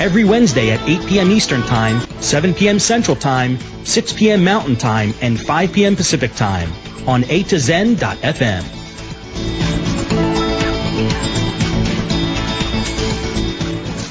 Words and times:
Every 0.00 0.24
Wednesday 0.24 0.70
at 0.70 0.80
8 0.88 1.08
p.m. 1.08 1.30
Eastern 1.32 1.62
Time, 1.62 2.00
7 2.22 2.54
p.m. 2.54 2.78
Central 2.78 3.16
Time, 3.16 3.58
6 3.84 4.12
p.m. 4.12 4.44
Mountain 4.44 4.76
Time, 4.76 5.12
and 5.20 5.40
5 5.40 5.72
p.m. 5.72 5.96
Pacific 5.96 6.34
Time 6.34 6.72
on 7.08 7.24
A 7.24 7.42
to 7.44 7.58
Zen.fm. 7.58 8.62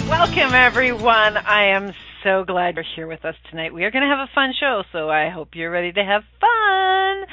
Welcome, 0.09 0.53
everyone. 0.53 1.37
I 1.37 1.69
am 1.75 1.93
so 2.23 2.43
glad 2.43 2.75
you're 2.75 2.85
here 2.95 3.07
with 3.07 3.23
us 3.23 3.35
tonight. 3.49 3.73
We 3.73 3.85
are 3.85 3.91
going 3.91 4.03
to 4.03 4.09
have 4.09 4.27
a 4.27 4.31
fun 4.35 4.53
show, 4.59 4.83
so 4.91 5.09
I 5.09 5.29
hope 5.29 5.55
you're 5.55 5.71
ready 5.71 5.93
to 5.93 6.03
have 6.03 6.23
fun. 6.41 7.25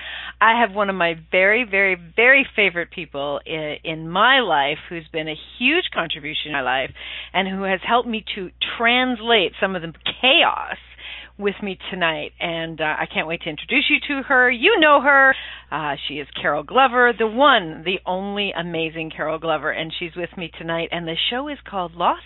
I 0.45 0.61
have 0.61 0.77
one 0.77 0.91
of 0.91 0.95
my 0.95 1.15
very, 1.31 1.65
very, 1.65 1.97
very 2.17 2.47
favorite 2.55 2.91
people 2.91 3.41
in, 3.47 3.77
in 3.83 4.11
my 4.11 4.41
life 4.41 4.77
who's 4.91 5.09
been 5.11 5.27
a 5.27 5.41
huge 5.59 5.85
contribution 5.95 6.49
in 6.49 6.53
my 6.53 6.61
life 6.61 6.91
and 7.33 7.49
who 7.49 7.63
has 7.63 7.81
helped 7.83 8.07
me 8.07 8.23
to 8.35 8.51
translate 8.77 9.53
some 9.59 9.75
of 9.75 9.81
the 9.81 9.95
chaos 10.21 10.77
with 11.39 11.55
me 11.63 11.79
tonight, 11.91 12.33
and 12.39 12.79
uh, 12.79 12.85
I 12.85 13.07
can't 13.13 13.27
wait 13.27 13.41
to 13.45 13.49
introduce 13.49 13.87
you 13.89 13.97
to 14.09 14.23
her. 14.25 14.51
You 14.51 14.79
know 14.81 15.01
her. 15.01 15.35
Uh, 15.73 15.97
she 16.07 16.17
is 16.17 16.29
Carol 16.41 16.63
Glover, 16.63 17.15
the 17.19 17.27
one, 17.27 17.83
the 17.83 18.01
only 18.05 18.53
amazing 18.53 19.13
Carol 19.17 19.39
Glover, 19.39 19.71
and 19.71 19.95
she's 19.99 20.15
with 20.15 20.37
me 20.37 20.51
tonight. 20.59 20.91
And 20.93 21.09
the 21.09 21.17
show 21.31 21.49
is 21.49 21.59
called 21.67 21.95
Lost 21.95 22.21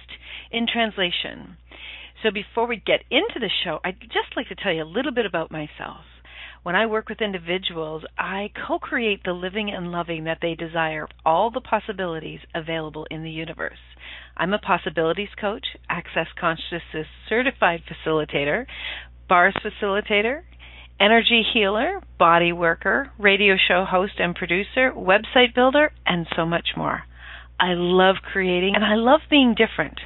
in 0.51 0.67
Translation. 0.67 1.57
So 2.25 2.31
before 2.33 2.67
we 2.67 2.83
get 2.85 3.05
into 3.13 3.39
the 3.39 3.51
show, 3.63 3.79
I'd 3.85 4.01
just 4.01 4.37
like 4.37 4.49
to 4.49 4.57
tell 4.57 4.73
you 4.73 4.83
a 4.83 4.85
little 4.85 5.13
bit 5.13 5.25
about 5.25 5.53
myself. 5.53 6.03
When 6.63 6.75
I 6.75 6.87
work 6.87 7.09
with 7.09 7.21
individuals, 7.21 8.05
I 8.19 8.51
co 8.67 8.79
create 8.79 9.23
the 9.25 9.33
living 9.33 9.71
and 9.71 9.93
loving 9.93 10.25
that 10.25 10.39
they 10.43 10.55
desire, 10.55 11.07
all 11.25 11.51
the 11.51 11.61
possibilities 11.61 12.41
available 12.55 13.07
in 13.11 13.23
the 13.23 13.31
universe. 13.31 13.79
I'm 14.37 14.53
a 14.53 14.59
possibilities 14.59 15.29
coach, 15.41 15.67
access 15.89 16.27
consciousness 16.39 17.07
certified 17.29 17.83
facilitator, 17.87 18.67
bars 19.29 19.55
facilitator, 19.65 20.43
energy 21.01 21.43
healer, 21.53 22.01
body 22.19 22.53
worker, 22.53 23.13
radio 23.19 23.57
show 23.57 23.85
host 23.85 24.15
and 24.19 24.35
producer, 24.35 24.93
website 24.93 25.55
builder, 25.55 25.93
and 26.07 26.27
so 26.35 26.45
much 26.45 26.71
more. 26.77 27.03
I 27.61 27.75
love 27.75 28.17
creating 28.23 28.75
and 28.75 28.85
I 28.85 28.95
love 28.95 29.21
being 29.31 29.55
different. 29.55 30.01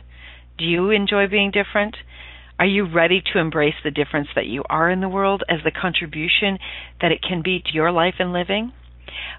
Do 0.58 0.64
you 0.64 0.90
enjoy 0.90 1.28
being 1.28 1.50
different? 1.50 1.96
Are 2.62 2.76
you 2.78 2.86
ready 2.86 3.20
to 3.32 3.40
embrace 3.40 3.74
the 3.82 3.90
difference 3.90 4.28
that 4.36 4.46
you 4.46 4.62
are 4.70 4.88
in 4.88 5.00
the 5.00 5.08
world 5.08 5.42
as 5.48 5.58
the 5.64 5.72
contribution 5.72 6.60
that 7.00 7.10
it 7.10 7.20
can 7.20 7.42
be 7.42 7.58
to 7.58 7.74
your 7.74 7.90
life 7.90 8.14
and 8.20 8.32
living? 8.32 8.70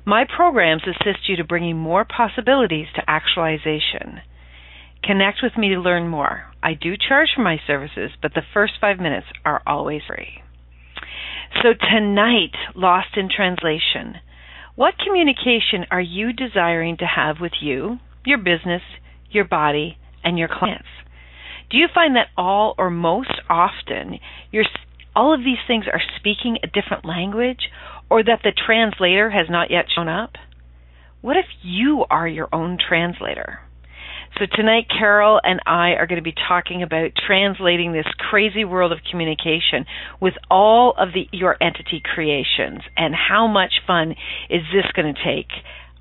My 0.03 0.25
programs 0.25 0.81
assist 0.83 1.29
you 1.29 1.37
to 1.37 1.45
bringing 1.45 1.77
more 1.77 2.03
possibilities 2.03 2.87
to 2.95 3.09
actualization. 3.09 4.19
Connect 5.05 5.37
with 5.41 5.53
me 5.57 5.69
to 5.69 5.79
learn 5.79 6.09
more. 6.09 6.51
I 6.61 6.73
do 6.73 6.95
charge 6.97 7.29
for 7.33 7.43
my 7.43 7.61
services, 7.65 8.11
but 8.21 8.33
the 8.33 8.43
first 8.53 8.73
five 8.81 8.99
minutes 8.99 9.27
are 9.45 9.61
always 9.65 10.01
free. 10.05 10.43
So 11.61 11.69
tonight, 11.71 12.51
Lost 12.75 13.15
in 13.15 13.29
Translation. 13.33 14.15
What 14.75 14.95
communication 14.97 15.85
are 15.91 16.01
you 16.01 16.33
desiring 16.33 16.97
to 16.97 17.05
have 17.05 17.37
with 17.39 17.53
you, 17.61 17.99
your 18.25 18.39
business, 18.39 18.81
your 19.31 19.45
body, 19.45 19.97
and 20.25 20.37
your 20.37 20.49
clients? 20.51 20.89
Do 21.69 21.77
you 21.77 21.87
find 21.93 22.15
that 22.15 22.27
all 22.37 22.75
or 22.77 22.89
most 22.89 23.33
often 23.49 24.19
you're, 24.51 24.65
all 25.15 25.33
of 25.33 25.41
these 25.41 25.57
things 25.67 25.85
are 25.91 26.01
speaking 26.17 26.57
a 26.63 26.67
different 26.67 27.05
language 27.05 27.69
or 28.09 28.23
that 28.23 28.41
the 28.43 28.51
translator 28.51 29.29
has 29.29 29.47
not 29.49 29.71
yet 29.71 29.85
shown 29.93 30.07
up? 30.07 30.33
What 31.21 31.37
if 31.37 31.45
you 31.61 32.05
are 32.09 32.27
your 32.27 32.49
own 32.53 32.77
translator? 32.77 33.59
So 34.39 34.45
tonight, 34.51 34.87
Carol 34.89 35.39
and 35.43 35.59
I 35.67 35.91
are 35.91 36.07
going 36.07 36.17
to 36.17 36.23
be 36.23 36.33
talking 36.47 36.81
about 36.81 37.11
translating 37.27 37.93
this 37.93 38.07
crazy 38.17 38.65
world 38.65 38.91
of 38.91 38.97
communication 39.09 39.85
with 40.19 40.33
all 40.49 40.95
of 40.97 41.09
the 41.13 41.27
your 41.31 41.55
entity 41.61 42.01
creations, 42.03 42.81
and 42.97 43.13
how 43.13 43.45
much 43.45 43.73
fun 43.85 44.15
is 44.49 44.63
this 44.73 44.91
going 44.95 45.13
to 45.13 45.23
take 45.23 45.51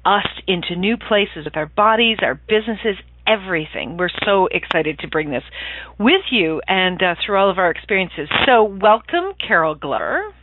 us 0.06 0.26
into 0.48 0.76
new 0.76 0.96
places 0.96 1.44
with 1.44 1.56
our 1.56 1.66
bodies, 1.66 2.18
our 2.22 2.34
businesses, 2.34 2.96
everything. 3.26 3.96
We're 3.96 4.10
so 4.24 4.48
excited 4.50 4.98
to 5.00 5.08
bring 5.08 5.30
this 5.30 5.44
with 5.98 6.22
you 6.30 6.60
and 6.66 7.02
uh, 7.02 7.14
through 7.24 7.38
all 7.38 7.50
of 7.50 7.58
our 7.58 7.70
experiences. 7.70 8.28
So, 8.46 8.64
welcome, 8.64 9.34
Carol 9.46 9.74
Glover. 9.74 10.34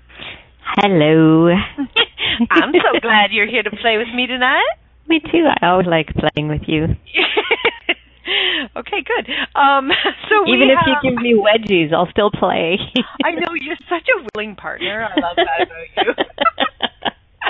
Hello. 0.78 1.50
I'm 2.52 2.72
so 2.74 3.00
glad 3.02 3.32
you're 3.32 3.48
here 3.48 3.64
to 3.64 3.72
play 3.72 3.98
with 3.98 4.14
me 4.16 4.28
tonight. 4.28 4.78
Me 5.08 5.20
too. 5.20 5.48
I 5.62 5.68
always 5.68 5.88
like 5.88 6.08
playing 6.14 6.50
with 6.50 6.62
you. 6.68 6.84
okay, 8.78 9.04
good. 9.04 9.30
Um, 9.60 9.90
so 10.30 10.48
even 10.48 10.70
if 10.70 10.78
have... 10.78 10.88
you 11.04 11.10
give 11.10 11.20
me 11.20 11.34
wedgies, 11.34 11.92
I'll 11.94 12.10
still 12.12 12.30
play. 12.32 12.78
I 13.24 13.32
know 13.32 13.54
you're 13.60 13.78
such 13.90 14.08
a 14.08 14.28
willing 14.34 14.56
partner. 14.56 15.10
I 15.10 15.20
love 15.20 15.36
that 15.36 15.62
about 15.66 15.88
you. 15.98 16.14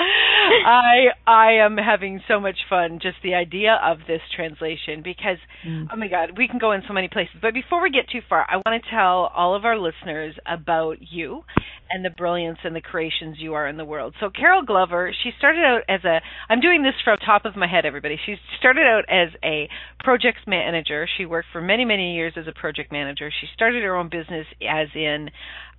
I 0.66 1.08
I 1.26 1.52
am 1.64 1.76
having 1.76 2.20
so 2.26 2.40
much 2.40 2.58
fun 2.68 2.98
just 3.00 3.16
the 3.22 3.34
idea 3.34 3.78
of 3.84 3.98
this 4.06 4.20
translation 4.34 5.02
because 5.02 5.38
mm. 5.66 5.86
oh 5.92 5.96
my 5.96 6.08
god, 6.08 6.36
we 6.36 6.48
can 6.48 6.58
go 6.58 6.72
in 6.72 6.82
so 6.86 6.92
many 6.92 7.08
places. 7.08 7.36
But 7.40 7.54
before 7.54 7.82
we 7.82 7.90
get 7.90 8.08
too 8.10 8.20
far, 8.28 8.46
I 8.48 8.56
want 8.56 8.82
to 8.82 8.90
tell 8.90 9.30
all 9.34 9.54
of 9.54 9.64
our 9.64 9.78
listeners 9.78 10.34
about 10.46 10.96
you 11.00 11.42
and 11.90 12.04
the 12.04 12.10
brilliance 12.10 12.58
and 12.64 12.74
the 12.74 12.80
creations 12.80 13.36
you 13.38 13.54
are 13.54 13.66
in 13.66 13.76
the 13.76 13.84
world. 13.84 14.14
So 14.20 14.30
Carol 14.30 14.62
Glover, 14.64 15.12
she 15.22 15.30
started 15.38 15.64
out 15.64 15.82
as 15.88 16.04
a 16.04 16.20
I'm 16.48 16.60
doing 16.60 16.82
this 16.82 16.94
from 17.04 17.18
top 17.18 17.44
of 17.44 17.56
my 17.56 17.66
head 17.66 17.84
everybody. 17.84 18.18
She 18.24 18.36
started 18.58 18.86
out 18.86 19.04
as 19.08 19.28
a 19.44 19.68
projects 20.02 20.42
manager. 20.46 21.06
She 21.18 21.26
worked 21.26 21.48
for 21.52 21.60
many 21.60 21.84
many 21.84 22.14
years 22.14 22.34
as 22.36 22.46
a 22.46 22.52
project 22.52 22.92
manager. 22.92 23.30
She 23.40 23.46
started 23.54 23.82
her 23.82 23.96
own 23.96 24.08
business 24.08 24.46
as 24.62 24.88
in 24.94 25.30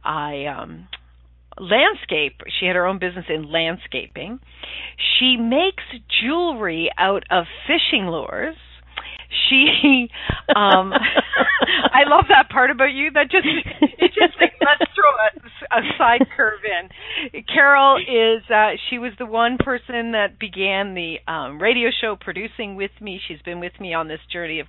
I 0.03 0.45
um 0.45 0.87
landscape. 1.59 2.41
She 2.59 2.66
had 2.66 2.75
her 2.75 2.85
own 2.85 3.00
business 3.00 3.25
in 3.29 3.51
landscaping. 3.51 4.39
She 5.19 5.38
makes 5.38 5.84
jewelry 6.22 6.89
out 6.97 7.23
of 7.29 7.45
fishing 7.67 8.07
lures. 8.07 8.56
She, 9.49 10.09
um, 10.55 10.93
I 11.93 12.03
love 12.07 12.25
that 12.29 12.49
part 12.49 12.71
about 12.71 12.93
you. 12.93 13.11
That 13.11 13.29
just, 13.31 13.47
it 13.81 14.11
just 14.13 14.39
like 14.39 14.53
let's 14.61 14.91
throw 14.93 15.11
a, 15.11 15.79
a 15.79 15.97
side 15.97 16.27
curve 16.35 16.61
in. 16.63 17.43
Carol 17.43 17.97
is, 17.97 18.43
uh, 18.49 18.71
she 18.89 18.97
was 18.97 19.13
the 19.19 19.25
one 19.25 19.57
person 19.59 20.11
that 20.13 20.39
began 20.39 20.93
the 20.93 21.17
um, 21.27 21.61
radio 21.61 21.89
show 22.01 22.15
producing 22.19 22.75
with 22.75 22.91
me. 22.99 23.19
She's 23.27 23.41
been 23.43 23.59
with 23.59 23.73
me 23.79 23.93
on 23.93 24.07
this 24.07 24.21
journey 24.31 24.59
of 24.59 24.67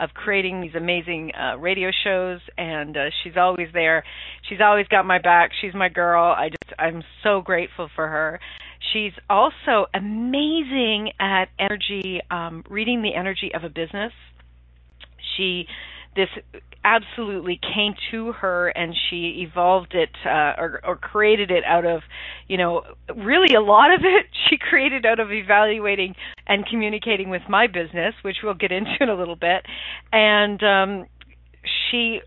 of 0.00 0.10
creating 0.14 0.60
these 0.60 0.74
amazing 0.76 1.32
uh, 1.34 1.56
radio 1.58 1.90
shows, 2.04 2.40
and 2.56 2.96
uh, 2.96 3.10
she's 3.22 3.34
always 3.36 3.68
there. 3.72 4.04
She's 4.48 4.60
always 4.62 4.86
got 4.88 5.04
my 5.04 5.18
back. 5.18 5.50
She's 5.60 5.74
my 5.74 5.88
girl. 5.88 6.24
I 6.24 6.50
just 6.50 6.72
I'm 6.78 7.02
so 7.22 7.40
grateful 7.40 7.88
for 7.94 8.06
her. 8.06 8.40
She's 8.92 9.12
also 9.28 9.86
amazing 9.94 11.12
at 11.20 11.46
energy, 11.58 12.20
um, 12.30 12.64
reading 12.68 13.02
the 13.02 13.14
energy 13.14 13.52
of 13.54 13.64
a 13.64 13.68
business. 13.68 14.12
She 15.36 15.66
this 16.16 16.28
absolutely 16.84 17.60
came 17.74 17.94
to 18.10 18.32
her 18.32 18.68
and 18.68 18.94
she 19.08 19.46
evolved 19.46 19.94
it 19.94 20.10
uh, 20.24 20.54
or, 20.58 20.80
or 20.84 20.96
created 20.96 21.50
it 21.50 21.62
out 21.64 21.84
of 21.84 22.00
you 22.48 22.56
know 22.56 22.82
really 23.14 23.54
a 23.54 23.60
lot 23.60 23.92
of 23.92 24.00
it 24.02 24.26
she 24.48 24.56
created 24.56 25.04
out 25.04 25.20
of 25.20 25.30
evaluating 25.30 26.14
and 26.46 26.66
communicating 26.66 27.28
with 27.30 27.42
my 27.48 27.66
business 27.66 28.14
which 28.22 28.36
we'll 28.42 28.54
get 28.54 28.72
into 28.72 28.90
in 29.00 29.08
a 29.08 29.14
little 29.14 29.36
bit 29.36 29.64
and 30.12 30.62
um 30.62 31.06
she 31.90 32.20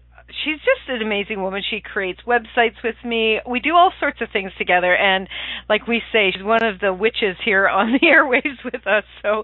she's 0.44 0.60
just 0.60 0.89
an 0.89 1.01
amazing 1.01 1.42
woman. 1.42 1.62
She 1.68 1.81
creates 1.81 2.19
websites 2.28 2.75
with 2.83 2.95
me. 3.04 3.39
We 3.48 3.60
do 3.60 3.75
all 3.75 3.92
sorts 4.00 4.22
of 4.22 4.30
things 4.31 4.51
together, 4.57 4.95
and 4.95 5.28
like 5.69 5.88
we 5.88 6.01
say, 6.12 6.31
she's 6.31 6.44
one 6.44 6.63
of 6.63 6.80
the 6.80 6.94
witches 6.94 7.36
here 7.44 7.68
on 7.68 7.94
the 7.94 8.00
airwaves 8.07 8.63
with 8.63 8.86
us. 8.88 9.04
So, 9.22 9.44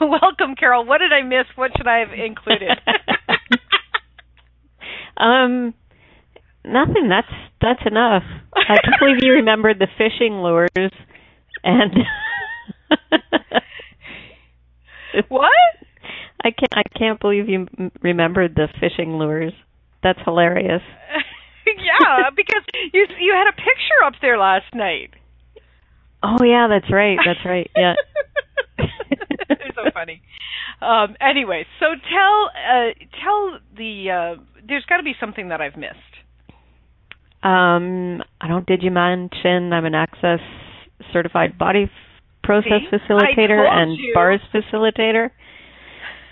welcome, 0.00 0.54
Carol. 0.58 0.84
What 0.84 0.98
did 0.98 1.12
I 1.12 1.22
miss? 1.22 1.46
What 1.56 1.72
should 1.76 1.86
I 1.86 1.98
have 1.98 2.12
included? 2.12 2.68
um, 5.16 5.74
nothing. 6.64 7.08
That's 7.08 7.32
that's 7.60 7.82
enough. 7.86 8.22
I 8.54 8.76
can't 8.82 9.00
believe 9.00 9.18
you 9.22 9.32
remembered 9.32 9.78
the 9.78 9.88
fishing 9.96 10.42
lures 10.42 10.68
and. 11.64 11.92
what? 15.28 15.50
I 16.44 16.50
can't. 16.50 16.72
I 16.72 16.82
can't 16.98 17.20
believe 17.20 17.48
you 17.48 17.66
remembered 18.02 18.54
the 18.54 18.68
fishing 18.80 19.18
lures. 19.18 19.52
That's 20.02 20.18
hilarious. 20.24 20.82
yeah, 21.66 22.30
because 22.34 22.62
you 22.92 23.06
you 23.20 23.34
had 23.34 23.48
a 23.48 23.56
picture 23.56 24.00
up 24.06 24.14
there 24.20 24.38
last 24.38 24.74
night. 24.74 25.10
Oh 26.22 26.42
yeah, 26.44 26.66
that's 26.68 26.92
right. 26.92 27.18
That's 27.24 27.44
right. 27.44 27.70
Yeah. 27.76 27.94
it's 28.78 29.76
so 29.76 29.90
funny. 29.92 30.22
Um, 30.80 31.16
anyway, 31.20 31.64
so 31.80 31.86
tell 31.86 32.50
uh, 32.54 32.90
tell 33.22 33.58
the 33.76 34.10
uh, 34.10 34.42
there's 34.66 34.84
got 34.88 34.98
to 34.98 35.02
be 35.02 35.14
something 35.20 35.48
that 35.48 35.60
I've 35.60 35.76
missed. 35.76 35.94
Um, 37.42 38.22
I 38.40 38.48
don't. 38.48 38.66
Did 38.66 38.82
you 38.82 38.90
mention 38.90 39.72
I'm 39.72 39.84
an 39.84 39.94
Access 39.94 40.40
certified 41.12 41.58
body 41.58 41.90
process 42.42 42.82
See? 42.90 42.96
facilitator 42.96 43.68
and 43.68 43.96
you. 43.96 44.12
bars 44.14 44.40
facilitator? 44.52 45.30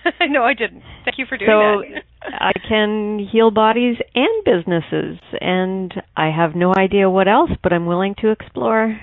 no, 0.28 0.42
I 0.42 0.54
didn't. 0.54 0.82
Thank 1.04 1.18
you 1.18 1.26
for 1.26 1.36
doing 1.36 1.48
So 1.48 1.82
that. 1.94 2.02
So 2.22 2.28
I 2.32 2.52
can 2.68 3.18
heal 3.30 3.50
bodies 3.50 3.96
and 4.14 4.44
businesses, 4.44 5.18
and 5.40 5.92
I 6.16 6.30
have 6.30 6.54
no 6.54 6.74
idea 6.74 7.08
what 7.08 7.28
else, 7.28 7.50
but 7.62 7.72
I'm 7.72 7.86
willing 7.86 8.14
to 8.20 8.30
explore. 8.30 8.98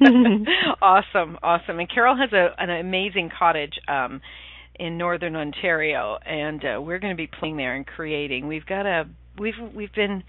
awesome, 0.82 1.38
awesome. 1.42 1.78
And 1.78 1.88
Carol 1.88 2.16
has 2.16 2.32
a 2.32 2.48
an 2.58 2.70
amazing 2.70 3.30
cottage 3.36 3.74
um 3.88 4.20
in 4.78 4.98
northern 4.98 5.36
Ontario 5.36 6.18
and 6.26 6.64
uh, 6.64 6.80
we're 6.80 6.98
going 6.98 7.12
to 7.12 7.16
be 7.16 7.28
playing 7.28 7.56
there 7.56 7.74
and 7.74 7.86
creating. 7.86 8.46
We've 8.46 8.66
got 8.66 8.86
a 8.86 9.04
we've 9.38 9.54
we've 9.74 9.92
been 9.92 10.24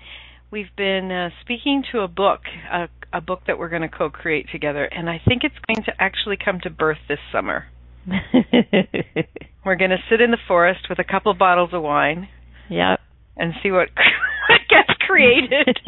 we've 0.52 0.76
been 0.78 1.12
uh, 1.12 1.30
speaking 1.42 1.84
to 1.92 2.02
a 2.02 2.08
book, 2.08 2.42
a, 2.72 2.88
a 3.12 3.22
book 3.22 3.42
that 3.48 3.58
we're 3.58 3.70
going 3.70 3.82
to 3.82 3.90
co-create 3.90 4.48
together 4.52 4.86
and 4.86 5.10
I 5.10 5.20
think 5.28 5.44
it's 5.44 5.56
going 5.68 5.84
to 5.86 5.94
actually 6.00 6.38
come 6.44 6.60
to 6.62 6.70
birth 6.70 7.00
this 7.08 7.20
summer. 7.32 7.66
We're 9.66 9.76
going 9.76 9.92
to 9.92 9.98
sit 10.10 10.22
in 10.22 10.32
the 10.32 10.38
forest 10.48 10.88
with 10.90 11.00
a 11.00 11.04
couple 11.04 11.34
bottles 11.34 11.72
of 11.74 11.82
wine 11.82 12.28
yep. 12.70 13.00
and 13.36 13.54
see 13.64 13.72
what 13.72 13.90
gets 14.70 14.90
created. 15.00 15.80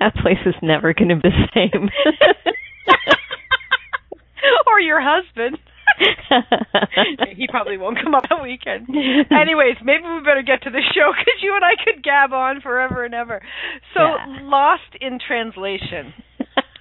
that 0.00 0.14
place 0.16 0.38
is 0.46 0.54
never 0.62 0.94
going 0.94 1.08
to 1.10 1.16
be 1.16 1.28
the 1.28 1.48
same. 1.54 1.90
or 4.66 4.80
your 4.80 5.00
husband. 5.02 5.58
he 7.36 7.46
probably 7.48 7.76
won't 7.76 7.98
come 8.02 8.14
up 8.14 8.24
that 8.28 8.42
weekend. 8.42 8.88
Anyways, 8.88 9.76
maybe 9.84 10.04
we 10.04 10.20
better 10.24 10.42
get 10.44 10.62
to 10.62 10.70
the 10.70 10.80
show 10.94 11.12
because 11.12 11.42
you 11.42 11.54
and 11.54 11.64
I 11.64 11.74
could 11.84 12.02
gab 12.02 12.32
on 12.32 12.60
forever 12.62 13.04
and 13.04 13.14
ever. 13.14 13.42
So, 13.94 14.00
Yeah. 14.00 14.38
lost 14.42 14.96
in 15.00 15.18
translation. 15.24 16.14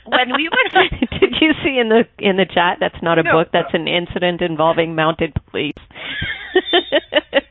When 0.05 0.33
we 0.35 0.49
were 0.49 0.81
Did 1.19 1.35
you 1.41 1.51
see 1.63 1.77
in 1.79 1.89
the 1.89 2.03
in 2.19 2.37
the 2.37 2.45
chat 2.45 2.77
that's 2.79 3.01
not 3.01 3.19
a 3.19 3.23
No. 3.23 3.31
book, 3.33 3.49
that's 3.53 3.73
an 3.73 3.87
incident 3.87 4.41
involving 4.41 4.95
mounted 4.95 5.33
police. 5.49 5.73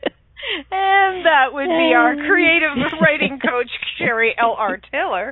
And 0.71 1.25
that 1.25 1.53
would 1.53 1.67
be 1.69 1.93
our 1.95 2.15
creative 2.27 2.75
writing 2.99 3.39
coach, 3.39 3.69
Sherry 3.97 4.35
L.R. 4.37 4.79
Taylor. 4.91 5.31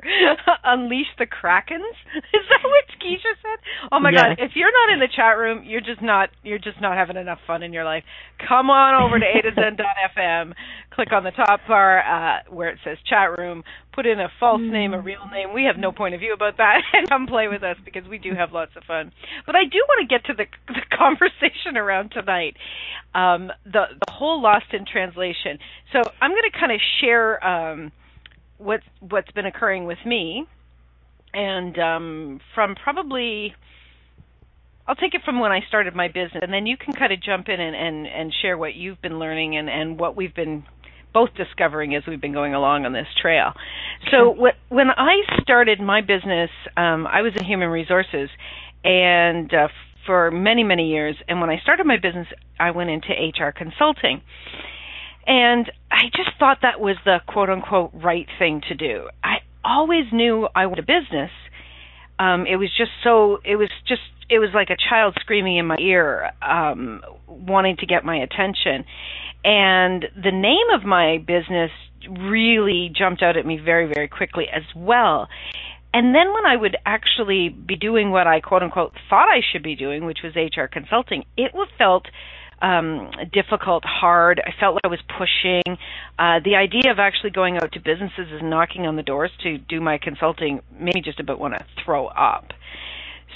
Unleash 0.64 1.08
the 1.18 1.26
Krakens. 1.26 1.96
Is 2.16 2.44
that 2.48 2.62
what 2.64 2.84
Keisha 3.02 3.34
said? 3.42 3.58
Oh 3.92 4.00
my 4.00 4.10
Yeah. 4.10 4.34
God! 4.34 4.38
If 4.38 4.52
you're 4.54 4.72
not 4.72 4.92
in 4.94 5.00
the 5.00 5.08
chat 5.14 5.36
room, 5.36 5.62
you're 5.64 5.80
just 5.82 6.00
not 6.00 6.30
you're 6.42 6.58
just 6.58 6.80
not 6.80 6.96
having 6.96 7.16
enough 7.16 7.38
fun 7.46 7.62
in 7.62 7.72
your 7.72 7.84
life. 7.84 8.04
Come 8.46 8.70
on 8.70 8.94
over 9.02 9.18
to 9.18 9.24
a 9.26 9.42
to 9.42 9.54
zen.fm. 9.54 10.54
Click 10.92 11.12
on 11.12 11.22
the 11.22 11.30
top 11.30 11.60
bar 11.68 12.00
uh, 12.00 12.40
where 12.48 12.68
it 12.68 12.78
says 12.84 12.98
chat 13.08 13.38
room. 13.38 13.62
Put 13.92 14.06
in 14.06 14.18
a 14.18 14.28
false 14.40 14.60
name, 14.60 14.92
a 14.92 15.00
real 15.00 15.24
name. 15.32 15.54
We 15.54 15.64
have 15.64 15.76
no 15.76 15.92
point 15.92 16.14
of 16.14 16.20
view 16.20 16.34
about 16.34 16.56
that, 16.56 16.82
and 16.92 17.08
come 17.08 17.26
play 17.26 17.48
with 17.48 17.62
us 17.62 17.76
because 17.84 18.06
we 18.08 18.18
do 18.18 18.34
have 18.34 18.52
lots 18.52 18.72
of 18.76 18.82
fun. 18.84 19.12
But 19.46 19.54
I 19.54 19.64
do 19.64 19.78
want 19.88 20.08
to 20.08 20.12
get 20.12 20.26
to 20.26 20.34
the, 20.34 20.46
the 20.66 20.82
conversation 20.96 21.76
around 21.76 22.10
tonight 22.10 22.56
um, 23.14 23.50
the 23.64 23.86
the 24.06 24.12
whole 24.12 24.40
lost 24.42 24.66
in 24.72 24.84
translation. 24.84 25.58
So 25.92 26.02
I'm 26.20 26.30
going 26.30 26.50
to 26.50 26.58
kind 26.58 26.72
of 26.72 26.80
share 27.00 27.44
um, 27.44 27.92
what's 28.58 28.84
what's 29.00 29.30
been 29.32 29.46
occurring 29.46 29.86
with 29.86 29.98
me, 30.04 30.46
and 31.34 31.78
um, 31.78 32.40
from 32.54 32.74
probably 32.76 33.54
I'll 34.86 34.96
take 34.96 35.14
it 35.14 35.22
from 35.24 35.40
when 35.40 35.52
I 35.52 35.60
started 35.68 35.94
my 35.94 36.08
business, 36.08 36.42
and 36.42 36.52
then 36.52 36.66
you 36.66 36.76
can 36.76 36.92
kind 36.92 37.12
of 37.12 37.20
jump 37.22 37.48
in 37.48 37.60
and 37.60 37.76
and, 37.76 38.06
and 38.06 38.34
share 38.42 38.56
what 38.56 38.74
you've 38.74 39.00
been 39.02 39.18
learning 39.18 39.56
and 39.56 39.68
and 39.68 39.98
what 39.98 40.16
we've 40.16 40.34
been 40.34 40.64
both 41.12 41.30
discovering 41.34 41.94
as 41.94 42.02
we've 42.06 42.20
been 42.20 42.32
going 42.32 42.54
along 42.54 42.86
on 42.86 42.92
this 42.92 43.06
trail. 43.20 43.52
So 44.10 44.34
wh- 44.34 44.72
when 44.72 44.90
I 44.90 45.16
started 45.42 45.80
my 45.80 46.00
business, 46.00 46.50
um, 46.76 47.06
I 47.06 47.22
was 47.22 47.32
in 47.36 47.44
human 47.44 47.68
resources, 47.68 48.30
and 48.84 49.52
uh, 49.52 49.68
for 50.06 50.30
many 50.30 50.62
many 50.64 50.88
years. 50.90 51.16
And 51.28 51.40
when 51.40 51.50
I 51.50 51.58
started 51.60 51.86
my 51.86 51.96
business, 51.98 52.26
I 52.58 52.70
went 52.70 52.90
into 52.90 53.08
HR 53.08 53.52
consulting, 53.52 54.22
and 55.26 55.70
I 55.90 56.04
just 56.16 56.30
thought 56.38 56.58
that 56.62 56.80
was 56.80 56.96
the 57.04 57.18
quote 57.26 57.50
unquote 57.50 57.90
right 57.94 58.26
thing 58.38 58.62
to 58.68 58.74
do. 58.74 59.08
I 59.22 59.36
always 59.64 60.04
knew 60.12 60.48
I 60.54 60.66
wanted 60.66 60.84
a 60.84 60.86
business. 60.86 61.30
Um, 62.18 62.46
it 62.46 62.56
was 62.56 62.68
just 62.76 62.90
so. 63.04 63.38
It 63.44 63.56
was 63.56 63.70
just. 63.86 64.02
It 64.28 64.38
was 64.38 64.50
like 64.54 64.70
a 64.70 64.76
child 64.88 65.16
screaming 65.20 65.56
in 65.56 65.66
my 65.66 65.76
ear, 65.80 66.30
um, 66.40 67.02
wanting 67.26 67.76
to 67.78 67.86
get 67.86 68.04
my 68.04 68.16
attention. 68.16 68.84
And 69.44 70.06
the 70.14 70.32
name 70.32 70.68
of 70.74 70.84
my 70.84 71.18
business 71.18 71.70
really 72.08 72.92
jumped 72.96 73.22
out 73.22 73.36
at 73.36 73.46
me 73.46 73.58
very, 73.58 73.90
very 73.92 74.08
quickly 74.08 74.46
as 74.52 74.62
well. 74.74 75.28
And 75.92 76.14
then 76.14 76.32
when 76.32 76.46
I 76.46 76.56
would 76.56 76.76
actually 76.86 77.48
be 77.48 77.76
doing 77.76 78.10
what 78.10 78.26
I 78.26 78.40
quote 78.40 78.62
unquote 78.62 78.92
thought 79.08 79.28
I 79.28 79.40
should 79.52 79.62
be 79.62 79.74
doing, 79.74 80.04
which 80.04 80.18
was 80.22 80.34
HR 80.36 80.66
consulting, 80.66 81.24
it 81.36 81.52
felt 81.76 82.06
um, 82.62 83.10
difficult, 83.32 83.84
hard. 83.84 84.40
I 84.44 84.52
felt 84.58 84.74
like 84.74 84.84
I 84.84 84.88
was 84.88 85.00
pushing. 85.18 85.78
Uh, 86.18 86.40
the 86.44 86.56
idea 86.56 86.92
of 86.92 86.98
actually 86.98 87.30
going 87.30 87.56
out 87.56 87.72
to 87.72 87.80
businesses 87.80 88.28
and 88.30 88.50
knocking 88.50 88.86
on 88.86 88.96
the 88.96 89.02
doors 89.02 89.30
to 89.42 89.58
do 89.58 89.80
my 89.80 89.98
consulting 89.98 90.60
made 90.78 90.94
me 90.94 91.00
just 91.00 91.20
about 91.20 91.40
want 91.40 91.54
to 91.54 91.64
throw 91.84 92.06
up. 92.06 92.52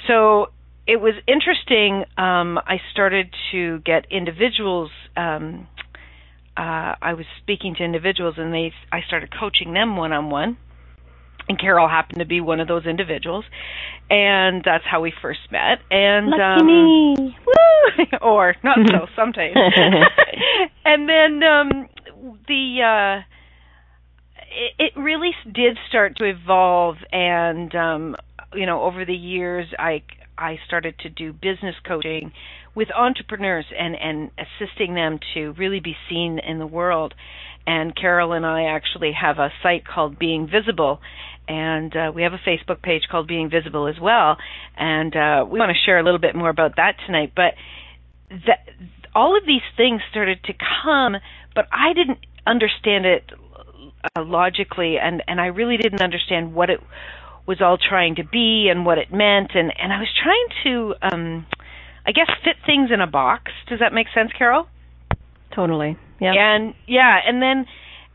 So 0.07 0.51
it 0.87 1.01
was 1.01 1.15
interesting. 1.27 2.05
Um, 2.19 2.59
I 2.59 2.81
started 2.93 3.35
to 3.53 3.79
get 3.81 4.07
individuals. 4.11 4.91
Um, 5.17 5.67
uh, 6.57 6.95
I 7.03 7.15
was 7.15 7.27
speaking 7.43 7.75
to 7.77 7.85
individuals, 7.85 8.35
and 8.39 8.53
they 8.53 8.73
I 8.93 9.01
started 9.07 9.31
coaching 9.39 9.73
them 9.73 9.97
one 9.97 10.13
on 10.13 10.31
one. 10.31 10.57
And 11.47 11.61
Carol 11.61 11.89
happened 11.89 12.21
to 12.21 12.25
be 12.25 12.41
one 12.41 12.61
of 12.61 12.69
those 12.69 12.87
individuals, 12.87 13.45
and 14.09 14.63
that's 14.65 14.85
how 14.91 15.03
we 15.03 15.13
first 15.21 15.41
met. 15.51 15.81
And 15.91 16.31
Lucky 16.31 16.43
um, 16.43 16.67
me. 16.67 17.37
Woo! 17.47 18.19
or 18.23 18.55
not 18.63 18.79
so 18.89 19.07
sometimes. 19.17 19.55
and 20.85 21.09
then 21.09 21.43
um 21.43 21.89
the 22.49 22.81
uh 22.83 23.23
it, 24.57 24.93
it 24.95 24.99
really 24.99 25.33
did 25.53 25.79
start 25.89 26.17
to 26.19 26.25
evolve 26.25 26.97
and 27.13 27.75
um 27.75 28.17
you 28.55 28.67
know 28.67 28.83
over 28.83 29.05
the 29.05 29.15
years 29.15 29.67
I 29.79 30.03
I 30.39 30.59
started 30.67 30.99
to 31.01 31.09
do 31.09 31.33
business 31.33 31.75
coaching 31.87 32.33
with 32.75 32.89
entrepreneurs 32.91 33.67
and 33.79 33.95
and 33.97 34.31
assisting 34.39 34.95
them 34.95 35.19
to 35.35 35.53
really 35.53 35.81
be 35.81 35.97
seen 36.09 36.39
in 36.39 36.59
the 36.59 36.67
world. 36.67 37.15
And 37.67 37.97
Carol 37.97 38.33
and 38.33 38.45
I 38.45 38.65
actually 38.65 39.13
have 39.13 39.39
a 39.39 39.51
site 39.63 39.87
called 39.87 40.19
Being 40.19 40.47
Visible 40.47 41.01
and 41.49 41.95
uh, 41.97 42.13
we 42.15 42.23
have 42.23 42.33
a 42.33 42.39
Facebook 42.39 42.83
page 42.83 43.03
called 43.11 43.27
Being 43.27 43.49
Visible 43.51 43.87
as 43.87 43.99
well. 44.01 44.37
And 44.77 45.15
uh 45.17 45.45
we 45.49 45.59
want 45.59 45.71
to 45.71 45.79
share 45.87 45.99
a 45.99 46.03
little 46.03 46.21
bit 46.21 46.35
more 46.35 46.51
about 46.51 46.77
that 46.77 46.97
tonight 47.07 47.33
but 47.35 47.55
that 48.47 48.67
all 49.15 49.37
of 49.37 49.47
these 49.47 49.63
things 49.77 50.01
started 50.11 50.43
to 50.45 50.55
come, 50.83 51.17
but 51.55 51.67
I 51.73 51.93
didn't 51.93 52.19
understand 52.47 53.07
it 53.07 53.31
uh, 54.17 54.23
logically, 54.25 54.99
and 54.99 55.23
and 55.29 55.41
I 55.41 55.47
really 55.47 55.77
didn't 55.77 56.03
understand 56.03 56.55
what 56.55 56.71
it 56.71 56.81
was 57.47 57.61
all 57.61 57.79
trying 57.79 58.17
to 58.17 58.25
be 58.25 58.69
and 58.71 58.85
what 58.85 58.99
it 58.99 59.13
meant, 59.13 59.53
and 59.55 59.73
and 59.79 59.93
I 59.93 59.99
was 59.99 60.09
trying 60.23 60.49
to, 60.65 60.95
um, 61.03 61.47
I 62.07 62.13
guess, 62.13 62.31
fit 62.45 62.57
things 62.67 62.91
in 62.93 63.01
a 63.01 63.07
box. 63.07 63.53
Does 63.69 63.81
that 63.81 63.93
make 63.93 64.07
sense, 64.15 64.31
Carol? 64.37 64.67
totally. 65.55 65.97
Yeah. 66.21 66.33
And 66.37 66.75
yeah, 66.87 67.19
and 67.27 67.41
then 67.41 67.67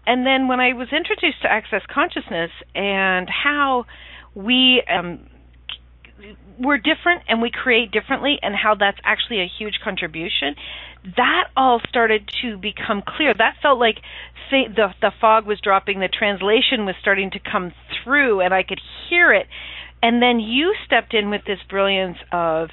and 0.06 0.26
then 0.26 0.48
when 0.48 0.60
I 0.60 0.74
was 0.74 0.88
introduced 0.92 1.42
to 1.44 1.52
Access 1.52 1.82
Consciousness 1.94 2.52
and 2.76 3.30
how 3.30 3.86
we 4.36 4.84
um 4.90 5.28
we're 6.60 6.78
different 6.78 7.24
and 7.30 7.42
we 7.42 7.50
create 7.52 7.92
differently 7.92 8.38
and 8.42 8.54
how 8.54 8.76
that's 8.76 8.98
actually 9.04 9.40
a 9.40 9.48
huge 9.48 9.80
contribution 9.84 10.56
that 11.16 11.46
all 11.56 11.80
started 11.88 12.30
to 12.42 12.58
become 12.58 13.02
clear 13.08 13.34
that 13.38 13.56
felt 13.62 13.80
like 13.80 13.98
the 14.52 14.88
the 15.02 15.12
fog 15.22 15.46
was 15.46 15.60
dropping 15.62 16.00
the 16.00 16.10
translation 16.10 16.86
was 16.86 16.96
starting 17.00 17.32
to 17.32 17.40
come 17.40 17.72
through 18.04 18.42
and 18.42 18.54
I 18.54 18.64
could 18.64 18.82
hear 19.10 19.32
it 19.34 19.48
and 20.02 20.22
then 20.22 20.40
you 20.40 20.76
stepped 20.86 21.14
in 21.14 21.30
with 21.30 21.42
this 21.46 21.60
brilliance 21.70 22.18
of 22.32 22.70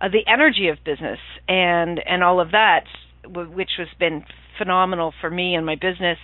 uh, 0.00 0.08
the 0.08 0.26
energy 0.26 0.68
of 0.68 0.78
business 0.84 1.18
and 1.48 2.00
and 2.06 2.22
all 2.22 2.40
of 2.40 2.52
that 2.52 2.84
which 3.26 3.70
has 3.78 3.88
been 3.98 4.24
phenomenal 4.58 5.12
for 5.20 5.30
me 5.30 5.54
and 5.54 5.64
my 5.64 5.74
business 5.74 6.18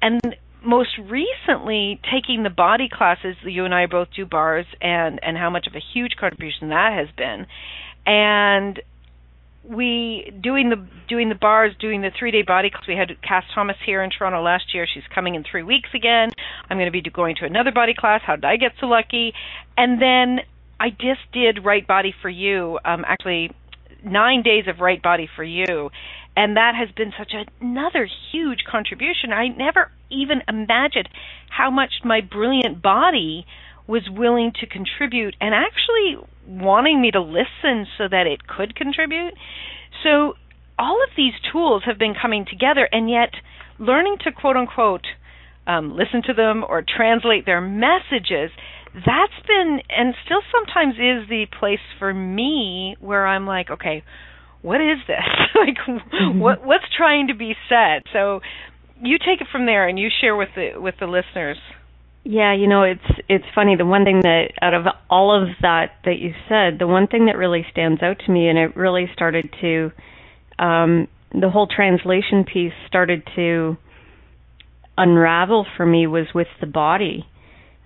and 0.00 0.20
most 0.62 0.90
recently 0.98 2.00
taking 2.10 2.42
the 2.42 2.50
body 2.50 2.88
classes 2.90 3.36
you 3.44 3.64
and 3.64 3.74
I 3.74 3.86
both 3.86 4.08
do 4.14 4.26
bars 4.26 4.66
and 4.80 5.20
and 5.22 5.36
how 5.36 5.50
much 5.50 5.66
of 5.66 5.74
a 5.74 5.80
huge 5.92 6.12
contribution 6.18 6.70
that 6.70 6.92
has 6.92 7.08
been 7.16 7.46
and 8.06 8.80
we 9.62 10.32
doing 10.42 10.70
the 10.70 10.84
doing 11.08 11.28
the 11.28 11.34
bars, 11.34 11.72
doing 11.78 12.00
the 12.00 12.10
three 12.18 12.30
day 12.30 12.42
body 12.42 12.70
class. 12.70 12.84
We 12.88 12.96
had 12.96 13.10
Cass 13.22 13.44
Thomas 13.54 13.76
here 13.84 14.02
in 14.02 14.10
Toronto 14.10 14.42
last 14.42 14.74
year. 14.74 14.86
She's 14.92 15.04
coming 15.14 15.34
in 15.34 15.44
three 15.44 15.62
weeks 15.62 15.90
again. 15.94 16.30
I'm 16.68 16.78
going 16.78 16.90
to 16.90 16.92
be 16.92 17.02
going 17.02 17.36
to 17.36 17.44
another 17.44 17.70
body 17.70 17.94
class. 17.96 18.22
How 18.24 18.36
did 18.36 18.44
I 18.44 18.56
get 18.56 18.72
so 18.80 18.86
lucky? 18.86 19.32
And 19.76 20.00
then 20.00 20.40
I 20.80 20.88
just 20.88 21.20
did 21.34 21.62
Right 21.62 21.86
Body 21.86 22.14
for 22.22 22.30
You. 22.30 22.78
Um, 22.86 23.04
actually, 23.06 23.52
nine 24.02 24.42
days 24.42 24.64
of 24.66 24.80
Right 24.80 25.00
Body 25.00 25.28
for 25.36 25.44
You, 25.44 25.90
and 26.34 26.56
that 26.56 26.72
has 26.74 26.88
been 26.96 27.12
such 27.18 27.32
another 27.60 28.08
huge 28.32 28.60
contribution. 28.68 29.30
I 29.30 29.48
never 29.48 29.90
even 30.10 30.40
imagined 30.48 31.10
how 31.50 31.70
much 31.70 31.92
my 32.02 32.22
brilliant 32.22 32.80
body 32.80 33.44
was 33.86 34.08
willing 34.10 34.52
to 34.60 34.66
contribute 34.66 35.36
and 35.38 35.54
actually 35.54 36.16
wanting 36.48 37.02
me 37.02 37.10
to 37.10 37.20
listen 37.20 37.86
so 37.98 38.08
that 38.10 38.26
it 38.26 38.46
could 38.46 38.74
contribute. 38.74 39.34
So 40.02 40.34
all 40.78 41.02
of 41.02 41.10
these 41.14 41.34
tools 41.52 41.82
have 41.84 41.98
been 41.98 42.14
coming 42.20 42.46
together, 42.50 42.88
and 42.90 43.10
yet 43.10 43.34
learning 43.78 44.16
to 44.24 44.32
quote 44.32 44.56
unquote 44.56 45.04
um, 45.66 45.94
listen 45.94 46.22
to 46.26 46.32
them 46.32 46.64
or 46.66 46.82
translate 46.82 47.44
their 47.44 47.60
messages 47.60 48.50
that's 48.94 49.46
been 49.46 49.80
and 49.88 50.14
still 50.24 50.40
sometimes 50.52 50.94
is 50.94 51.28
the 51.28 51.46
place 51.58 51.78
for 51.98 52.12
me 52.12 52.96
where 53.00 53.26
I'm 53.26 53.46
like, 53.46 53.70
okay, 53.70 54.02
what 54.62 54.80
is 54.80 54.98
this? 55.06 55.18
like 55.54 55.76
mm-hmm. 55.86 56.38
what 56.38 56.64
what's 56.64 56.84
trying 56.96 57.28
to 57.28 57.34
be 57.34 57.54
said? 57.68 58.02
So 58.12 58.40
you 59.02 59.18
take 59.18 59.40
it 59.40 59.46
from 59.50 59.66
there 59.66 59.88
and 59.88 59.98
you 59.98 60.08
share 60.20 60.36
with 60.36 60.50
the 60.54 60.72
with 60.80 60.94
the 61.00 61.06
listeners. 61.06 61.58
Yeah, 62.22 62.54
you 62.54 62.68
know, 62.68 62.82
it's 62.82 63.20
it's 63.28 63.44
funny. 63.54 63.76
The 63.76 63.86
one 63.86 64.04
thing 64.04 64.20
that 64.22 64.48
out 64.60 64.74
of 64.74 64.84
all 65.08 65.40
of 65.40 65.48
that 65.62 65.92
that 66.04 66.18
you 66.18 66.32
said, 66.48 66.78
the 66.78 66.86
one 66.86 67.06
thing 67.06 67.26
that 67.26 67.36
really 67.36 67.64
stands 67.70 68.02
out 68.02 68.18
to 68.26 68.32
me, 68.32 68.48
and 68.48 68.58
it 68.58 68.76
really 68.76 69.08
started 69.14 69.48
to, 69.62 69.90
um, 70.58 71.08
the 71.32 71.48
whole 71.48 71.66
translation 71.66 72.44
piece 72.44 72.74
started 72.86 73.22
to 73.36 73.78
unravel 74.98 75.66
for 75.76 75.86
me 75.86 76.06
was 76.06 76.26
with 76.34 76.48
the 76.60 76.66
body. 76.66 77.26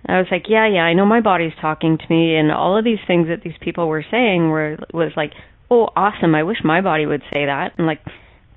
I 0.07 0.19
was 0.19 0.27
like, 0.29 0.45
yeah, 0.47 0.67
yeah, 0.67 0.81
I 0.81 0.93
know 0.93 1.05
my 1.05 1.21
body's 1.21 1.53
talking 1.59 1.97
to 1.97 2.05
me, 2.09 2.35
and 2.35 2.51
all 2.51 2.77
of 2.77 2.85
these 2.85 2.99
things 3.07 3.27
that 3.27 3.41
these 3.43 3.57
people 3.59 3.87
were 3.87 4.05
saying 4.11 4.49
were 4.49 4.77
was 4.93 5.11
like, 5.15 5.33
oh, 5.71 5.89
awesome. 5.95 6.35
I 6.35 6.43
wish 6.43 6.57
my 6.63 6.81
body 6.81 7.05
would 7.05 7.23
say 7.33 7.45
that, 7.45 7.73
and 7.77 7.87
like, 7.87 8.01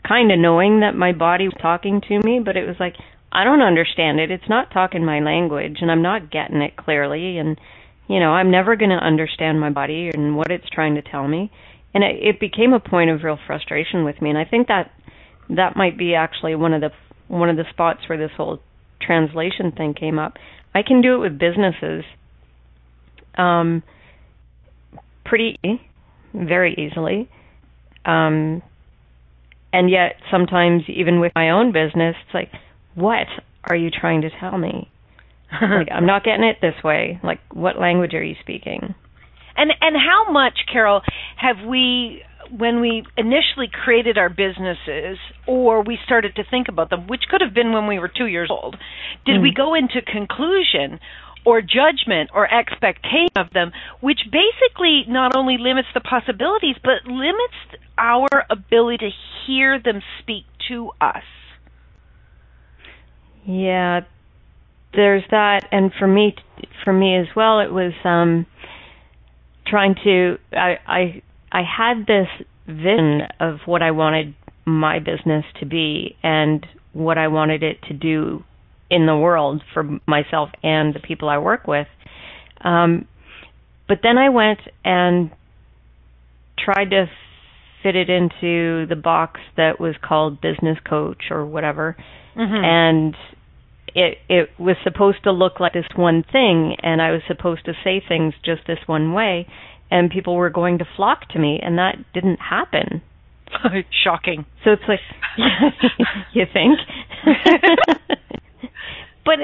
kind 0.08 0.32
of 0.32 0.38
knowing 0.38 0.80
that 0.80 0.94
my 0.94 1.12
body 1.12 1.44
was 1.44 1.56
talking 1.60 2.00
to 2.08 2.18
me, 2.20 2.40
but 2.44 2.56
it 2.56 2.66
was 2.66 2.76
like, 2.80 2.94
I 3.30 3.44
don't 3.44 3.60
understand 3.60 4.20
it. 4.20 4.30
It's 4.30 4.48
not 4.48 4.72
talking 4.72 5.04
my 5.04 5.20
language 5.20 5.78
and 5.80 5.90
I'm 5.90 6.02
not 6.02 6.30
getting 6.30 6.62
it 6.62 6.76
clearly 6.76 7.38
and 7.38 7.60
you 8.08 8.20
know, 8.20 8.30
I'm 8.30 8.50
never 8.50 8.74
going 8.74 8.90
to 8.90 8.96
understand 8.96 9.60
my 9.60 9.68
body 9.68 10.10
and 10.12 10.34
what 10.34 10.50
it's 10.50 10.68
trying 10.70 10.94
to 10.94 11.02
tell 11.02 11.28
me. 11.28 11.52
And 11.92 12.02
it, 12.02 12.16
it 12.22 12.40
became 12.40 12.72
a 12.72 12.80
point 12.80 13.10
of 13.10 13.22
real 13.22 13.38
frustration 13.46 14.04
with 14.04 14.20
me 14.22 14.30
and 14.30 14.38
I 14.38 14.46
think 14.46 14.68
that 14.68 14.90
that 15.50 15.76
might 15.76 15.98
be 15.98 16.14
actually 16.14 16.54
one 16.54 16.72
of 16.72 16.80
the 16.80 16.90
one 17.28 17.50
of 17.50 17.56
the 17.56 17.64
spots 17.70 18.00
where 18.08 18.16
this 18.16 18.30
whole 18.36 18.60
translation 19.02 19.72
thing 19.76 19.92
came 19.92 20.18
up. 20.18 20.34
I 20.78 20.82
can 20.86 21.00
do 21.02 21.14
it 21.16 21.18
with 21.18 21.38
businesses 21.38 22.04
um 23.36 23.82
pretty 25.24 25.58
very 26.32 26.74
easily. 26.74 27.28
Um 28.04 28.62
and 29.72 29.90
yet 29.90 30.14
sometimes 30.30 30.82
even 30.88 31.20
with 31.20 31.32
my 31.34 31.50
own 31.50 31.72
business 31.72 32.14
it's 32.24 32.34
like 32.34 32.50
what 32.94 33.26
are 33.68 33.76
you 33.76 33.90
trying 33.90 34.22
to 34.22 34.30
tell 34.40 34.56
me? 34.56 34.90
like 35.60 35.88
I'm 35.92 36.06
not 36.06 36.24
getting 36.24 36.44
it 36.44 36.56
this 36.60 36.82
way. 36.84 37.20
Like 37.22 37.40
what 37.52 37.78
language 37.78 38.14
are 38.14 38.22
you 38.22 38.36
speaking? 38.40 38.94
And 39.56 39.72
and 39.80 39.96
how 39.96 40.32
much, 40.32 40.60
Carol, 40.72 41.02
have 41.36 41.66
we 41.66 42.22
when 42.56 42.80
we 42.80 43.04
initially 43.16 43.68
created 43.70 44.18
our 44.18 44.28
businesses 44.28 45.18
or 45.46 45.82
we 45.82 45.98
started 46.04 46.34
to 46.36 46.44
think 46.50 46.68
about 46.68 46.90
them, 46.90 47.06
which 47.06 47.22
could 47.30 47.40
have 47.40 47.54
been 47.54 47.72
when 47.72 47.86
we 47.86 47.98
were 47.98 48.08
2 48.08 48.26
years 48.26 48.50
old, 48.50 48.76
did 49.24 49.36
mm. 49.36 49.42
we 49.42 49.52
go 49.54 49.74
into 49.74 50.00
conclusion 50.02 51.00
or 51.44 51.60
judgment 51.62 52.30
or 52.34 52.52
expectation 52.52 53.32
of 53.36 53.50
them, 53.52 53.72
which 54.00 54.20
basically 54.30 55.04
not 55.08 55.36
only 55.36 55.56
limits 55.58 55.88
the 55.94 56.00
possibilities, 56.00 56.76
but 56.82 57.10
limits 57.10 57.82
our 57.96 58.28
ability 58.50 58.98
to 58.98 59.10
hear 59.46 59.80
them 59.80 60.02
speak 60.20 60.44
to 60.68 60.90
us. 61.00 61.24
Yeah, 63.46 64.00
there's 64.92 65.24
that, 65.30 65.66
and 65.72 65.90
for 65.98 66.06
me, 66.06 66.34
for 66.84 66.92
me 66.92 67.16
as 67.16 67.28
well, 67.34 67.60
it 67.60 67.72
was 67.72 67.92
um, 68.04 68.46
trying 69.66 69.94
to. 70.04 70.36
I 70.52 70.78
I 70.86 71.22
I 71.52 71.62
had 71.62 72.06
this 72.06 72.28
vision 72.66 73.22
of 73.40 73.58
what 73.66 73.82
I 73.82 73.90
wanted 73.92 74.34
my 74.66 74.98
business 74.98 75.44
to 75.60 75.66
be 75.66 76.16
and 76.22 76.66
what 76.92 77.16
I 77.18 77.28
wanted 77.28 77.62
it 77.62 77.78
to 77.88 77.94
do 77.94 78.44
in 78.90 79.06
the 79.06 79.16
world 79.16 79.62
for 79.72 79.98
myself 80.06 80.50
and 80.62 80.94
the 80.94 81.00
people 81.00 81.28
I 81.28 81.38
work 81.38 81.66
with. 81.66 81.86
Um, 82.62 83.06
but 83.86 84.00
then 84.02 84.18
I 84.18 84.28
went 84.28 84.60
and 84.84 85.30
tried 86.58 86.90
to 86.90 87.06
fit 87.82 87.96
it 87.96 88.10
into 88.10 88.86
the 88.86 89.00
box 89.02 89.40
that 89.56 89.80
was 89.80 89.94
called 90.06 90.40
business 90.40 90.78
coach 90.88 91.24
or 91.30 91.46
whatever. 91.46 91.96
Mm-hmm. 92.36 92.64
And 92.64 93.14
it 93.94 94.18
it 94.28 94.50
was 94.58 94.76
supposed 94.84 95.22
to 95.24 95.32
look 95.32 95.60
like 95.60 95.72
this 95.72 95.86
one 95.96 96.24
thing 96.30 96.76
and 96.82 97.00
I 97.00 97.10
was 97.10 97.22
supposed 97.26 97.64
to 97.64 97.72
say 97.84 98.02
things 98.06 98.34
just 98.44 98.66
this 98.66 98.78
one 98.86 99.14
way 99.14 99.46
and 99.90 100.10
people 100.10 100.36
were 100.36 100.50
going 100.50 100.78
to 100.78 100.84
flock 100.96 101.28
to 101.30 101.38
me 101.38 101.60
and 101.62 101.78
that 101.78 101.96
didn't 102.12 102.38
happen. 102.38 103.02
Shocking. 104.04 104.44
So 104.64 104.72
it's 104.72 104.82
like 104.88 105.00
you 106.32 106.44
think. 106.52 106.78
but 109.24 109.38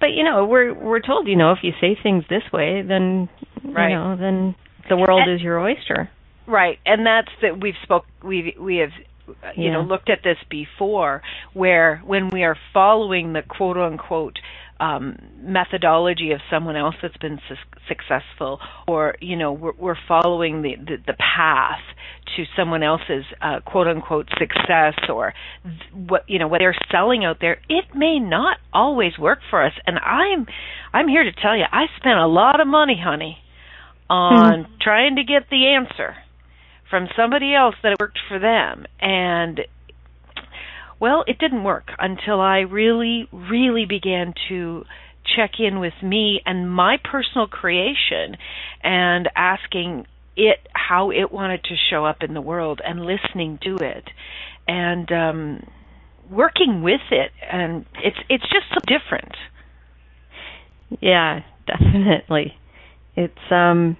but 0.00 0.06
you 0.06 0.24
know, 0.24 0.44
we're 0.44 0.74
we're 0.74 1.00
told, 1.00 1.28
you 1.28 1.36
know, 1.36 1.52
if 1.52 1.58
you 1.62 1.72
say 1.80 1.96
things 2.02 2.24
this 2.28 2.42
way, 2.52 2.82
then 2.82 3.28
right. 3.64 3.90
you 3.90 3.94
know, 3.94 4.16
then 4.18 4.54
the 4.88 4.96
world 4.96 5.22
and, 5.26 5.34
is 5.34 5.40
your 5.40 5.60
oyster. 5.60 6.10
Right. 6.46 6.78
And 6.84 7.06
that's 7.06 7.30
that 7.42 7.60
we've 7.60 7.74
spoke 7.82 8.04
we 8.22 8.54
we 8.58 8.76
have 8.78 8.90
you 9.56 9.66
yeah. 9.66 9.72
know 9.72 9.80
looked 9.80 10.10
at 10.10 10.18
this 10.22 10.36
before 10.50 11.22
where 11.54 12.02
when 12.04 12.28
we 12.28 12.42
are 12.42 12.56
following 12.72 13.32
the 13.32 13.42
quote 13.42 13.76
unquote 13.78 14.38
um, 14.80 15.16
methodology 15.40 16.32
of 16.32 16.40
someone 16.50 16.76
else 16.76 16.94
that's 17.00 17.16
been 17.18 17.38
su- 17.48 17.78
successful, 17.88 18.60
or 18.88 19.16
you 19.20 19.36
know 19.36 19.52
we're, 19.52 19.72
we're 19.78 19.96
following 20.08 20.62
the, 20.62 20.74
the, 20.76 20.96
the 21.06 21.14
path 21.14 21.80
to 22.36 22.44
someone 22.56 22.82
else's 22.82 23.24
uh, 23.40 23.60
quote 23.64 23.86
unquote 23.86 24.28
success, 24.38 24.94
or 25.08 25.34
th- 25.62 26.08
what 26.08 26.28
you 26.28 26.38
know 26.38 26.48
what 26.48 26.58
they're 26.58 26.76
selling 26.90 27.24
out 27.24 27.38
there. 27.40 27.60
It 27.68 27.94
may 27.94 28.18
not 28.18 28.58
always 28.72 29.18
work 29.18 29.40
for 29.50 29.64
us, 29.64 29.72
and 29.86 29.98
I'm 29.98 30.46
I'm 30.92 31.08
here 31.08 31.24
to 31.24 31.32
tell 31.32 31.56
you 31.56 31.64
I 31.70 31.86
spent 31.96 32.18
a 32.18 32.26
lot 32.26 32.60
of 32.60 32.66
money, 32.66 33.00
honey, 33.02 33.38
on 34.10 34.64
hmm. 34.64 34.72
trying 34.80 35.16
to 35.16 35.24
get 35.24 35.48
the 35.50 35.66
answer 35.68 36.16
from 36.90 37.08
somebody 37.16 37.54
else 37.54 37.74
that 37.82 37.96
worked 37.98 38.18
for 38.28 38.38
them 38.38 38.86
and 39.00 39.60
well 41.00 41.24
it 41.26 41.38
didn't 41.38 41.64
work 41.64 41.88
until 41.98 42.40
i 42.40 42.60
really 42.60 43.28
really 43.32 43.86
began 43.86 44.32
to 44.48 44.84
check 45.36 45.52
in 45.58 45.80
with 45.80 45.94
me 46.02 46.40
and 46.44 46.70
my 46.70 46.98
personal 47.02 47.46
creation 47.46 48.36
and 48.82 49.28
asking 49.34 50.06
it 50.36 50.58
how 50.74 51.10
it 51.10 51.32
wanted 51.32 51.62
to 51.64 51.74
show 51.90 52.04
up 52.04 52.18
in 52.22 52.34
the 52.34 52.40
world 52.40 52.80
and 52.84 53.00
listening 53.00 53.58
to 53.62 53.76
it 53.76 54.04
and 54.68 55.10
um 55.12 55.62
working 56.30 56.82
with 56.82 57.00
it. 57.10 57.32
And 57.50 57.84
it's 58.02 58.16
it's 58.28 58.44
just 58.44 58.66
so 58.70 58.80
different. 58.86 59.34
Yeah 61.00 61.40
definitely. 61.66 62.54
It's 63.16 63.50
um 63.50 63.96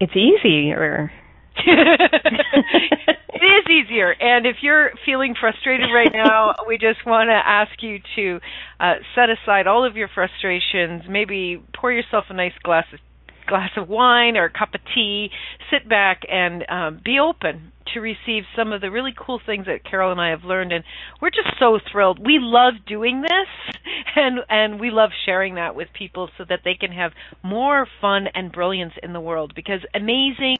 it's 0.00 0.14
easier. 0.16 1.12
it 3.44 3.48
is 3.48 3.66
easier. 3.70 4.14
And 4.18 4.46
if 4.46 4.56
you're 4.62 4.90
feeling 5.04 5.34
frustrated 5.38 5.88
right 5.94 6.10
now, 6.12 6.54
we 6.66 6.78
just 6.78 7.04
want 7.06 7.28
to 7.28 7.34
ask 7.34 7.82
you 7.82 7.98
to 8.16 8.40
uh, 8.80 8.94
set 9.14 9.28
aside 9.30 9.66
all 9.66 9.86
of 9.86 9.96
your 9.96 10.08
frustrations. 10.08 11.02
Maybe 11.08 11.62
pour 11.74 11.92
yourself 11.92 12.24
a 12.30 12.34
nice 12.34 12.56
glass 12.62 12.86
of 12.92 13.00
glass 13.46 13.70
of 13.76 13.90
wine 13.90 14.38
or 14.38 14.46
a 14.46 14.50
cup 14.50 14.74
of 14.74 14.80
tea. 14.94 15.28
Sit 15.70 15.86
back 15.86 16.22
and 16.30 16.64
um, 16.70 17.00
be 17.04 17.18
open 17.18 17.72
to 17.94 18.00
receive 18.00 18.44
some 18.56 18.72
of 18.72 18.80
the 18.80 18.90
really 18.90 19.14
cool 19.16 19.40
things 19.44 19.66
that 19.66 19.84
Carol 19.88 20.12
and 20.12 20.20
I 20.20 20.30
have 20.30 20.44
learned, 20.44 20.72
and 20.72 20.84
we're 21.20 21.30
just 21.30 21.58
so 21.58 21.78
thrilled. 21.90 22.18
We 22.18 22.38
love 22.40 22.74
doing 22.86 23.22
this, 23.22 23.80
and 24.16 24.40
and 24.48 24.80
we 24.80 24.90
love 24.90 25.10
sharing 25.24 25.54
that 25.54 25.74
with 25.74 25.88
people 25.96 26.28
so 26.36 26.44
that 26.48 26.60
they 26.64 26.74
can 26.74 26.92
have 26.92 27.12
more 27.42 27.86
fun 28.00 28.26
and 28.34 28.52
brilliance 28.52 28.94
in 29.02 29.12
the 29.12 29.20
world. 29.20 29.52
Because 29.54 29.80
amazing 29.94 30.56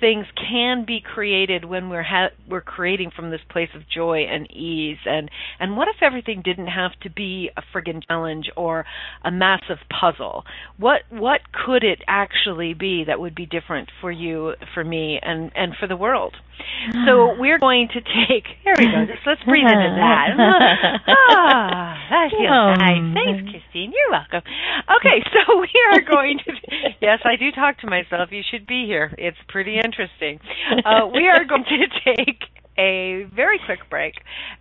things 0.00 0.26
can 0.50 0.84
be 0.84 1.00
created 1.00 1.64
when 1.64 1.88
we're 1.88 2.02
ha- 2.02 2.30
we're 2.48 2.60
creating 2.60 3.10
from 3.14 3.30
this 3.30 3.40
place 3.50 3.68
of 3.74 3.82
joy 3.88 4.24
and 4.28 4.50
ease 4.50 4.98
and 5.06 5.30
and 5.60 5.76
what 5.76 5.88
if 5.88 6.02
everything 6.02 6.42
didn't 6.44 6.66
have 6.66 6.92
to 7.02 7.10
be 7.10 7.50
a 7.56 7.62
friggin' 7.72 8.02
challenge 8.06 8.50
or 8.56 8.84
a 9.24 9.30
massive 9.30 9.78
puzzle 10.00 10.44
what 10.78 11.02
what 11.10 11.40
could 11.52 11.84
it 11.84 12.02
actually 12.06 12.74
be 12.74 13.04
that 13.04 13.20
would 13.20 13.34
be 13.34 13.46
different 13.46 13.88
for 14.00 14.10
you 14.10 14.54
for 14.72 14.84
me 14.84 15.18
and 15.22 15.52
and 15.54 15.74
for 15.78 15.86
the 15.86 15.96
world 15.96 16.34
so 17.06 17.34
we're 17.38 17.58
going 17.58 17.88
to 17.88 18.00
take 18.28 18.44
here 18.62 18.74
we 18.78 18.86
go 18.86 19.06
let's 19.26 19.42
breathe 19.44 19.64
into 19.66 19.94
that. 19.96 20.28
Ah 21.08 21.98
that 22.10 22.30
feels 22.30 22.78
nice. 22.78 23.14
thanks 23.14 23.50
christine. 23.50 23.92
You're 23.92 24.10
welcome. 24.10 24.42
Okay 24.96 25.22
so 25.32 25.58
we 25.64 25.70
are 25.92 26.00
going 26.00 26.38
to 26.44 26.52
yes 27.00 27.20
i 27.24 27.36
do 27.36 27.50
talk 27.52 27.78
to 27.80 27.86
myself. 27.88 28.30
You 28.30 28.42
should 28.50 28.66
be 28.66 28.86
here. 28.86 29.14
It's 29.18 29.38
pretty 29.48 29.76
interesting. 29.82 30.40
Uh, 30.84 31.06
we 31.12 31.28
are 31.28 31.44
going 31.44 31.64
to 31.64 32.14
take 32.16 32.40
a 32.78 33.24
very 33.34 33.58
quick 33.64 33.80
break, 33.90 34.14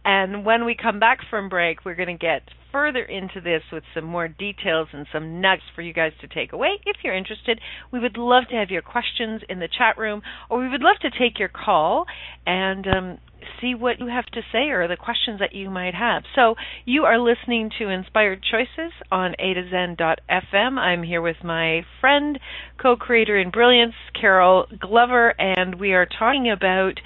and 0.06 0.46
when 0.46 0.66
we 0.66 0.76
come 0.76 1.00
back 1.00 1.20
from 1.30 1.50
break, 1.50 1.86
we're 1.86 1.96
going 1.96 2.18
to 2.18 2.26
get 2.26 2.44
further 2.72 3.04
into 3.04 3.40
this 3.40 3.62
with 3.72 3.84
some 3.94 4.04
more 4.04 4.28
details 4.28 4.88
and 4.92 5.06
some 5.14 5.40
nuggets 5.40 5.64
for 5.76 5.82
you 5.82 5.94
guys 5.94 6.12
to 6.20 6.28
take 6.28 6.52
away. 6.54 6.70
If 6.86 6.98
you're 7.04 7.16
interested, 7.16 7.62
we 7.92 8.00
would 8.00 8.18
love 8.18 8.46
to 8.50 8.56
have 8.56 8.72
your 8.72 8.82
questions 8.82 9.42
in 9.48 9.60
the 9.60 9.70
chat 9.70 9.98
room, 9.98 10.22
or 10.50 10.60
we 10.60 10.70
would 10.70 10.82
love 10.82 10.98
to 11.02 11.10
take 11.12 11.38
your 11.38 11.50
call 11.50 12.06
and 12.48 12.88
um, 12.88 13.18
see 13.62 13.76
what 13.76 14.00
you 14.00 14.08
have 14.08 14.26
to 14.26 14.42
say 14.52 14.70
or 14.70 14.88
the 14.88 14.98
questions 14.98 15.40
that 15.40 15.54
you 15.54 15.70
might 15.70 15.94
have. 15.94 16.24
So 16.36 16.56
you 16.86 17.04
are 17.04 17.20
listening 17.20 17.70
to 17.80 17.90
Inspired 17.90 18.44
Choices 18.44 18.92
on 19.12 19.36
A 19.40 19.54
to 19.54 19.70
Zen.fm. 19.70 20.78
I'm 20.80 21.04
here 21.04 21.22
with 21.22 21.38
my 21.44 21.82
friend, 22.02 22.40
co-creator 22.82 23.40
in 23.40 23.52
brilliance, 23.52 23.94
Carol 24.20 24.66
Glover, 24.80 25.30
and 25.40 25.80
we 25.80 25.94
are 25.94 26.08
talking 26.08 26.52
about 26.52 27.00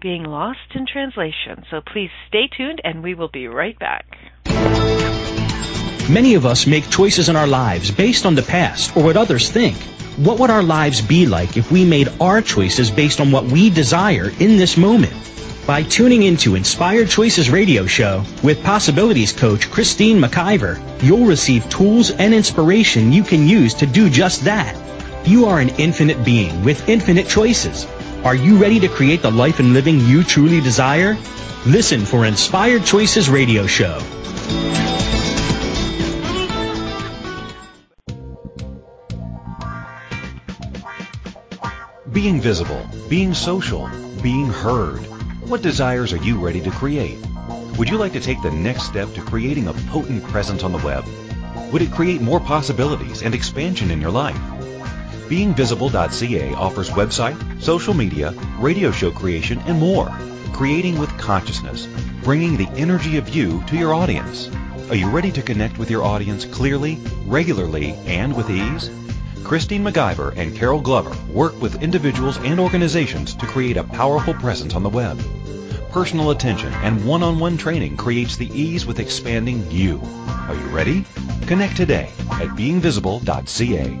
being 0.00 0.24
lost 0.24 0.74
in 0.74 0.86
translation. 0.86 1.64
So 1.70 1.80
please 1.80 2.10
stay 2.28 2.48
tuned 2.56 2.80
and 2.84 3.02
we 3.02 3.14
will 3.14 3.28
be 3.28 3.48
right 3.48 3.78
back. 3.78 4.06
Many 6.08 6.34
of 6.34 6.46
us 6.46 6.66
make 6.66 6.88
choices 6.88 7.28
in 7.28 7.36
our 7.36 7.46
lives 7.46 7.90
based 7.90 8.24
on 8.24 8.34
the 8.34 8.42
past 8.42 8.96
or 8.96 9.04
what 9.04 9.16
others 9.16 9.50
think. 9.50 9.76
What 10.16 10.38
would 10.40 10.50
our 10.50 10.62
lives 10.62 11.00
be 11.00 11.26
like 11.26 11.56
if 11.56 11.70
we 11.70 11.84
made 11.84 12.08
our 12.20 12.40
choices 12.40 12.90
based 12.90 13.20
on 13.20 13.30
what 13.30 13.44
we 13.44 13.70
desire 13.70 14.32
in 14.40 14.56
this 14.56 14.76
moment? 14.76 15.12
By 15.66 15.82
tuning 15.82 16.22
into 16.22 16.54
Inspired 16.54 17.10
Choices 17.10 17.50
radio 17.50 17.84
show 17.84 18.24
with 18.42 18.64
possibilities 18.64 19.32
coach 19.34 19.70
Christine 19.70 20.18
McIver, 20.18 20.80
you'll 21.02 21.26
receive 21.26 21.68
tools 21.68 22.10
and 22.10 22.32
inspiration 22.32 23.12
you 23.12 23.22
can 23.22 23.46
use 23.46 23.74
to 23.74 23.86
do 23.86 24.08
just 24.08 24.44
that. 24.44 24.74
You 25.26 25.44
are 25.44 25.60
an 25.60 25.68
infinite 25.76 26.24
being 26.24 26.64
with 26.64 26.88
infinite 26.88 27.28
choices. 27.28 27.86
Are 28.24 28.34
you 28.34 28.56
ready 28.58 28.80
to 28.80 28.88
create 28.88 29.22
the 29.22 29.30
life 29.30 29.60
and 29.60 29.72
living 29.72 30.00
you 30.00 30.24
truly 30.24 30.60
desire? 30.60 31.16
Listen 31.64 32.04
for 32.04 32.26
Inspired 32.26 32.84
Choices 32.84 33.30
radio 33.30 33.64
show. 33.66 34.00
Being 42.12 42.40
visible, 42.40 42.84
being 43.08 43.34
social, 43.34 43.88
being 44.20 44.48
heard. 44.48 44.98
What 45.46 45.62
desires 45.62 46.12
are 46.12 46.16
you 46.16 46.44
ready 46.44 46.60
to 46.62 46.70
create? 46.72 47.24
Would 47.78 47.88
you 47.88 47.98
like 47.98 48.14
to 48.14 48.20
take 48.20 48.42
the 48.42 48.50
next 48.50 48.82
step 48.82 49.14
to 49.14 49.22
creating 49.22 49.68
a 49.68 49.72
potent 49.72 50.24
presence 50.24 50.64
on 50.64 50.72
the 50.72 50.78
web? 50.78 51.04
Would 51.72 51.82
it 51.82 51.92
create 51.92 52.20
more 52.20 52.40
possibilities 52.40 53.22
and 53.22 53.32
expansion 53.32 53.92
in 53.92 54.00
your 54.00 54.10
life? 54.10 54.40
BeingVisible.ca 55.28 56.54
offers 56.54 56.88
website, 56.90 57.62
social 57.62 57.92
media, 57.92 58.32
radio 58.58 58.90
show 58.90 59.10
creation, 59.10 59.58
and 59.66 59.78
more. 59.78 60.08
Creating 60.54 60.98
with 60.98 61.16
consciousness, 61.18 61.86
bringing 62.22 62.56
the 62.56 62.68
energy 62.70 63.18
of 63.18 63.28
you 63.28 63.62
to 63.66 63.76
your 63.76 63.92
audience. 63.92 64.50
Are 64.88 64.94
you 64.94 65.10
ready 65.10 65.30
to 65.32 65.42
connect 65.42 65.78
with 65.78 65.90
your 65.90 66.02
audience 66.02 66.46
clearly, 66.46 66.98
regularly, 67.26 67.92
and 68.06 68.34
with 68.34 68.48
ease? 68.48 68.90
Christine 69.44 69.84
McIver 69.84 70.34
and 70.36 70.56
Carol 70.56 70.80
Glover 70.80 71.14
work 71.30 71.60
with 71.60 71.82
individuals 71.82 72.38
and 72.38 72.58
organizations 72.58 73.34
to 73.34 73.46
create 73.46 73.76
a 73.76 73.84
powerful 73.84 74.32
presence 74.34 74.74
on 74.74 74.82
the 74.82 74.88
web. 74.88 75.20
Personal 75.90 76.30
attention 76.30 76.72
and 76.72 77.06
one-on-one 77.06 77.58
training 77.58 77.96
creates 77.98 78.36
the 78.36 78.50
ease 78.58 78.86
with 78.86 78.98
expanding 78.98 79.70
you. 79.70 80.00
Are 80.26 80.54
you 80.54 80.66
ready? 80.68 81.04
Connect 81.46 81.76
today 81.76 82.10
at 82.30 82.48
beingvisible.ca. 82.48 84.00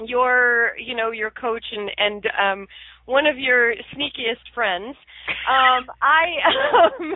your 0.00 0.72
you 0.78 0.96
know 0.96 1.10
your 1.10 1.30
coach 1.30 1.64
and 1.72 1.90
and 1.96 2.26
um 2.40 2.66
one 3.06 3.26
of 3.26 3.38
your 3.38 3.74
sneakiest 3.94 4.42
friends 4.54 4.96
um 5.48 5.86
i 6.00 6.24
um 6.98 7.14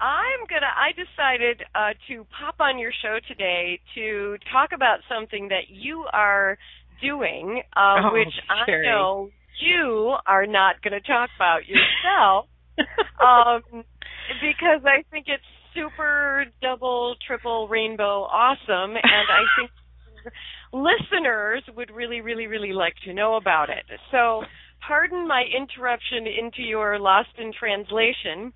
i'm 0.00 0.46
going 0.48 0.62
to 0.62 0.72
i 0.76 0.90
decided 0.92 1.62
uh 1.74 1.92
to 2.08 2.26
pop 2.38 2.56
on 2.60 2.78
your 2.78 2.92
show 3.02 3.18
today 3.28 3.78
to 3.94 4.36
talk 4.52 4.70
about 4.74 4.98
something 5.08 5.48
that 5.48 5.68
you 5.68 6.04
are 6.12 6.58
doing 7.00 7.62
uh 7.76 7.96
oh, 8.04 8.12
which 8.12 8.34
Sherry. 8.66 8.88
i 8.88 8.90
know 8.90 9.28
you 9.60 10.14
are 10.26 10.46
not 10.46 10.82
going 10.82 10.92
to 10.92 11.06
talk 11.06 11.30
about 11.36 11.60
yourself 11.66 12.46
um 13.22 13.84
because 14.40 14.84
i 14.84 15.02
think 15.10 15.26
it's 15.28 15.44
super 15.74 16.44
double 16.60 17.14
triple 17.26 17.68
rainbow 17.68 18.22
awesome 18.24 18.96
and 18.96 19.26
i 19.30 19.42
think 19.58 19.70
listeners 20.72 21.62
would 21.76 21.90
really, 21.90 22.20
really, 22.20 22.46
really 22.46 22.72
like 22.72 22.94
to 23.04 23.12
know 23.12 23.36
about 23.36 23.68
it. 23.70 23.84
So, 24.10 24.42
pardon 24.86 25.28
my 25.28 25.44
interruption 25.44 26.26
into 26.26 26.62
your 26.62 26.98
lost 26.98 27.30
in 27.38 27.52
translation. 27.52 28.52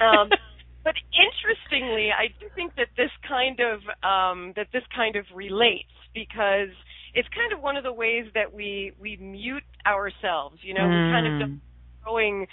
Um, 0.00 0.28
but 0.84 0.94
interestingly, 1.14 2.10
I 2.10 2.28
do 2.40 2.46
think 2.54 2.74
that 2.76 2.88
this 2.96 3.10
kind 3.26 3.60
of 3.60 3.80
um, 4.02 4.52
that 4.56 4.68
this 4.72 4.82
kind 4.94 5.16
of 5.16 5.24
relates 5.34 5.94
because 6.14 6.74
it's 7.14 7.28
kind 7.28 7.52
of 7.52 7.62
one 7.62 7.76
of 7.76 7.84
the 7.84 7.92
ways 7.92 8.26
that 8.34 8.52
we 8.52 8.92
we 9.00 9.16
mute 9.16 9.64
ourselves. 9.86 10.58
You 10.62 10.74
know, 10.74 10.82
mm. 10.82 11.06
we 11.06 11.12
kind 11.12 11.42
of 11.42 11.58
growing 12.02 12.46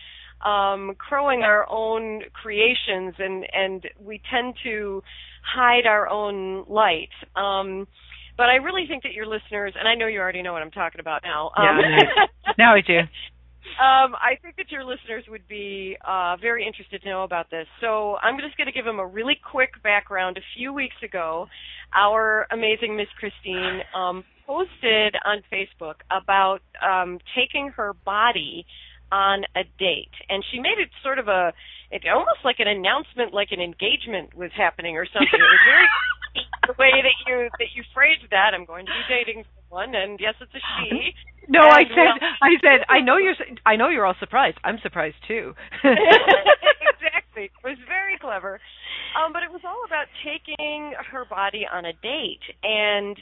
um, 0.46 0.96
crowing 0.98 1.42
our 1.44 1.70
own 1.70 2.22
creations, 2.34 3.16
and 3.20 3.46
and 3.54 3.86
we 4.00 4.22
tend 4.32 4.56
to 4.64 5.04
hide 5.44 5.86
our 5.86 6.08
own 6.08 6.66
light. 6.68 7.10
Um, 7.36 7.88
but 8.38 8.50
I 8.50 8.56
really 8.56 8.86
think 8.88 9.04
that 9.04 9.14
your 9.14 9.26
listeners, 9.26 9.74
and 9.78 9.88
I 9.88 9.96
know 9.96 10.08
you 10.08 10.20
already 10.20 10.42
know 10.42 10.54
what 10.54 10.62
I'm 10.62 10.72
talking 10.72 11.00
about 11.00 11.22
now. 11.24 11.52
Um, 11.56 11.80
yeah, 11.80 12.26
now 12.58 12.74
I 12.74 12.82
do. 12.82 13.00
Um, 13.80 14.16
I 14.16 14.36
think 14.42 14.58
that 14.58 14.70
your 14.70 14.84
listeners 14.84 15.24
would 15.30 15.48
be 15.48 15.96
uh, 16.06 16.36
very 16.42 16.66
interested 16.66 17.02
to 17.04 17.10
know 17.10 17.24
about 17.24 17.50
this. 17.50 17.68
So 17.80 18.18
I'm 18.22 18.38
just 18.40 18.58
going 18.58 18.68
to 18.68 18.74
give 18.74 18.86
them 18.86 19.00
a 19.00 19.06
really 19.06 19.38
quick 19.50 19.82
background. 19.82 20.38
A 20.38 20.42
few 20.58 20.74
weeks 20.74 20.96
ago, 21.04 21.48
our 21.94 22.48
amazing 22.52 22.98
Miss 22.98 23.08
Christine 23.18 23.82
um, 23.96 24.24
posted 24.46 25.16
on 25.26 25.42
Facebook 25.52 25.96
about 26.12 26.60
um, 26.86 27.20
taking 27.36 27.70
her 27.70 27.94
body 27.94 28.66
on 29.12 29.44
a 29.56 29.64
date, 29.78 30.16
and 30.30 30.44
she 30.52 30.60
made 30.60 30.80
it 30.80 30.90
sort 31.04 31.20
of 31.20 31.28
a, 31.28 31.54
it 31.92 32.04
almost 32.08 32.44
like 32.44 32.60
an 32.60 32.68
announcement, 32.68 33.34
like 33.34 33.52
an 33.52 33.60
engagement 33.60 34.34
was 34.36 34.52
happening 34.56 34.96
or 34.96 35.06
something. 35.06 35.40
It 35.40 35.52
was 35.52 35.66
very 35.68 35.88
the 36.68 36.76
way 36.80 36.92
that 37.04 37.18
you 37.28 37.50
that 37.60 37.72
you 37.76 37.84
phrased 37.94 38.26
that. 38.32 38.56
I'm 38.56 38.66
going 38.66 38.86
to 38.86 38.92
be 38.92 39.04
dating 39.12 39.44
someone, 39.68 39.96
and 39.96 40.20
yes, 40.20 40.36
it's 40.40 40.54
a 40.56 40.64
she. 40.80 41.14
No, 41.50 41.68
I 41.68 41.84
said, 41.90 42.22
I 42.40 42.52
said, 42.62 42.86
I 42.90 43.02
know 43.02 43.18
you're, 43.18 43.34
I 43.66 43.76
know 43.76 43.90
you're 43.90 44.06
all 44.06 44.16
surprised. 44.20 44.58
I'm 44.64 44.78
surprised 44.84 45.18
too. 45.28 45.54
exactly. 45.84 47.50
It 47.50 47.52
was 47.64 47.78
very 47.88 48.18
clever, 48.22 48.62
um, 49.18 49.34
but 49.34 49.42
it 49.42 49.52
was 49.52 49.62
all 49.66 49.82
about 49.86 50.06
taking 50.24 50.94
her 51.12 51.26
body 51.26 51.66
on 51.70 51.84
a 51.84 51.94
date, 51.94 52.46
and 52.64 53.18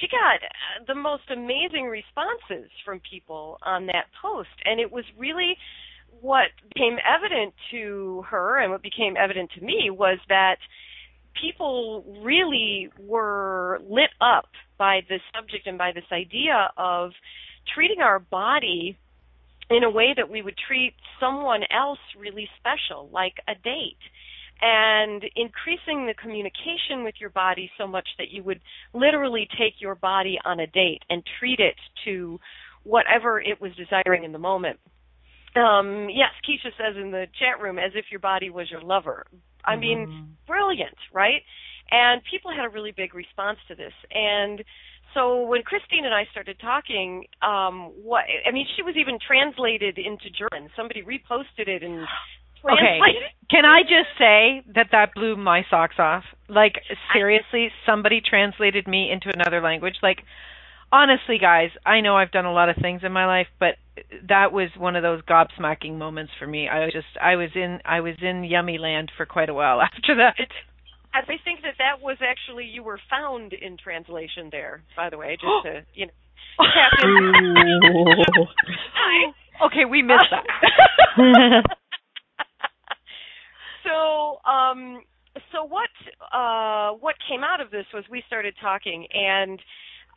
she 0.00 0.08
got 0.08 0.42
uh, 0.42 0.84
the 0.86 0.94
most 0.94 1.24
amazing 1.30 1.86
responses 1.86 2.70
from 2.84 3.00
people 3.08 3.58
on 3.62 3.86
that 3.86 4.06
post, 4.20 4.54
and 4.64 4.80
it 4.80 4.90
was 4.90 5.04
really 5.18 5.56
what 6.20 6.48
became 6.72 6.96
evident 7.04 7.54
to 7.70 8.24
her 8.30 8.58
and 8.58 8.70
what 8.70 8.82
became 8.82 9.16
evident 9.16 9.50
to 9.58 9.64
me 9.64 9.90
was 9.90 10.18
that 10.28 10.56
people 11.40 12.04
really 12.22 12.88
were 12.98 13.80
lit 13.88 14.10
up 14.20 14.48
by 14.78 15.00
this 15.08 15.20
subject 15.34 15.66
and 15.66 15.76
by 15.76 15.92
this 15.92 16.04
idea 16.12 16.70
of 16.76 17.10
treating 17.74 18.00
our 18.00 18.18
body 18.18 18.96
in 19.70 19.82
a 19.82 19.90
way 19.90 20.12
that 20.16 20.30
we 20.30 20.42
would 20.42 20.56
treat 20.68 20.94
someone 21.18 21.62
else 21.70 21.98
really 22.18 22.48
special, 22.58 23.08
like 23.12 23.34
a 23.48 23.54
date. 23.54 23.98
And 24.62 25.22
increasing 25.36 26.06
the 26.06 26.14
communication 26.14 27.04
with 27.04 27.14
your 27.20 27.30
body 27.30 27.70
so 27.76 27.86
much 27.86 28.08
that 28.18 28.30
you 28.30 28.42
would 28.44 28.60
literally 28.94 29.46
take 29.58 29.74
your 29.78 29.94
body 29.94 30.38
on 30.44 30.60
a 30.60 30.66
date 30.66 31.02
and 31.10 31.22
treat 31.38 31.60
it 31.60 31.74
to 32.04 32.38
whatever 32.84 33.40
it 33.40 33.60
was 33.60 33.72
desiring 33.76 34.24
in 34.24 34.32
the 34.32 34.38
moment. 34.38 34.78
Um, 35.56 36.08
yes, 36.10 36.30
Keisha 36.48 36.70
says 36.78 36.96
in 36.96 37.10
the 37.10 37.26
chat 37.38 37.60
room, 37.62 37.78
as 37.78 37.92
if 37.94 38.06
your 38.10 38.20
body 38.20 38.50
was 38.50 38.70
your 38.70 38.82
lover. 38.82 39.26
I 39.64 39.76
mean, 39.76 40.06
Mm-hmm. 40.06 40.24
brilliant, 40.46 40.96
right? 41.12 41.42
And 41.90 42.22
people 42.30 42.50
had 42.50 42.64
a 42.64 42.68
really 42.68 42.92
big 42.92 43.14
response 43.14 43.58
to 43.68 43.74
this. 43.74 43.92
And 44.10 44.64
so 45.12 45.46
when 45.46 45.62
Christine 45.62 46.04
and 46.04 46.14
I 46.14 46.24
started 46.32 46.58
talking, 46.60 47.24
um, 47.42 47.92
what 48.02 48.24
I 48.46 48.50
mean, 48.50 48.66
she 48.76 48.82
was 48.82 48.96
even 48.96 49.18
translated 49.24 49.98
into 49.98 50.26
German. 50.30 50.70
Somebody 50.76 51.02
reposted 51.02 51.68
it 51.68 51.82
and 51.82 52.06
Okay. 52.64 52.98
Can 53.50 53.64
I 53.64 53.82
just 53.82 54.08
say 54.18 54.62
that 54.74 54.88
that 54.92 55.14
blew 55.14 55.36
my 55.36 55.64
socks 55.68 55.96
off? 55.98 56.24
Like 56.48 56.74
seriously, 57.12 57.70
somebody 57.86 58.20
translated 58.20 58.88
me 58.88 59.10
into 59.10 59.30
another 59.32 59.60
language. 59.60 59.96
Like 60.02 60.18
honestly, 60.90 61.38
guys, 61.38 61.70
I 61.84 62.00
know 62.00 62.16
I've 62.16 62.30
done 62.30 62.46
a 62.46 62.52
lot 62.52 62.68
of 62.68 62.76
things 62.76 63.02
in 63.04 63.12
my 63.12 63.26
life, 63.26 63.48
but 63.58 63.74
that 64.28 64.52
was 64.52 64.70
one 64.78 64.96
of 64.96 65.02
those 65.02 65.22
gobsmacking 65.22 65.98
moments 65.98 66.32
for 66.38 66.46
me. 66.46 66.68
I 66.68 66.84
was 66.84 66.92
just 66.92 67.06
I 67.20 67.36
was 67.36 67.50
in 67.54 67.80
I 67.84 68.00
was 68.00 68.14
in 68.22 68.44
yummy 68.44 68.78
land 68.78 69.10
for 69.16 69.26
quite 69.26 69.48
a 69.48 69.54
while 69.54 69.80
after 69.82 70.16
that. 70.16 70.36
I 71.12 71.20
think 71.26 71.62
that 71.62 71.74
that 71.78 72.02
was 72.02 72.16
actually 72.20 72.64
you 72.64 72.82
were 72.82 72.98
found 73.10 73.52
in 73.52 73.76
translation 73.76 74.48
there. 74.50 74.82
By 74.96 75.10
the 75.10 75.18
way, 75.18 75.36
just 75.36 75.44
to 75.64 75.84
you 75.94 76.06
know. 76.06 76.12
tap 76.58 76.92
in. 77.02 77.44
okay, 79.66 79.84
we 79.84 80.02
missed 80.02 80.30
that. 80.30 80.46
so 83.84 84.38
um 84.48 85.02
so 85.52 85.64
what 85.64 85.90
uh 86.32 86.92
what 86.98 87.14
came 87.28 87.42
out 87.44 87.60
of 87.60 87.70
this 87.70 87.86
was 87.92 88.04
we 88.10 88.22
started 88.26 88.54
talking 88.60 89.06
and 89.12 89.60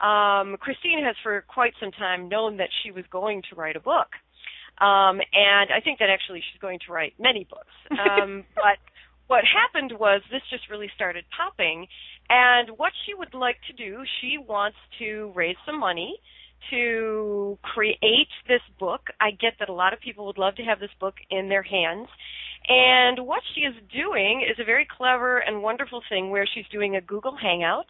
um 0.02 0.58
Christine 0.58 1.04
has 1.04 1.16
for 1.24 1.44
quite 1.48 1.74
some 1.80 1.92
time 1.92 2.30
known 2.30 2.58
that 2.58 2.70
she 2.84 2.92
was 2.92 3.06
going 3.12 3.42
to 3.50 3.56
write 3.56 3.76
a 3.76 3.80
book. 3.80 4.10
Um 4.80 5.20
and 5.34 5.70
I 5.74 5.82
think 5.84 6.00
that 6.00 6.10
actually 6.10 6.40
she's 6.52 6.62
going 6.62 6.80
to 6.88 6.94
write 6.94 7.14
many 7.20 7.48
books. 7.50 7.74
Um 7.92 8.46
but 8.56 8.80
what 9.28 9.44
happened 9.44 9.92
was 10.00 10.22
this 10.32 10.42
just 10.50 10.70
really 10.70 10.90
started 10.96 11.26
popping 11.36 11.88
and 12.30 12.70
what 12.78 12.94
she 13.06 13.14
would 13.14 13.34
like 13.34 13.58
to 13.68 13.74
do, 13.74 14.04
she 14.22 14.38
wants 14.38 14.78
to 15.00 15.32
raise 15.36 15.56
some 15.66 15.80
money 15.80 16.20
to 16.72 17.58
create 17.62 18.28
this 18.48 18.62
book. 18.80 19.02
I 19.22 19.32
get 19.32 19.54
that 19.60 19.70
a 19.70 19.74
lot 19.74 19.94
of 19.94 20.00
people 20.00 20.26
would 20.26 20.38
love 20.38 20.56
to 20.56 20.64
have 20.64 20.80
this 20.80 20.90
book 21.00 21.16
in 21.30 21.50
their 21.50 21.64
hands. 21.64 22.08
And 22.68 23.26
what 23.26 23.42
she 23.54 23.62
is 23.62 23.76
doing 23.94 24.42
is 24.42 24.60
a 24.60 24.66
very 24.66 24.86
clever 24.86 25.40
and 25.40 25.64
wonderful 25.64 26.02
thing 26.10 26.30
where 26.30 26.46
she's 26.54 26.66
doing 26.72 26.96
a 26.96 27.02
Google 27.02 27.36
Hangout 27.36 27.88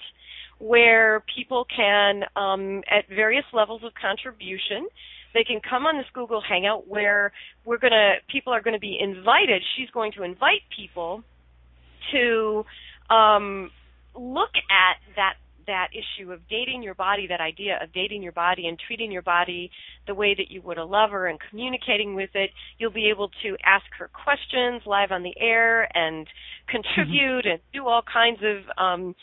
where 0.59 1.23
people 1.35 1.65
can, 1.75 2.23
um, 2.35 2.83
at 2.89 3.07
various 3.09 3.45
levels 3.53 3.83
of 3.83 3.91
contribution, 3.99 4.87
they 5.33 5.43
can 5.43 5.59
come 5.67 5.85
on 5.85 5.97
this 5.97 6.07
Google 6.13 6.41
Hangout 6.41 6.87
where 6.87 7.31
we're 7.65 7.77
gonna 7.77 8.15
people 8.27 8.53
are 8.53 8.61
gonna 8.61 8.79
be 8.79 8.97
invited. 8.99 9.61
She's 9.75 9.89
going 9.91 10.11
to 10.13 10.23
invite 10.23 10.61
people 10.75 11.23
to 12.11 12.65
um, 13.09 13.71
look 14.15 14.55
at 14.55 14.97
that 15.15 15.35
that 15.67 15.89
issue 15.93 16.31
of 16.31 16.39
dating 16.49 16.81
your 16.81 16.95
body, 16.95 17.27
that 17.27 17.41
idea 17.41 17.77
of 17.81 17.93
dating 17.93 18.23
your 18.23 18.31
body 18.31 18.67
and 18.67 18.77
treating 18.79 19.11
your 19.11 19.21
body 19.21 19.69
the 20.07 20.15
way 20.15 20.33
that 20.33 20.49
you 20.49 20.61
would 20.61 20.77
a 20.77 20.85
lover 20.85 21.27
and 21.27 21.39
communicating 21.49 22.15
with 22.15 22.31
it. 22.33 22.49
You'll 22.77 22.91
be 22.91 23.09
able 23.09 23.29
to 23.43 23.55
ask 23.63 23.85
her 23.99 24.09
questions 24.09 24.81
live 24.85 25.11
on 25.11 25.23
the 25.23 25.33
air 25.39 25.87
and 25.95 26.27
contribute 26.67 27.45
and 27.45 27.59
do 27.73 27.85
all 27.87 28.01
kinds 28.01 28.39
of 28.41 28.63
um, 28.77 29.15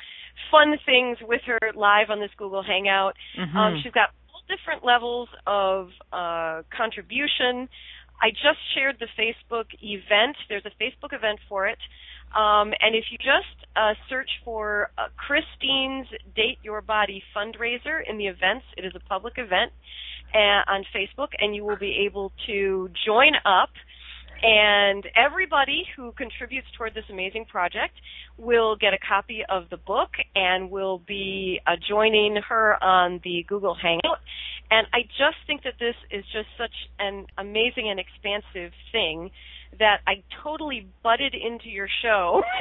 fun 0.51 0.77
things 0.87 1.19
with 1.23 1.41
her 1.47 1.59
live 1.75 2.11
on 2.11 2.21
this 2.21 2.31
Google 2.37 2.63
Hangout. 2.63 3.15
Mm-hmm. 3.39 3.57
Um, 3.57 3.81
she's 3.83 3.93
got 3.93 4.11
all 4.33 4.43
different 4.49 4.85
levels 4.85 5.29
of 5.47 5.89
uh, 6.13 6.63
contribution. 6.77 7.69
I 8.21 8.31
just 8.31 8.59
shared 8.75 8.97
the 9.01 9.09
Facebook 9.19 9.67
event. 9.83 10.37
There's 10.49 10.65
a 10.65 10.83
Facebook 10.83 11.13
event 11.13 11.41
for 11.49 11.67
it. 11.67 11.79
Um, 12.35 12.73
and 12.81 12.95
if 12.95 13.05
you 13.11 13.19
just 13.19 13.67
uh, 13.77 13.95
search 14.09 14.31
for 14.45 14.91
uh, 14.99 15.09
Christine's 15.17 16.07
Date 16.35 16.59
Your 16.63 16.81
Body 16.81 17.23
fundraiser 17.37 18.01
in 18.09 18.19
the 18.19 18.27
events, 18.27 18.65
it 18.77 18.85
is 18.85 18.93
a 18.95 19.01
public 19.09 19.35
event 19.37 19.73
uh, 20.35 20.71
on 20.71 20.85
Facebook, 20.95 21.29
and 21.39 21.55
you 21.55 21.65
will 21.65 21.79
be 21.79 22.05
able 22.07 22.33
to 22.47 22.89
join 23.05 23.33
up 23.45 23.71
and 24.43 25.07
everybody 25.17 25.85
who 25.97 26.13
contributes 26.13 26.67
toward 26.77 26.93
this 26.95 27.05
amazing 27.11 27.47
project 27.47 27.95
will 28.37 28.77
get 28.77 28.93
a 28.93 28.99
copy 28.99 29.43
of 29.49 29.71
the 29.71 29.79
book 29.79 30.11
and 30.35 30.71
will 30.71 30.99
be 30.99 31.61
uh, 31.67 31.77
joining 31.89 32.37
her 32.47 32.83
on 32.85 33.21
the 33.25 33.45
Google 33.49 33.75
Hangout. 33.75 34.19
And 34.71 34.87
I 34.93 35.03
just 35.17 35.39
think 35.47 35.63
that 35.63 35.75
this 35.79 35.95
is 36.11 36.25
just 36.33 36.49
such 36.59 36.75
an 36.99 37.27
amazing 37.39 37.89
and 37.89 37.99
expansive 37.99 38.73
thing 38.93 39.31
that 39.79 40.01
I 40.07 40.23
totally 40.43 40.87
butted 41.03 41.35
into 41.35 41.69
your 41.69 41.89
show 42.03 42.43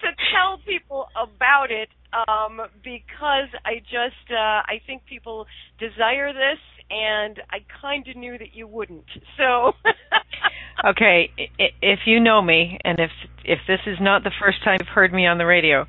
to 0.00 0.06
tell 0.32 0.58
people 0.66 1.08
about 1.16 1.70
it 1.70 1.88
um, 2.28 2.60
because 2.82 3.48
I 3.64 3.80
just 3.80 4.30
uh, 4.30 4.62
I 4.66 4.80
think 4.86 5.04
people 5.06 5.46
desire 5.78 6.32
this, 6.32 6.58
and 6.90 7.40
I 7.50 7.58
kind 7.80 8.06
of 8.08 8.16
knew 8.16 8.38
that 8.38 8.54
you 8.54 8.66
wouldn't. 8.66 9.06
So. 9.36 9.72
okay, 10.88 11.30
if 11.58 12.00
you 12.06 12.20
know 12.20 12.42
me, 12.42 12.78
and 12.84 12.98
if 12.98 13.10
if 13.44 13.58
this 13.66 13.80
is 13.86 13.98
not 14.00 14.22
the 14.22 14.32
first 14.40 14.62
time 14.64 14.78
you've 14.80 14.94
heard 14.94 15.12
me 15.12 15.26
on 15.26 15.38
the 15.38 15.46
radio, 15.46 15.86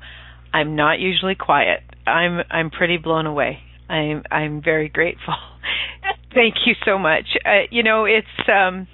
I'm 0.52 0.74
not 0.74 0.98
usually 0.98 1.34
quiet. 1.34 1.80
I'm 2.06 2.40
I'm 2.50 2.70
pretty 2.70 2.96
blown 2.96 3.26
away. 3.26 3.58
I'm 3.88 4.22
I'm 4.30 4.62
very 4.62 4.88
grateful. 4.88 5.34
Thank 6.36 6.66
you 6.66 6.74
so 6.84 6.98
much. 6.98 7.24
Uh, 7.46 7.64
you 7.70 7.82
know, 7.82 8.04
it's 8.04 8.26
um 8.46 8.86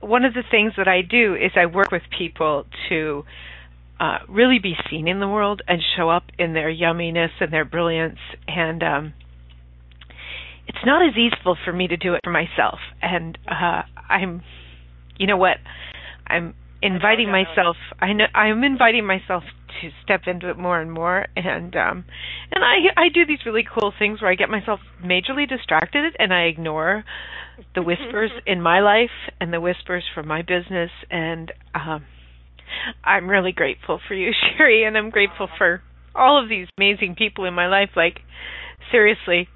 one 0.00 0.24
of 0.24 0.34
the 0.34 0.42
things 0.50 0.72
that 0.76 0.88
I 0.88 1.02
do 1.02 1.36
is 1.36 1.52
I 1.54 1.66
work 1.66 1.92
with 1.92 2.02
people 2.16 2.64
to 2.88 3.22
uh, 4.00 4.18
really 4.28 4.58
be 4.58 4.74
seen 4.90 5.06
in 5.06 5.20
the 5.20 5.28
world 5.28 5.62
and 5.68 5.80
show 5.96 6.10
up 6.10 6.24
in 6.38 6.54
their 6.54 6.72
yumminess 6.72 7.30
and 7.40 7.52
their 7.52 7.64
brilliance. 7.64 8.18
And 8.48 8.82
um, 8.82 9.12
it's 10.66 10.84
not 10.84 11.02
as 11.06 11.16
easy 11.16 11.36
for 11.64 11.72
me 11.72 11.86
to 11.86 11.96
do 11.96 12.14
it 12.14 12.20
for 12.24 12.30
myself. 12.30 12.78
And 13.00 13.38
uh, 13.48 13.82
I'm, 14.08 14.42
you 15.18 15.26
know 15.28 15.36
what, 15.36 15.58
I'm 16.26 16.54
inviting 16.82 17.30
myself. 17.30 17.76
I 18.00 18.12
know 18.12 18.26
I'm 18.34 18.62
inviting 18.62 19.06
myself 19.06 19.42
to 19.80 19.90
step 20.02 20.22
into 20.26 20.50
it 20.50 20.58
more 20.58 20.80
and 20.80 20.92
more. 20.92 21.26
And 21.36 21.74
um, 21.76 22.04
and 22.52 22.64
I 22.64 23.00
I 23.00 23.08
do 23.12 23.26
these 23.26 23.44
really 23.46 23.64
cool 23.64 23.92
things 23.98 24.20
where 24.20 24.30
I 24.30 24.34
get 24.34 24.48
myself 24.50 24.80
majorly 25.04 25.48
distracted 25.48 26.14
and 26.18 26.32
I 26.32 26.42
ignore 26.42 27.04
the 27.74 27.82
whispers 27.82 28.30
in 28.46 28.60
my 28.60 28.80
life 28.80 29.10
and 29.40 29.52
the 29.52 29.60
whispers 29.60 30.04
from 30.14 30.28
my 30.28 30.42
business 30.42 30.90
and 31.10 31.52
um 31.74 32.04
I'm 33.04 33.28
really 33.28 33.52
grateful 33.52 34.00
for 34.06 34.14
you, 34.14 34.30
Sherry, 34.56 34.84
and 34.84 34.96
I'm 34.96 35.10
grateful 35.10 35.48
for 35.58 35.82
all 36.14 36.42
of 36.42 36.48
these 36.48 36.66
amazing 36.78 37.14
people 37.16 37.44
in 37.44 37.54
my 37.54 37.66
life. 37.68 37.90
Like, 37.96 38.20
seriously, 38.90 39.48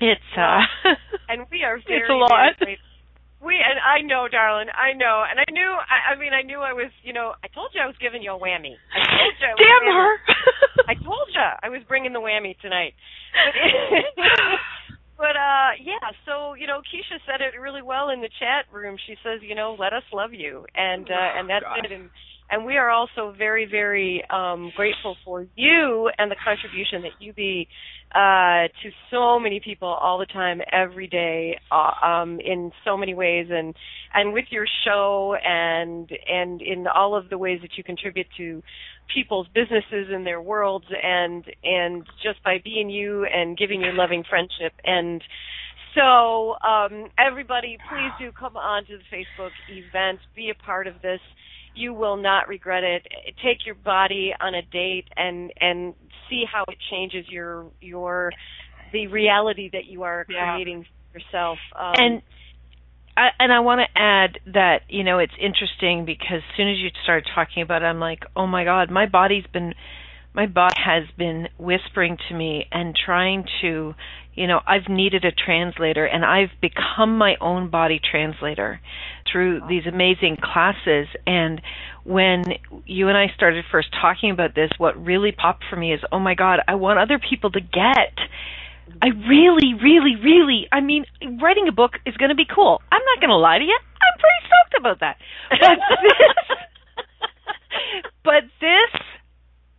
it's 0.00 0.20
uh, 0.36 0.60
and 1.28 1.46
we 1.50 1.62
are 1.64 1.78
very, 1.86 2.00
it's 2.02 2.10
a 2.10 2.14
lot. 2.14 2.52
Very 3.42 3.58
we 3.58 3.58
and 3.58 3.78
I 3.82 4.06
know, 4.06 4.28
darling, 4.30 4.70
I 4.70 4.94
know, 4.94 5.26
and 5.26 5.38
I 5.42 5.48
knew. 5.50 5.66
I, 5.66 6.14
I 6.14 6.18
mean, 6.18 6.32
I 6.32 6.42
knew 6.42 6.60
I 6.60 6.72
was. 6.72 6.90
You 7.02 7.12
know, 7.12 7.34
I 7.42 7.48
told 7.48 7.70
you 7.74 7.80
I 7.82 7.86
was 7.86 7.98
giving 8.00 8.22
you 8.22 8.32
a 8.32 8.38
whammy. 8.38 8.78
I 8.94 9.02
told 9.02 9.34
you. 9.38 9.46
I 9.46 9.54
was 9.54 9.60
Damn 9.60 9.84
her! 9.90 10.12
I 10.90 10.94
told 10.94 11.28
you 11.34 11.48
I 11.62 11.68
was 11.68 11.82
bringing 11.88 12.12
the 12.12 12.22
whammy 12.22 12.58
tonight. 12.62 12.94
But 13.34 13.54
but 15.22 15.38
uh 15.38 15.78
yeah 15.78 16.10
so 16.26 16.54
you 16.54 16.66
know 16.66 16.80
keisha 16.82 17.18
said 17.26 17.40
it 17.40 17.58
really 17.58 17.82
well 17.82 18.10
in 18.10 18.20
the 18.20 18.30
chat 18.40 18.66
room 18.74 18.96
she 19.06 19.14
says 19.22 19.40
you 19.40 19.54
know 19.54 19.76
let 19.78 19.92
us 19.92 20.02
love 20.12 20.32
you 20.32 20.66
and 20.74 21.06
uh 21.06 21.14
oh, 21.14 21.38
and 21.38 21.48
that's 21.48 21.64
God. 21.64 21.84
it 21.84 21.92
and 21.92 22.10
and 22.50 22.66
we 22.66 22.76
are 22.76 22.90
also 22.90 23.32
very 23.38 23.64
very 23.64 24.22
um 24.30 24.72
grateful 24.76 25.16
for 25.24 25.46
you 25.54 26.10
and 26.18 26.30
the 26.30 26.36
contribution 26.44 27.02
that 27.02 27.14
you 27.20 27.32
be 27.32 27.68
uh 28.14 28.68
to 28.82 28.90
so 29.10 29.38
many 29.38 29.60
people 29.60 29.88
all 29.88 30.18
the 30.18 30.26
time 30.26 30.60
every 30.70 31.06
day 31.06 31.58
uh, 31.70 31.92
um 32.04 32.40
in 32.40 32.70
so 32.84 32.96
many 32.96 33.14
ways. 33.14 33.48
And 33.50 33.74
and 34.14 34.32
with 34.32 34.46
your 34.50 34.66
show 34.84 35.34
and 35.42 36.10
and 36.28 36.60
in 36.62 36.86
all 36.86 37.14
of 37.14 37.30
the 37.30 37.38
ways 37.38 37.60
that 37.62 37.70
you 37.76 37.84
contribute 37.84 38.26
to 38.36 38.62
people's 39.12 39.46
businesses 39.54 40.08
and 40.10 40.26
their 40.26 40.40
worlds 40.40 40.86
and 41.02 41.44
and 41.64 42.04
just 42.22 42.42
by 42.42 42.58
being 42.62 42.90
you 42.90 43.24
and 43.24 43.56
giving 43.56 43.80
your 43.80 43.92
loving 43.92 44.24
friendship. 44.28 44.72
And 44.84 45.22
so 45.94 46.54
um, 46.66 47.08
everybody 47.18 47.78
please 47.88 48.12
do 48.18 48.32
come 48.32 48.56
on 48.56 48.84
to 48.86 48.96
the 48.96 49.16
facebook 49.16 49.50
event 49.68 50.18
be 50.34 50.50
a 50.50 50.54
part 50.54 50.86
of 50.86 50.94
this 51.02 51.20
you 51.74 51.94
will 51.94 52.16
not 52.16 52.48
regret 52.48 52.84
it. 52.84 53.06
Take 53.44 53.64
your 53.66 53.74
body 53.74 54.32
on 54.40 54.54
a 54.54 54.62
date 54.62 55.06
and 55.16 55.52
and 55.60 55.94
see 56.28 56.44
how 56.50 56.64
it 56.68 56.78
changes 56.90 57.26
your 57.28 57.66
your 57.80 58.32
the 58.92 59.06
reality 59.06 59.70
that 59.72 59.86
you 59.86 60.02
are 60.02 60.26
yeah. 60.28 60.54
creating 60.54 60.86
yourself. 61.14 61.58
Um, 61.74 61.94
and 61.96 62.22
I, 63.16 63.28
and 63.38 63.52
I 63.52 63.60
want 63.60 63.80
to 63.80 64.00
add 64.00 64.38
that 64.54 64.82
you 64.88 65.04
know 65.04 65.18
it's 65.18 65.32
interesting 65.40 66.04
because 66.04 66.38
as 66.38 66.56
soon 66.56 66.68
as 66.70 66.78
you 66.78 66.88
start 67.02 67.24
talking 67.34 67.62
about 67.62 67.82
it, 67.82 67.86
I'm 67.86 68.00
like, 68.00 68.20
oh 68.36 68.46
my 68.46 68.64
god, 68.64 68.90
my 68.90 69.06
body's 69.06 69.44
been, 69.52 69.74
my 70.34 70.46
body 70.46 70.74
has 70.82 71.04
been 71.16 71.48
whispering 71.58 72.16
to 72.28 72.34
me 72.34 72.66
and 72.72 72.96
trying 72.96 73.44
to, 73.60 73.94
you 74.34 74.46
know, 74.46 74.60
I've 74.66 74.88
needed 74.88 75.24
a 75.24 75.32
translator 75.32 76.06
and 76.06 76.24
I've 76.24 76.58
become 76.60 77.18
my 77.18 77.34
own 77.40 77.68
body 77.70 78.00
translator 78.02 78.80
through 79.32 79.62
these 79.68 79.86
amazing 79.86 80.36
classes. 80.36 81.08
And 81.26 81.60
when 82.04 82.44
you 82.86 83.08
and 83.08 83.16
I 83.16 83.32
started 83.34 83.64
first 83.72 83.88
talking 84.00 84.30
about 84.30 84.54
this, 84.54 84.70
what 84.78 85.02
really 85.02 85.32
popped 85.32 85.64
for 85.68 85.76
me 85.76 85.92
is, 85.92 86.00
oh 86.12 86.18
my 86.18 86.34
god, 86.34 86.60
I 86.68 86.76
want 86.76 86.98
other 86.98 87.18
people 87.18 87.50
to 87.52 87.60
get 87.60 88.18
I 89.00 89.08
really, 89.28 89.74
really, 89.74 90.16
really, 90.16 90.68
I 90.70 90.80
mean, 90.80 91.06
writing 91.40 91.68
a 91.68 91.72
book 91.72 91.92
is 92.04 92.16
going 92.16 92.28
to 92.28 92.34
be 92.34 92.44
cool. 92.44 92.82
I'm 92.90 93.00
not 93.04 93.20
going 93.20 93.30
to 93.30 93.36
lie 93.36 93.58
to 93.58 93.64
you. 93.64 93.78
I'm 93.78 94.18
pretty 94.18 94.46
stoked 94.46 94.80
about 94.80 95.00
that. 95.00 95.16
But 95.60 95.78
this, 96.02 96.58
but 98.24 98.44
this 98.60 99.02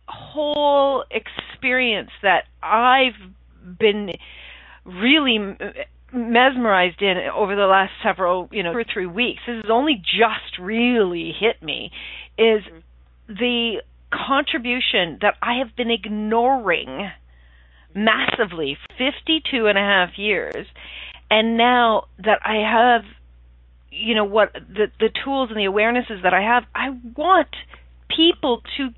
whole 0.08 1.04
experience 1.10 2.10
that 2.22 2.44
I've 2.62 3.14
been 3.78 4.12
really 4.84 5.38
mesmerized 6.14 7.02
in 7.02 7.16
over 7.34 7.56
the 7.56 7.66
last 7.66 7.92
several, 8.02 8.48
you 8.52 8.62
know, 8.62 8.72
two 8.72 8.78
or 8.78 8.84
three 8.84 9.06
weeks, 9.06 9.42
this 9.46 9.56
has 9.56 9.70
only 9.70 9.96
just 9.96 10.58
really 10.60 11.32
hit 11.38 11.62
me, 11.62 11.90
is 12.38 12.62
mm-hmm. 12.62 13.34
the 13.34 13.82
contribution 14.10 15.18
that 15.22 15.34
I 15.42 15.58
have 15.58 15.76
been 15.76 15.90
ignoring– 15.90 17.10
massively 17.94 18.76
52 18.98 19.66
and 19.66 19.78
a 19.78 19.80
half 19.80 20.18
years 20.18 20.66
and 21.30 21.56
now 21.56 22.04
that 22.18 22.40
i 22.44 22.56
have 22.56 23.02
you 23.90 24.14
know 24.14 24.24
what 24.24 24.52
the 24.52 24.86
the 24.98 25.10
tools 25.24 25.50
and 25.50 25.58
the 25.58 25.70
awarenesses 25.70 26.22
that 26.22 26.34
i 26.34 26.42
have 26.42 26.64
i 26.74 26.90
want 27.16 27.48
people 28.14 28.62
to 28.76 28.88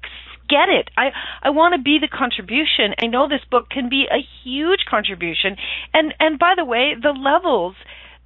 get 0.49 0.69
it. 0.69 0.91
I 0.97 1.11
i 1.43 1.51
want 1.51 1.75
to 1.75 1.83
be 1.83 1.99
the 2.01 2.09
contribution. 2.09 2.95
I 3.01 3.07
know 3.07 3.29
this 3.29 3.45
book 3.51 3.69
can 3.71 3.89
be 3.89 4.07
a 4.11 4.21
huge 4.45 4.81
contribution. 4.89 5.57
And 5.93 6.15
and 6.21 6.39
by 6.39 6.55
the 6.57 6.65
way 6.65 6.95
the 7.01 7.11
levels 7.13 7.75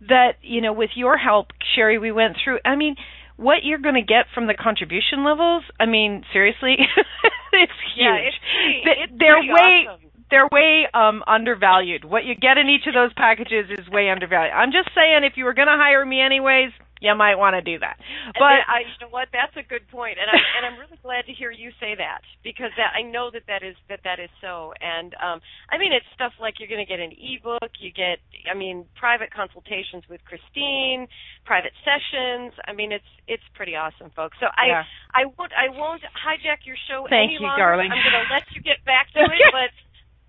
that 0.08 0.36
you 0.42 0.60
know 0.60 0.72
with 0.72 0.90
your 0.94 1.16
help 1.18 1.48
sherry 1.74 1.98
we 1.98 2.10
went 2.10 2.34
through 2.42 2.58
i 2.64 2.74
mean 2.74 2.96
what 3.36 3.64
you're 3.64 3.78
going 3.78 3.94
to 3.94 4.02
get 4.02 4.24
from 4.34 4.46
the 4.46 4.54
contribution 4.54 5.24
levels 5.24 5.62
i 5.78 5.84
mean 5.84 6.24
seriously 6.32 6.76
it's 7.52 7.72
huge. 7.94 8.04
yeah, 8.04 8.16
it's, 8.16 8.36
it's 8.84 9.12
they're 9.18 9.40
way 9.40 9.86
awesome. 9.88 10.10
they're 10.30 10.48
way 10.52 10.86
um 10.94 11.22
undervalued. 11.26 12.04
What 12.04 12.24
you 12.24 12.34
get 12.34 12.58
in 12.58 12.68
each 12.68 12.86
of 12.86 12.94
those 12.94 13.12
packages 13.14 13.66
is 13.70 13.88
way 13.88 14.08
undervalued. 14.10 14.54
I'm 14.54 14.72
just 14.72 14.90
saying 14.94 15.24
if 15.24 15.36
you 15.36 15.44
were 15.44 15.54
going 15.54 15.68
to 15.68 15.76
hire 15.76 16.04
me 16.04 16.20
anyways, 16.20 16.70
you 17.00 17.14
might 17.16 17.36
want 17.40 17.56
to 17.56 17.64
do 17.64 17.80
that. 17.80 17.96
But 18.36 18.60
I, 18.68 18.84
you 18.84 18.96
know 19.00 19.08
what? 19.08 19.28
That's 19.32 19.56
a 19.56 19.64
good 19.66 19.88
point, 19.88 20.20
and 20.20 20.28
I'm 20.28 20.44
and 20.56 20.62
I'm 20.68 20.76
really 20.78 21.00
glad 21.00 21.24
to 21.26 21.32
hear 21.32 21.50
you 21.50 21.72
say 21.80 21.96
that 21.96 22.20
because 22.44 22.70
that 22.76 22.92
I 22.92 23.02
know 23.02 23.32
that 23.32 23.48
that 23.48 23.64
is 23.64 23.74
that 23.88 24.04
that 24.04 24.20
is 24.20 24.28
so. 24.40 24.76
And 24.80 25.16
um, 25.16 25.40
I 25.72 25.80
mean, 25.80 25.92
it's 25.96 26.06
stuff 26.14 26.36
like 26.36 26.60
you're 26.60 26.68
going 26.68 26.84
to 26.84 26.88
get 26.88 27.00
an 27.00 27.16
ebook. 27.16 27.72
You 27.80 27.88
get, 27.88 28.20
I 28.44 28.52
mean, 28.52 28.84
private 29.00 29.32
consultations 29.32 30.04
with 30.12 30.20
Christine, 30.28 31.08
private 31.48 31.72
sessions. 31.82 32.52
I 32.68 32.76
mean, 32.76 32.92
it's 32.92 33.10
it's 33.24 33.44
pretty 33.56 33.74
awesome, 33.74 34.12
folks. 34.12 34.36
So 34.38 34.52
I 34.52 34.68
yeah. 34.68 34.84
I 35.16 35.24
won't 35.40 35.56
I 35.56 35.72
won't 35.72 36.04
hijack 36.12 36.68
your 36.68 36.76
show 36.84 37.08
Thank 37.08 37.32
any 37.32 37.40
you, 37.40 37.48
longer. 37.48 37.64
darling. 37.64 37.88
I'm 37.88 38.04
going 38.04 38.28
to 38.28 38.28
let 38.28 38.44
you 38.52 38.60
get 38.60 38.84
back 38.84 39.08
to 39.16 39.24
it, 39.24 39.40
but 39.56 39.72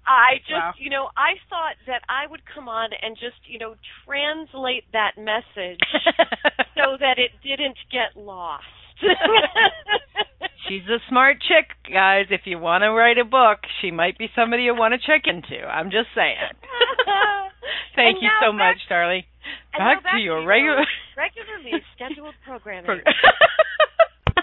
I 0.05 0.37
just, 0.47 0.51
wow. 0.51 0.73
you 0.77 0.89
know, 0.89 1.09
I 1.15 1.37
thought 1.49 1.77
that 1.87 2.01
I 2.09 2.27
would 2.29 2.41
come 2.53 2.67
on 2.67 2.89
and 3.01 3.15
just, 3.15 3.37
you 3.45 3.59
know, 3.59 3.75
translate 4.05 4.83
that 4.93 5.13
message 5.17 5.79
so 6.75 6.97
that 6.99 7.17
it 7.17 7.31
didn't 7.43 7.77
get 7.91 8.17
lost. 8.19 8.65
She's 10.67 10.85
a 10.87 10.99
smart 11.09 11.37
chick, 11.41 11.73
guys. 11.91 12.27
If 12.29 12.41
you 12.45 12.59
want 12.59 12.83
to 12.83 12.91
write 12.91 13.17
a 13.17 13.25
book, 13.25 13.59
she 13.81 13.91
might 13.91 14.17
be 14.17 14.29
somebody 14.35 14.63
you 14.63 14.75
want 14.75 14.93
to 14.93 14.99
check 14.99 15.23
into. 15.25 15.65
I'm 15.65 15.91
just 15.91 16.09
saying. 16.15 16.37
Thank 17.95 18.17
and 18.17 18.23
you 18.23 18.29
so 18.41 18.53
much, 18.53 18.77
Charlie. 18.87 19.25
Back, 19.73 20.03
back, 20.03 20.13
to 20.13 20.19
your 20.19 20.41
to 20.41 20.47
regular 20.47 20.85
regularly 21.17 21.81
scheduled 21.95 22.35
programming. 22.45 23.01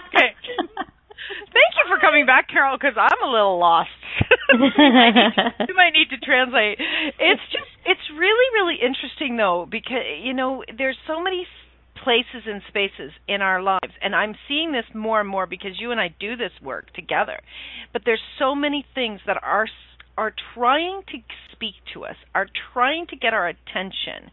okay. 0.07 0.35
Thank 1.29 1.71
you 1.77 1.85
for 1.87 1.99
coming 1.99 2.25
back, 2.25 2.49
Carol, 2.49 2.77
because 2.77 2.97
I'm 2.97 3.21
a 3.23 3.31
little 3.31 3.59
lost. 3.59 3.89
you, 4.53 4.59
might 4.59 5.13
you, 5.67 5.75
might 5.75 5.93
need 5.93 6.09
to 6.09 6.17
translate. 6.17 6.79
It's 7.19 7.41
just, 7.51 7.69
it's 7.85 8.07
really 8.17 8.47
really 8.53 8.75
interesting 8.81 9.37
though 9.37 9.67
because 9.69 10.05
you 10.23 10.33
know 10.33 10.63
there's 10.75 10.97
so 11.07 11.21
many 11.21 11.45
places 12.03 12.47
and 12.47 12.61
spaces 12.67 13.11
in 13.27 13.41
our 13.41 13.61
lives 13.61 13.93
and 14.01 14.15
I'm 14.15 14.35
seeing 14.47 14.71
this 14.71 14.85
more 14.95 15.19
and 15.19 15.29
more 15.29 15.45
because 15.45 15.79
you 15.79 15.91
and 15.91 15.99
I 15.99 16.15
do 16.19 16.35
this 16.35 16.51
work 16.63 16.93
together. 16.93 17.39
But 17.93 18.03
there's 18.05 18.21
so 18.39 18.55
many 18.55 18.85
things 18.95 19.21
that 19.27 19.37
are 19.43 19.67
are 20.17 20.33
trying 20.53 21.01
to 21.07 21.17
speak 21.53 21.75
to 21.93 22.05
us, 22.05 22.15
are 22.35 22.47
trying 22.73 23.07
to 23.07 23.15
get 23.15 23.33
our 23.33 23.47
attention. 23.47 24.31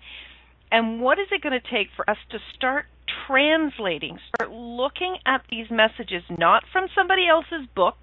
And 0.70 1.00
what 1.00 1.18
is 1.18 1.26
it 1.30 1.42
going 1.42 1.58
to 1.60 1.70
take 1.70 1.88
for 1.94 2.08
us 2.10 2.16
to 2.30 2.38
start 2.56 2.86
translating, 3.26 4.18
start 4.28 4.50
looking 4.50 5.16
at 5.26 5.42
these 5.50 5.66
messages 5.70 6.22
not 6.30 6.64
from 6.72 6.86
somebody 6.94 7.26
else's 7.28 7.66
book 7.74 7.96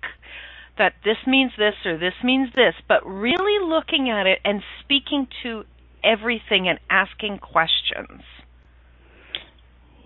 that 0.77 0.93
this 1.03 1.17
means 1.27 1.51
this 1.57 1.75
or 1.85 1.97
this 1.97 2.13
means 2.23 2.49
this, 2.55 2.73
but 2.87 3.05
really 3.05 3.63
looking 3.65 4.09
at 4.09 4.25
it 4.25 4.39
and 4.43 4.61
speaking 4.83 5.27
to 5.43 5.63
everything 6.03 6.67
and 6.67 6.79
asking 6.89 7.37
questions. 7.39 8.23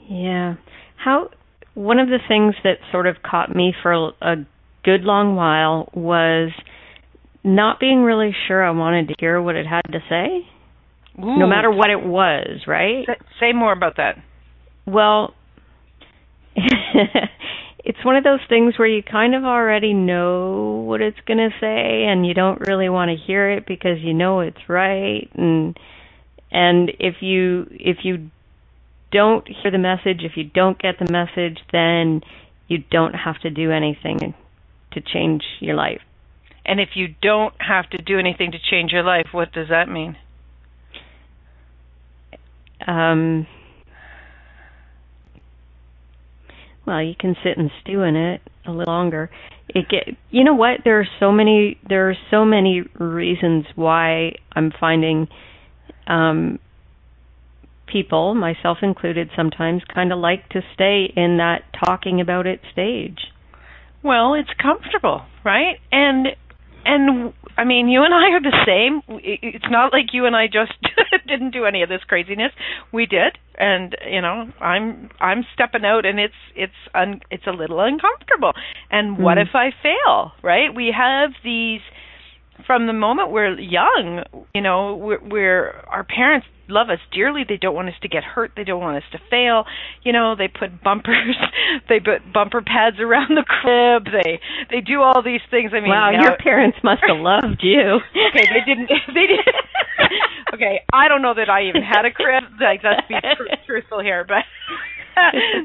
Yeah. 0.10 0.56
How 1.04 1.30
one 1.74 2.00
of 2.00 2.08
the 2.08 2.20
things 2.28 2.56
that 2.64 2.78
sort 2.92 3.08
of 3.08 3.18
caught 3.24 3.56
me 3.56 3.74
for 3.82 4.12
a 4.22 4.36
good 4.84 5.02
long 5.04 5.36
while 5.36 5.90
was 5.94 6.52
not 7.44 7.80
being 7.80 8.02
really 8.02 8.36
sure 8.48 8.64
I 8.64 8.72
wanted 8.72 9.10
to 9.10 9.14
hear 9.20 9.42
what 9.42 9.56
it 9.56 9.66
had 9.66 9.82
to 9.92 10.00
say. 10.10 10.48
Ooh. 11.20 11.40
No 11.40 11.48
matter 11.48 11.72
what 11.72 11.90
it 11.90 12.04
was, 12.04 12.62
right? 12.68 13.06
Say 13.40 13.54
more 13.54 13.72
about 13.72 13.98
that. 13.98 14.18
Well, 14.88 15.34
it's 16.56 18.04
one 18.04 18.16
of 18.16 18.24
those 18.24 18.40
things 18.50 18.80
where 18.80 18.88
you 18.88 19.04
kind 19.04 19.36
of 19.36 19.44
already 19.44 19.94
know 19.94 20.84
what 20.88 21.02
it's 21.02 21.20
going 21.28 21.38
to 21.38 21.50
say 21.60 22.06
and 22.08 22.26
you 22.26 22.34
don't 22.34 22.62
really 22.68 22.90
want 22.90 23.12
to 23.12 23.18
hear 23.18 23.52
it 23.52 23.68
because 23.68 24.00
you 24.00 24.14
know 24.14 24.40
it's 24.40 24.58
right 24.68 25.30
and 25.36 25.78
and 26.50 26.92
if 27.00 27.16
you 27.22 27.68
if 27.72 27.98
you 28.04 28.32
don't 29.12 29.48
hear 29.48 29.72
the 29.72 29.78
message, 29.78 30.22
if 30.24 30.34
you 30.36 30.44
don't 30.46 30.80
get 30.80 30.96
the 31.00 31.12
message, 31.12 31.60
then 31.72 32.22
you 32.68 32.80
don't 32.90 33.14
have 33.14 33.40
to 33.42 33.50
do 33.50 33.72
anything 33.72 34.34
to 34.94 35.02
change 35.02 35.44
your 35.60 35.76
life. 35.76 36.02
And 36.66 36.80
if 36.80 36.90
you 36.96 37.08
don't 37.22 37.54
have 37.60 37.90
to 37.92 37.98
do 37.98 38.20
anything 38.20 38.52
to 38.52 38.58
change 38.60 38.92
your 38.92 39.04
life, 39.04 39.28
what 39.32 39.54
does 39.54 39.70
that 39.70 39.88
mean? 39.88 40.18
Um, 42.86 43.48
well, 46.88 47.04
you 47.04 47.14
can 47.20 47.36
sit 47.44 47.58
and 47.58 47.70
stew 47.82 48.02
in 48.02 48.16
it 48.16 48.42
a 48.66 48.72
little 48.72 48.92
longer. 48.92 49.30
It 49.68 49.90
get 49.90 50.08
you 50.32 50.44
know 50.46 50.56
what? 50.56 50.80
There 50.86 51.00
are 51.00 51.08
so 51.20 51.32
many 51.32 51.78
there 51.88 52.10
are 52.10 52.16
so 52.32 52.46
many 52.46 52.82
reasons 52.98 53.66
why 53.76 54.36
I'm 54.54 54.72
finding 54.80 55.28
um 56.08 56.60
people, 57.88 58.36
myself 58.36 58.80
included 58.82 59.30
sometimes 59.36 59.82
kind 59.94 60.12
of 60.12 60.20
like 60.20 60.48
to 60.50 60.62
stay 60.74 61.12
in 61.16 61.38
that 61.38 61.64
talking 61.86 62.22
about 62.22 62.46
it 62.46 62.60
stage. 62.72 63.20
Well, 64.04 64.34
it's 64.34 64.50
comfortable, 64.62 65.22
right? 65.44 65.78
And 65.92 66.28
and 66.88 67.34
I 67.58 67.66
mean, 67.66 67.90
you 67.90 68.04
and 68.04 68.14
I 68.14 68.32
are 68.32 68.42
the 68.42 68.58
same. 68.66 69.02
It's 69.22 69.70
not 69.70 69.92
like 69.92 70.14
you 70.14 70.26
and 70.26 70.36
I 70.36 70.48
just 70.48 70.74
didn't 71.28 71.52
do 71.52 71.66
any 71.66 71.84
of 71.84 71.90
this 71.90 72.02
craziness. 72.08 72.52
We 72.94 73.06
did, 73.06 73.38
and 73.58 73.96
you 74.10 74.22
know, 74.22 74.50
I'm 74.62 75.10
I'm 75.20 75.44
stepping 75.54 75.84
out, 75.84 76.06
and 76.06 76.20
it's 76.20 76.42
it's 76.56 76.80
un, 76.96 77.22
it's 77.30 77.46
a 77.46 77.52
little 77.52 77.80
uncomfortable. 77.82 78.54
And 78.90 79.18
what 79.18 79.38
mm. 79.38 79.42
if 79.42 79.54
I 79.54 79.72
fail? 79.84 80.32
Right? 80.42 80.74
We 80.74 80.94
have 80.98 81.32
these 81.44 81.82
from 82.66 82.88
the 82.88 82.94
moment 82.94 83.32
we're 83.32 83.60
young. 83.60 84.24
You 84.54 84.62
know, 84.62 84.96
we're, 84.96 85.20
we're 85.22 85.72
our 85.88 86.04
parents 86.04 86.48
love 86.70 86.90
us 86.90 87.00
dearly. 87.14 87.44
They 87.48 87.58
don't 87.58 87.76
want 87.76 87.90
us 87.90 87.96
to 88.02 88.08
get 88.08 88.24
hurt. 88.24 88.52
They 88.56 88.64
don't 88.64 88.82
want 88.82 88.98
us 88.98 89.10
to 89.12 89.20
fail. 89.30 89.66
You 90.04 90.12
know, 90.14 90.36
they 90.36 90.48
put 90.48 90.84
bumpers, 90.84 91.36
they 91.90 92.00
put 92.00 92.32
bumper 92.34 92.62
pads 92.62 93.00
around 93.00 93.36
the 93.36 93.44
crib. 93.44 94.06
They 94.06 94.40
they 94.70 94.82
do 94.82 95.02
all 95.02 95.22
these 95.24 95.42
things. 95.50 95.72
I 95.74 95.80
mean, 95.80 95.90
wow, 95.90 96.12
now, 96.12 96.24
your 96.24 96.38
parents 96.38 96.78
must 96.84 97.04
have 97.08 97.18
loved 97.18 97.62
you. 97.62 98.00
okay, 98.30 98.48
they 98.48 98.64
didn't. 98.66 98.90
They 99.08 99.26
did. 99.26 99.40
okay, 100.54 100.82
I 100.94 101.08
don't 101.08 101.22
know 101.22 101.34
that 101.34 101.50
I 101.50 101.64
even 101.70 101.82
had 101.82 102.06
a 102.06 102.12
crib. 102.12 102.44
Like 102.60 102.82
let's 102.84 103.08
be 103.08 103.16
tr- 103.16 103.56
truthful 103.66 104.02
here, 104.02 104.26
but 104.28 104.44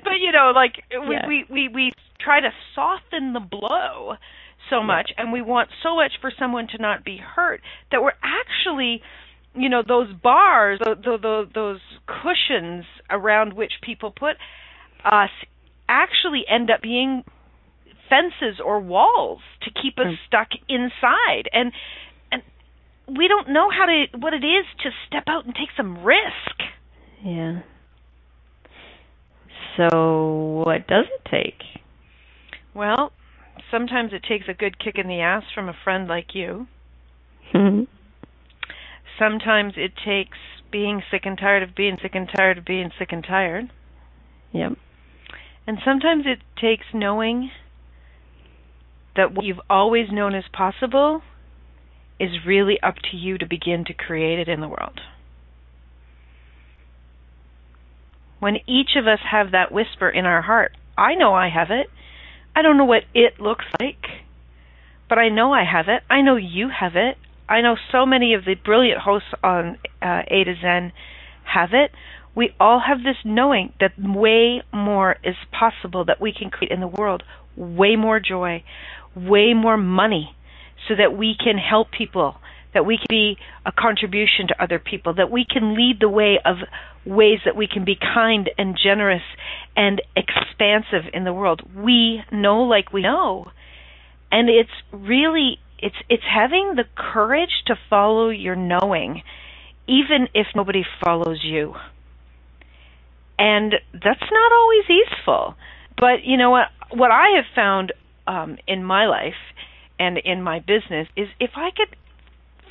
but 0.05 0.21
you 0.21 0.33
know, 0.33 0.53
like 0.55 0.83
we, 0.91 1.15
yeah. 1.15 1.27
we 1.27 1.45
we 1.51 1.69
we 1.69 1.93
try 2.21 2.41
to 2.41 2.51
soften 2.75 3.33
the 3.33 3.41
blow 3.41 4.17
so 4.73 4.83
much, 4.83 5.11
and 5.17 5.33
we 5.33 5.43
want 5.43 5.69
so 5.83 5.97
much 5.97 6.13
for 6.21 6.33
someone 6.39 6.67
to 6.69 6.79
not 6.79 7.05
be 7.05 7.19
hurt 7.19 7.61
that 7.91 8.03
we're 8.03 8.13
actually 8.23 9.03
you 9.55 9.69
know 9.69 9.83
those 9.87 10.11
bars 10.23 10.81
the, 10.83 10.95
the, 10.95 11.19
the, 11.21 11.45
those 11.55 11.81
cushions 12.07 12.85
around 13.11 13.53
which 13.53 13.73
people 13.83 14.11
put 14.11 14.37
us 15.05 15.29
actually 15.89 16.45
end 16.49 16.71
up 16.71 16.81
being 16.81 17.23
fences 18.09 18.61
or 18.65 18.81
walls 18.81 19.41
to 19.63 19.71
keep 19.71 19.99
us 19.99 20.07
mm. 20.07 20.17
stuck 20.27 20.49
inside. 20.69 21.49
And 21.53 21.73
and 22.31 22.43
we 23.09 23.29
don't 23.29 23.49
know 23.51 23.69
how 23.71 23.87
to 23.87 24.19
what 24.19 24.35
it 24.35 24.45
is 24.45 24.67
to 24.83 24.91
step 25.07 25.25
out 25.27 25.45
and 25.47 25.55
take 25.55 25.69
some 25.77 26.05
risk. 26.05 26.57
Yeah. 27.25 27.61
So 29.77 30.63
what 30.65 30.87
does 30.87 31.07
it 31.07 31.29
take? 31.31 31.63
Well 32.75 33.13
sometimes 33.73 34.13
it 34.13 34.23
takes 34.23 34.47
a 34.49 34.55
good 34.55 34.79
kick 34.79 34.95
in 34.97 35.09
the 35.09 35.21
ass 35.21 35.43
from 35.53 35.69
a 35.69 35.75
friend 35.83 36.07
like 36.07 36.35
you 36.35 36.69
mm-hmm. 37.53 37.83
sometimes 39.19 39.75
it 39.77 39.93
takes 40.07 40.39
being 40.73 41.03
sick 41.11 41.23
and 41.25 41.39
tired 41.39 41.63
of 41.63 41.75
being 41.77 41.99
sick 42.01 42.13
and 42.15 42.29
tired 42.35 42.59
of 42.59 42.65
being 42.65 42.91
sick 42.99 43.13
and 43.13 43.23
tired. 43.23 43.71
Yep. 44.53 44.73
And 45.67 45.79
sometimes 45.85 46.25
it 46.27 46.41
takes 46.61 46.87
knowing 46.93 47.51
that 49.15 49.35
what 49.35 49.45
you've 49.45 49.61
always 49.69 50.07
known 50.11 50.35
is 50.35 50.45
possible 50.53 51.21
is 52.19 52.31
really 52.47 52.79
up 52.83 52.95
to 53.11 53.17
you 53.17 53.39
to 53.39 53.47
begin 53.47 53.85
to 53.87 53.95
create 53.95 54.39
it 54.39 54.49
in 54.49 54.61
the 54.61 54.69
world. 54.69 55.01
When 58.41 58.57
each 58.67 58.97
of 58.97 59.07
us 59.07 59.21
have 59.31 59.53
that 59.53 59.71
whisper 59.71 60.09
in 60.09 60.25
our 60.25 60.43
heart, 60.43 60.73
I 60.99 61.15
know 61.15 61.33
I 61.33 61.49
have 61.49 61.71
it. 61.71 61.87
I 62.55 62.63
don't 62.63 62.77
know 62.77 62.85
what 62.85 63.03
it 63.15 63.41
looks 63.41 63.65
like, 63.81 64.05
but 65.09 65.19
I 65.19 65.29
know 65.29 65.53
I 65.53 65.65
have 65.65 65.89
it. 65.89 66.03
I 66.11 66.21
know 66.21 66.37
you 66.37 66.69
have 66.69 66.97
it. 66.97 67.17
I 67.49 67.61
know 67.61 67.77
so 67.91 68.07
many 68.07 68.35
of 68.35 68.45
the 68.45 68.55
brilliant 68.55 69.01
hosts 69.01 69.29
on 69.43 69.79
uh, 70.01 70.23
A 70.27 70.45
to 70.45 70.55
Zen 70.61 70.93
have 71.45 71.71
it. 71.73 71.91
We 72.35 72.55
all 72.59 72.81
have 72.87 72.99
this 72.99 73.17
knowing 73.25 73.73
that 73.81 73.93
way 73.99 74.63
more 74.73 75.17
is 75.23 75.37
possible 75.51 76.05
that 76.07 76.21
we 76.21 76.33
can 76.33 76.51
create 76.51 76.73
in 76.73 76.81
the 76.81 76.87
world, 76.89 77.23
way 77.57 77.97
more 77.97 78.21
joy, 78.21 78.65
way 79.15 79.53
more 79.53 79.77
money, 79.77 80.35
so 80.89 80.95
that 80.97 81.17
we 81.17 81.37
can 81.39 81.59
help 81.59 81.91
people, 81.91 82.37
that 82.75 82.87
we 82.87 82.97
can 82.97 83.07
be 83.09 83.37
a 83.67 83.73
contribution 83.73 84.49
to 84.49 84.63
other 84.63 84.79
people, 84.79 85.15
that 85.15 85.31
we 85.31 85.45
can 85.45 85.75
lead 85.75 85.99
the 86.01 86.09
way 86.09 86.39
of 86.45 86.57
ways 87.05 87.41
that 87.45 87.57
we 87.57 87.67
can 87.67 87.85
be 87.85 87.97
kind 87.97 88.51
and 88.57 88.79
generous 88.83 89.23
and 89.77 90.01
expansive 90.17 91.11
in 91.13 91.25
the 91.25 91.33
world. 91.33 91.63
We 91.77 92.23
know 92.31 92.63
like 92.63 92.93
we 92.93 93.03
know. 93.03 93.51
And 94.31 94.49
it's 94.49 94.71
really 94.93 95.59
it's 95.83 95.97
it's 96.09 96.23
having 96.23 96.75
the 96.77 96.85
courage 96.97 97.65
to 97.67 97.75
follow 97.91 98.31
your 98.31 98.57
knowing 98.57 99.23
even 99.89 100.29
if 100.33 100.47
nobody 100.55 100.85
follows 101.05 101.41
you 101.43 101.75
and 103.39 103.75
that's 103.93 104.31
not 104.31 104.53
always 104.53 104.85
easeful 104.89 105.55
but 105.99 106.25
you 106.25 106.37
know 106.37 106.51
what 106.51 106.69
what 106.93 107.11
i 107.11 107.31
have 107.37 107.45
found 107.55 107.93
um 108.29 108.57
in 108.67 108.85
my 108.85 109.07
life 109.07 109.35
and 109.99 110.17
in 110.19 110.41
my 110.43 110.61
business 110.61 111.09
is 111.17 111.29
if 111.41 111.51
i 111.57 111.71
could 111.77 111.95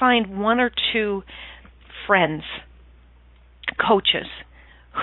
find 0.01 0.37
one 0.37 0.59
or 0.59 0.69
two 0.91 1.23
friends 2.05 2.43
coaches 3.79 4.27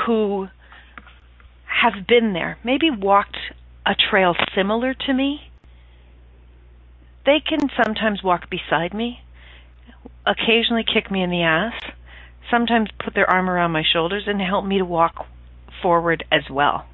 who 0.05 0.47
have 1.83 2.07
been 2.07 2.35
there 2.35 2.59
maybe 2.63 2.91
walked 2.91 3.39
a 3.87 3.95
trail 4.11 4.35
similar 4.55 4.93
to 4.93 5.15
me 5.15 5.49
they 7.29 7.43
can 7.47 7.69
sometimes 7.77 8.23
walk 8.23 8.49
beside 8.49 8.95
me, 8.95 9.21
occasionally 10.27 10.83
kick 10.83 11.11
me 11.11 11.23
in 11.23 11.29
the 11.29 11.43
ass, 11.43 11.75
sometimes 12.51 12.89
put 13.05 13.15
their 13.15 13.29
arm 13.29 13.51
around 13.51 13.73
my 13.73 13.83
shoulders 13.83 14.25
and 14.27 14.41
help 14.41 14.65
me 14.65 14.79
to 14.79 14.85
walk 14.87 15.27
forward 15.83 16.25
as 16.33 16.49
well. 16.51 16.87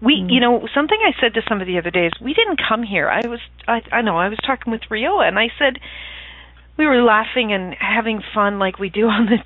We, 0.00 0.20
mm. 0.20 0.32
you 0.32 0.38
know, 0.38 0.68
something 0.72 0.98
I 1.04 1.20
said 1.20 1.34
to 1.34 1.42
somebody 1.48 1.72
the 1.72 1.78
other 1.80 1.90
day 1.90 2.06
is 2.06 2.12
we 2.22 2.32
didn't 2.32 2.60
come 2.68 2.84
here. 2.84 3.08
I 3.08 3.26
was, 3.26 3.40
I, 3.66 3.82
I 3.90 4.02
know, 4.02 4.16
I 4.16 4.28
was 4.28 4.38
talking 4.46 4.70
with 4.70 4.82
Rioa, 4.88 5.26
and 5.26 5.36
I 5.36 5.48
said 5.58 5.80
we 6.76 6.86
were 6.86 7.02
laughing 7.02 7.52
and 7.52 7.74
having 7.78 8.22
fun 8.34 8.58
like 8.58 8.78
we 8.78 8.88
do 8.88 9.06
on 9.08 9.26
the 9.26 9.38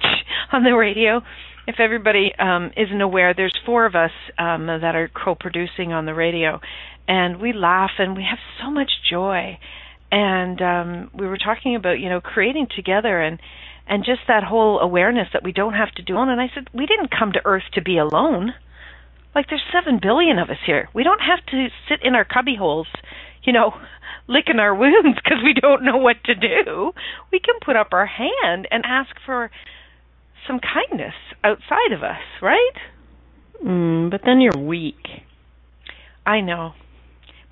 on 0.57 0.65
the 0.65 0.73
radio. 0.75 1.23
If 1.67 1.77
everybody 1.79 2.33
um, 2.39 2.73
isn't 2.77 3.01
aware, 3.01 3.35
there's 3.35 3.57
four 3.65 3.87
of 3.87 3.95
us 3.95 4.11
um, 4.39 4.67
that 4.67 4.95
are 4.97 5.09
co-producing 5.09 5.93
on 5.93 6.05
the 6.07 6.15
radio, 6.15 6.61
and 7.07 7.41
we 7.41 7.53
laugh 7.53 7.93
and 7.99 8.17
we 8.17 8.25
have 8.25 8.39
so 8.61 8.71
much 8.71 8.91
joy 9.09 9.59
and 10.13 10.61
um, 10.61 11.11
we 11.15 11.27
were 11.27 11.39
talking 11.39 11.77
about 11.77 12.01
you 12.01 12.09
know 12.09 12.21
creating 12.21 12.67
together 12.75 13.21
and 13.21 13.39
and 13.87 14.05
just 14.05 14.21
that 14.29 14.45
whole 14.45 14.79
awareness 14.79 15.29
that 15.33 15.43
we 15.43 15.53
don't 15.53 15.75
have 15.75 15.91
to 15.93 16.03
do 16.03 16.15
alone. 16.15 16.29
And 16.29 16.41
I 16.41 16.49
said, 16.55 16.69
we 16.73 16.87
didn't 16.87 17.11
come 17.11 17.33
to 17.33 17.41
Earth 17.45 17.65
to 17.75 17.83
be 17.83 17.99
alone. 17.99 18.55
Like 19.35 19.49
there's 19.49 19.65
seven 19.73 19.99
billion 20.01 20.39
of 20.39 20.49
us 20.49 20.59
here. 20.65 20.89
We 20.95 21.03
don't 21.03 21.21
have 21.21 21.45
to 21.47 21.69
sit 21.89 21.99
in 22.05 22.15
our 22.15 22.25
cubby 22.25 22.55
holes, 22.55 22.87
you 23.43 23.53
know, 23.53 23.73
licking 24.29 24.59
our 24.59 24.75
wounds 24.75 25.19
because 25.23 25.39
we 25.43 25.55
don't 25.55 25.85
know 25.85 25.97
what 25.97 26.17
to 26.25 26.35
do. 26.35 26.93
We 27.33 27.41
can 27.41 27.57
put 27.65 27.77
up 27.77 27.89
our 27.93 28.07
hand 28.07 28.69
and 28.71 28.85
ask 28.87 29.11
for 29.27 29.51
some 30.47 30.61
kindness 30.61 31.15
outside 31.45 31.93
of 31.93 32.03
us, 32.03 32.21
right? 32.41 32.73
Mm, 33.65 34.11
but 34.11 34.23
then 34.25 34.41
you're 34.41 34.57
weak. 34.57 35.05
I 36.25 36.41
know. 36.41 36.73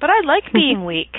But 0.00 0.10
I 0.10 0.20
like 0.24 0.52
being 0.52 0.84
weak. 0.86 1.14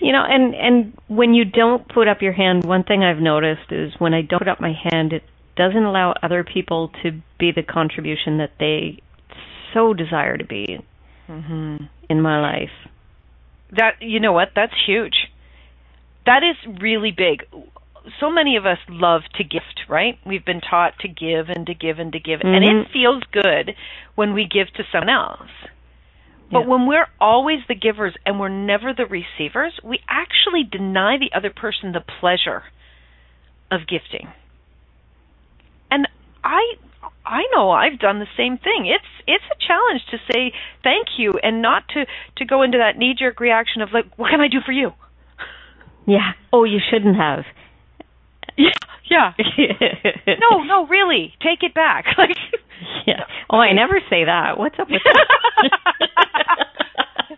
you 0.00 0.12
know, 0.12 0.24
and 0.28 0.54
and 0.54 0.98
when 1.08 1.34
you 1.34 1.44
don't 1.44 1.86
put 1.88 2.08
up 2.08 2.22
your 2.22 2.32
hand, 2.32 2.64
one 2.64 2.84
thing 2.84 3.02
I've 3.02 3.22
noticed 3.22 3.70
is 3.70 3.92
when 3.98 4.14
I 4.14 4.22
don't 4.22 4.38
put 4.38 4.48
up 4.48 4.60
my 4.60 4.72
hand, 4.90 5.12
it 5.12 5.22
doesn't 5.56 5.82
allow 5.82 6.14
other 6.22 6.44
people 6.44 6.90
to 7.02 7.10
be 7.38 7.52
the 7.52 7.62
contribution 7.62 8.38
that 8.38 8.52
they 8.58 9.02
so 9.74 9.92
desire 9.94 10.36
to 10.36 10.44
be 10.44 10.84
mm-hmm. 11.28 11.84
in 12.08 12.20
my 12.20 12.40
life. 12.40 12.70
That 13.76 13.96
you 14.00 14.20
know 14.20 14.32
what? 14.32 14.50
That's 14.54 14.74
huge. 14.86 15.28
That 16.26 16.42
is 16.42 16.56
really 16.80 17.10
big. 17.10 17.44
So 18.20 18.30
many 18.30 18.56
of 18.56 18.66
us 18.66 18.78
love 18.88 19.22
to 19.36 19.44
gift, 19.44 19.82
right? 19.88 20.18
We've 20.26 20.44
been 20.44 20.60
taught 20.60 20.98
to 21.00 21.08
give 21.08 21.48
and 21.48 21.66
to 21.66 21.74
give 21.74 21.98
and 21.98 22.12
to 22.12 22.18
give, 22.20 22.40
mm-hmm. 22.40 22.48
and 22.48 22.64
it 22.64 22.88
feels 22.92 23.22
good 23.32 23.74
when 24.14 24.34
we 24.34 24.46
give 24.46 24.72
to 24.74 24.84
someone 24.90 25.08
else. 25.08 25.50
But 26.50 26.60
Yeah. 26.60 26.66
when 26.66 26.86
we're 26.86 27.08
always 27.20 27.60
the 27.66 27.74
givers 27.74 28.14
and 28.26 28.38
we're 28.38 28.48
never 28.50 28.92
the 28.92 29.06
receivers, 29.06 29.72
we 29.82 30.00
actually 30.08 30.64
deny 30.64 31.16
the 31.16 31.32
other 31.32 31.50
person 31.50 31.92
the 31.92 32.00
pleasure 32.00 32.64
of 33.70 33.86
gifting. 33.86 34.28
And 35.90 36.06
I 36.44 36.74
I 37.24 37.42
know 37.54 37.70
I've 37.70 37.98
done 37.98 38.18
the 38.18 38.26
same 38.36 38.58
thing. 38.58 38.86
It's 38.86 39.04
it's 39.26 39.44
a 39.50 39.56
challenge 39.66 40.02
to 40.10 40.18
say 40.32 40.52
thank 40.82 41.18
you 41.18 41.32
and 41.42 41.62
not 41.62 41.84
to 41.90 42.06
to 42.36 42.44
go 42.44 42.62
into 42.62 42.78
that 42.78 42.98
knee 42.98 43.14
jerk 43.18 43.40
reaction 43.40 43.82
of 43.82 43.92
like 43.92 44.06
what 44.18 44.30
can 44.30 44.40
I 44.40 44.48
do 44.48 44.60
for 44.64 44.72
you? 44.72 44.92
Yeah. 46.06 46.32
Oh, 46.52 46.64
you 46.64 46.78
shouldn't 46.90 47.16
have. 47.16 47.44
Yeah. 48.56 48.72
Yeah. 49.10 49.32
No, 50.40 50.62
no, 50.62 50.86
really. 50.86 51.34
Take 51.42 51.62
it 51.62 51.74
back. 51.74 52.06
Like 52.18 52.36
yeah. 53.06 53.24
Oh, 53.50 53.58
I 53.58 53.72
never 53.72 54.00
say 54.10 54.24
that. 54.24 54.58
What's 54.58 54.78
up 54.78 54.88
with 54.90 55.02
that? 55.04 55.26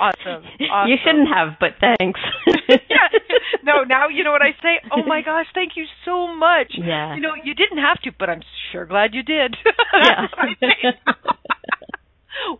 Awesome. 0.00 0.42
You 0.58 0.96
shouldn't 1.04 1.28
have, 1.28 1.54
but 1.60 1.74
thanks. 1.80 2.20
yeah. 2.68 3.08
No, 3.64 3.82
now 3.84 4.08
you 4.08 4.24
know 4.24 4.30
what 4.32 4.42
I 4.42 4.52
say? 4.62 4.80
Oh 4.92 5.02
my 5.06 5.22
gosh, 5.24 5.46
thank 5.54 5.72
you 5.76 5.84
so 6.04 6.26
much. 6.34 6.72
Yeah. 6.76 7.14
You 7.14 7.20
know, 7.20 7.34
you 7.42 7.54
didn't 7.54 7.78
have 7.78 8.00
to, 8.02 8.10
but 8.18 8.28
I'm 8.30 8.42
sure 8.72 8.86
glad 8.86 9.14
you 9.14 9.22
did. 9.22 9.56
Yeah. 9.94 10.22
That's 10.22 10.32
what 10.36 10.48
I 10.48 10.54
say. 10.60 10.98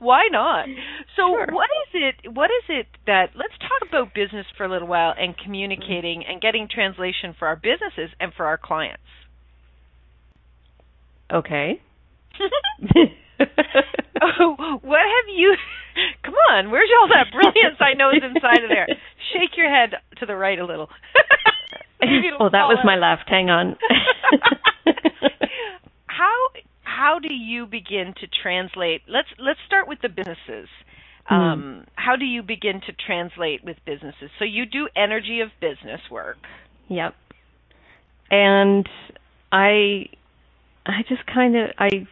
Why 0.00 0.28
not? 0.30 0.66
So 1.16 1.22
Sure. 1.28 1.46
what 1.52 1.68
is 1.86 1.90
it 1.94 2.32
what 2.34 2.50
is 2.50 2.64
it 2.68 2.86
that 3.06 3.30
let's 3.36 3.54
talk 3.60 3.88
about 3.88 4.12
business 4.14 4.46
for 4.56 4.64
a 4.64 4.68
little 4.68 4.88
while 4.88 5.14
and 5.16 5.36
communicating 5.38 6.24
and 6.28 6.40
getting 6.40 6.68
translation 6.68 7.34
for 7.38 7.46
our 7.48 7.56
businesses 7.56 8.10
and 8.20 8.32
for 8.34 8.46
our 8.46 8.58
clients. 8.58 9.02
Okay. 11.32 11.80
oh, 14.22 14.78
what 14.82 15.00
have 15.00 15.28
you 15.36 15.54
Come 16.24 16.34
on, 16.52 16.70
where's 16.70 16.90
all 17.00 17.08
that 17.08 17.32
brilliance 17.32 17.76
I 17.80 17.94
know 17.94 18.10
is 18.10 18.22
inside 18.24 18.64
of 18.64 18.70
there? 18.70 18.88
Shake 19.32 19.56
your 19.56 19.70
head 19.70 19.94
to 20.18 20.26
the 20.26 20.36
right 20.36 20.58
a 20.58 20.64
little. 20.66 20.88
Oh, 22.40 22.48
that 22.50 22.68
was 22.68 22.78
my 22.84 22.94
out. 22.94 22.96
left. 22.96 23.28
Hang 23.28 23.50
on. 23.50 23.76
how 26.06 26.48
how 26.82 27.18
do 27.20 27.32
you 27.34 27.66
begin 27.66 28.14
to 28.20 28.26
translate 28.42 29.02
let's 29.08 29.28
let's 29.38 29.58
start 29.66 29.88
with 29.88 29.98
the 30.02 30.08
businesses 30.10 30.68
um, 31.30 31.86
how 31.96 32.16
do 32.16 32.24
you 32.26 32.42
begin 32.42 32.80
to 32.86 32.92
translate 33.06 33.64
with 33.64 33.76
businesses 33.86 34.30
so 34.38 34.44
you 34.44 34.66
do 34.66 34.88
energy 34.96 35.40
of 35.40 35.48
business 35.60 36.00
work 36.10 36.38
Yep. 36.88 37.14
And 38.30 38.88
I 39.52 40.06
I 40.86 41.02
just 41.08 41.26
kind 41.26 41.56
of 41.56 41.70
I 41.78 42.06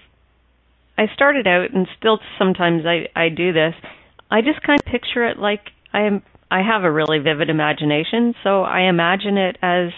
I 0.98 1.06
started 1.14 1.46
out 1.46 1.72
and 1.72 1.86
still 1.98 2.18
sometimes 2.38 2.84
I 2.86 3.08
I 3.14 3.28
do 3.28 3.52
this. 3.52 3.74
I 4.30 4.40
just 4.40 4.62
kind 4.62 4.80
of 4.80 4.86
picture 4.86 5.26
it 5.26 5.38
like 5.38 5.60
I 5.92 6.02
am 6.02 6.22
I 6.50 6.62
have 6.62 6.84
a 6.84 6.92
really 6.92 7.18
vivid 7.18 7.50
imagination, 7.50 8.34
so 8.44 8.62
I 8.62 8.82
imagine 8.88 9.36
it 9.36 9.56
as 9.62 9.90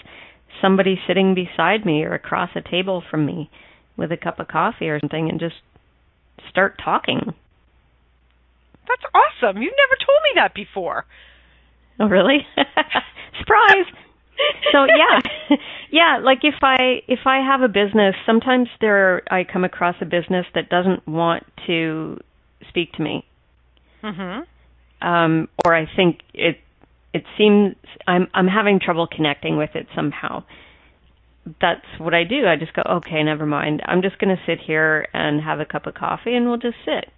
somebody 0.61 0.99
sitting 1.07 1.35
beside 1.35 1.85
me 1.85 2.03
or 2.03 2.13
across 2.13 2.49
a 2.55 2.61
table 2.61 3.03
from 3.09 3.25
me 3.25 3.49
with 3.95 4.11
a 4.11 4.17
cup 4.17 4.39
of 4.39 4.47
coffee 4.47 4.89
or 4.89 4.99
something 4.99 5.29
and 5.29 5.39
just 5.39 5.55
start 6.49 6.79
talking. 6.83 7.33
that's 8.87 9.03
awesome 9.13 9.61
you've 9.61 9.73
never 9.77 9.95
told 10.05 10.19
me 10.23 10.31
that 10.35 10.53
before 10.53 11.05
Oh, 11.99 12.07
really? 12.07 12.47
Surprise. 13.39 13.85
so 14.71 14.85
yeah. 14.85 15.57
yeah, 15.91 16.19
like 16.23 16.39
if 16.43 16.55
I 16.61 17.01
if 17.07 17.19
I 17.25 17.37
have 17.39 17.61
a 17.61 17.67
business, 17.67 18.15
sometimes 18.25 18.67
there 18.81 19.21
I 19.31 19.43
come 19.43 19.63
across 19.63 19.95
a 20.01 20.05
business 20.05 20.45
that 20.55 20.69
doesn't 20.69 21.07
want 21.07 21.43
to 21.67 22.19
speak 22.69 22.93
to 22.93 23.01
me. 23.03 23.25
mhm 24.03 24.43
Um 25.01 25.47
or 25.65 25.75
I 25.75 25.85
think 25.95 26.19
it 26.33 26.57
it 27.13 27.23
seems 27.37 27.75
I'm 28.07 28.27
I'm 28.33 28.47
having 28.47 28.79
trouble 28.79 29.07
connecting 29.07 29.57
with 29.57 29.71
it 29.75 29.87
somehow. 29.95 30.43
That's 31.61 31.85
what 31.97 32.13
I 32.13 32.25
do. 32.25 32.45
I 32.47 32.57
just 32.57 32.73
go, 32.73 32.83
"Okay, 32.97 33.23
never 33.23 33.45
mind. 33.45 33.81
I'm 33.85 34.01
just 34.03 34.19
going 34.19 34.35
to 34.35 34.41
sit 34.45 34.59
here 34.59 35.07
and 35.13 35.41
have 35.41 35.59
a 35.59 35.65
cup 35.65 35.87
of 35.87 35.95
coffee 35.95 36.35
and 36.35 36.45
we'll 36.47 36.57
just 36.57 36.77
sit." 36.85 37.09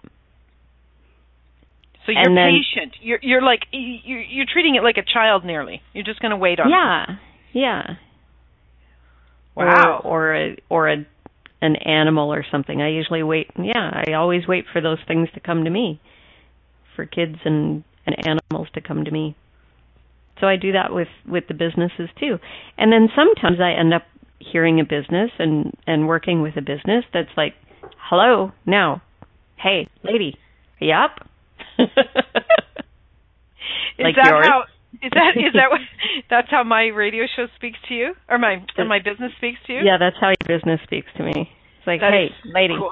So 2.06 2.12
you're 2.12 2.36
then- 2.36 2.52
patient 2.52 2.96
you're 3.02 3.20
you're 3.22 3.42
like 3.42 3.62
you're 3.72 4.22
you're 4.22 4.46
treating 4.52 4.76
it 4.76 4.84
like 4.84 4.98
a 4.98 5.04
child 5.04 5.46
nearly 5.46 5.82
you're 5.94 6.04
just 6.04 6.20
going 6.20 6.32
to 6.32 6.38
wait 6.38 6.60
on 6.60 6.68
it. 6.68 6.72
Yeah. 6.72 7.06
Yeah. 7.54 7.96
wow 9.56 10.02
or 10.04 10.32
or 10.32 10.36
a, 10.36 10.58
or 10.70 10.90
a 10.90 11.06
an 11.62 11.76
animal 11.76 12.34
or 12.34 12.44
something. 12.52 12.82
I 12.82 12.90
usually 12.90 13.22
wait. 13.24 13.48
Yeah, 13.58 14.04
I 14.08 14.14
always 14.14 14.48
wait 14.48 14.66
for 14.72 14.82
those 14.82 14.98
things 15.08 15.30
to 15.36 15.40
come 15.40 15.64
to 15.66 15.70
me, 15.70 16.02
for 16.96 17.06
kids 17.06 17.36
and 17.46 17.84
and 18.06 18.16
animals 18.26 18.68
to 18.74 18.82
come 18.82 19.06
to 19.06 19.12
me. 19.12 19.36
So 20.40 20.48
I 20.48 20.56
do 20.56 20.72
that 20.72 20.92
with 20.92 21.10
with 21.28 21.44
the 21.48 21.54
businesses 21.54 22.10
too. 22.20 22.38
And 22.78 22.92
then 22.92 23.10
sometimes 23.16 23.60
I 23.62 23.80
end 23.80 23.94
up 23.94 24.04
hearing 24.40 24.80
a 24.80 24.84
business 24.84 25.30
and 25.38 25.72
and 25.86 26.08
working 26.08 26.42
with 26.42 26.58
a 26.58 26.62
business 26.62 27.06
that's 27.14 27.30
like, 27.38 27.54
"Hello, 28.10 28.54
now. 28.66 29.04
Hey, 29.58 29.88
lady, 30.04 30.40
are 30.82 30.86
you 30.86 30.94
up?" 30.94 31.20
is 31.20 31.31
like 34.00 34.16
that 34.16 34.30
yours. 34.30 34.48
how 34.48 34.64
is 35.02 35.12
that 35.14 35.32
is 35.38 35.54
that 35.54 35.70
what 35.72 35.82
that's 36.30 36.50
how 36.50 36.64
my 36.64 36.86
radio 36.88 37.26
show 37.36 37.48
speaks 37.56 37.78
to 37.88 37.94
you 37.94 38.14
or 38.30 38.38
my 38.38 38.64
or 38.78 38.86
my 38.86 39.00
business 39.00 39.32
speaks 39.38 39.60
to 39.68 39.74
you 39.74 39.80
yeah, 39.84 39.98
that's 40.00 40.16
how 40.20 40.30
your 40.30 40.58
business 40.58 40.80
speaks 40.84 41.08
to 41.18 41.24
me. 41.24 41.50
It's 41.78 41.88
like, 41.88 42.02
That 42.02 42.14
"Hey, 42.14 42.30
lady." 42.46 42.76
Cool. 42.78 42.92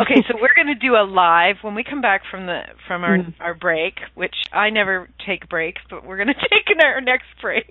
Okay, 0.00 0.24
so 0.28 0.34
we're 0.40 0.54
going 0.54 0.68
to 0.72 0.80
do 0.80 0.94
a 0.94 1.04
live 1.04 1.56
when 1.62 1.74
we 1.74 1.84
come 1.84 2.00
back 2.00 2.22
from 2.30 2.46
the 2.46 2.62
from 2.86 3.04
our 3.04 3.18
Mm. 3.18 3.34
our 3.40 3.54
break, 3.54 3.94
which 4.14 4.34
I 4.52 4.70
never 4.70 5.08
take 5.26 5.48
breaks, 5.48 5.82
but 5.90 6.04
we're 6.06 6.16
going 6.16 6.28
to 6.28 6.34
take 6.48 6.64
our 6.82 7.00
next 7.00 7.26
break. 7.42 7.66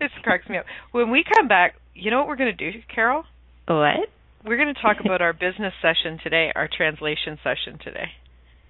this 0.00 0.10
cracks 0.22 0.48
me 0.48 0.58
up. 0.58 0.64
When 0.92 1.10
we 1.10 1.24
come 1.36 1.48
back, 1.48 1.74
you 1.94 2.10
know 2.10 2.18
what 2.18 2.28
we're 2.28 2.36
going 2.36 2.56
to 2.56 2.72
do, 2.72 2.78
Carol? 2.92 3.24
what? 3.66 4.08
We're 4.44 4.56
going 4.56 4.74
to 4.74 4.80
talk 4.80 4.96
about 5.04 5.20
our 5.20 5.32
business 5.32 5.74
session 5.82 6.18
today, 6.24 6.50
our 6.56 6.68
translation 6.74 7.38
session 7.44 7.78
today. 7.84 8.08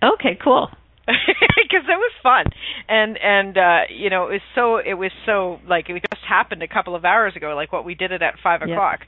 Okay, 0.03 0.39
cool. 0.43 0.69
because 1.07 1.85
it 1.89 1.99
was 1.99 2.13
fun. 2.23 2.45
And 2.89 3.19
and 3.19 3.59
uh 3.59 3.81
you 3.91 4.11
know 4.11 4.29
it 4.29 4.33
was 4.33 4.41
so 4.55 4.77
it 4.77 4.95
was 4.95 5.11
so 5.27 5.59
like 5.67 5.89
it 5.89 6.03
just 6.13 6.25
happened 6.29 6.63
a 6.63 6.69
couple 6.69 6.95
of 6.95 7.05
hours 7.05 7.35
ago 7.37 7.55
like 7.57 7.73
what 7.73 7.85
we 7.85 7.95
did 7.95 8.13
it 8.13 8.23
at 8.23 8.35
five 8.43 8.61
Yeah. 8.63 8.75
o'clock. 8.75 9.01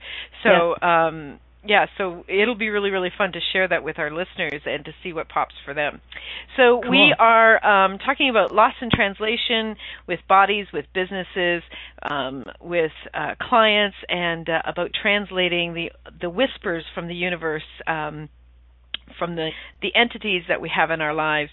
So 0.43 0.75
um 0.87 1.39
yeah 1.65 1.87
so 1.97 2.25
it'll 2.29 2.57
be 2.57 2.71
really 2.71 2.91
really 2.91 3.13
fun 3.17 3.33
to 3.33 3.41
share 3.53 3.69
that 3.69 3.85
with 3.85 3.99
our 4.01 4.11
listeners 4.11 4.63
and 4.67 4.85
to 4.85 4.93
see 5.03 5.13
what 5.13 5.29
pops 5.29 5.55
for 5.65 5.75
them. 5.75 6.01
So 6.57 6.83
we 6.91 7.15
are 7.19 7.65
um 7.65 7.99
talking 7.99 8.31
about 8.31 8.53
loss 8.53 8.75
in 8.81 8.91
translation 8.91 9.77
with 10.09 10.19
bodies 10.29 10.67
with 10.73 10.87
businesses 10.93 11.63
um 12.03 12.45
with 12.61 12.93
uh 13.15 13.35
clients 13.41 13.97
and 14.09 14.49
uh, 14.49 14.63
about 14.67 14.91
translating 15.01 15.75
the 15.75 15.93
the 16.21 16.31
whispers 16.31 16.85
from 16.95 17.07
the 17.07 17.15
universe 17.15 17.63
um 17.87 18.29
from 19.19 19.37
the 19.37 19.51
the 19.81 19.95
entities 19.95 20.43
that 20.49 20.61
we 20.61 20.71
have 20.75 20.91
in 20.91 21.01
our 21.01 21.15
lives 21.15 21.51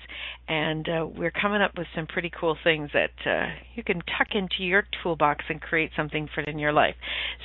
and 0.48 0.88
uh, 0.90 1.06
we're 1.06 1.32
coming 1.32 1.62
up 1.62 1.78
with 1.78 1.88
some 1.96 2.08
pretty 2.08 2.32
cool 2.40 2.58
things 2.64 2.90
that 2.94 3.12
uh, 3.26 3.48
you 3.76 3.84
can 3.84 4.00
tuck 4.00 4.30
into 4.34 4.64
your 4.64 4.84
toolbox 5.04 5.46
and 5.50 5.62
create 5.62 5.92
something 5.96 6.28
for 6.34 6.42
in 6.42 6.58
your 6.58 6.74
life. 6.74 6.96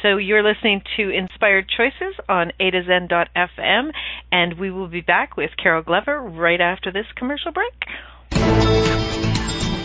So 0.03 0.17
you're 0.17 0.43
listening 0.43 0.83
to 0.97 1.11
Inspired 1.11 1.67
Choices 1.69 2.15
on 2.29 2.53
A 2.61 2.71
to 2.71 2.83
Zen.fm 2.87 3.91
and 4.33 4.59
we 4.59 4.71
will 4.71 4.89
be 4.89 5.01
back 5.01 5.37
with 5.37 5.51
Carol 5.63 5.83
Glover 5.83 6.21
right 6.21 6.61
after 6.61 6.91
this 6.91 7.07
commercial 7.17 7.53
break. 7.53 7.73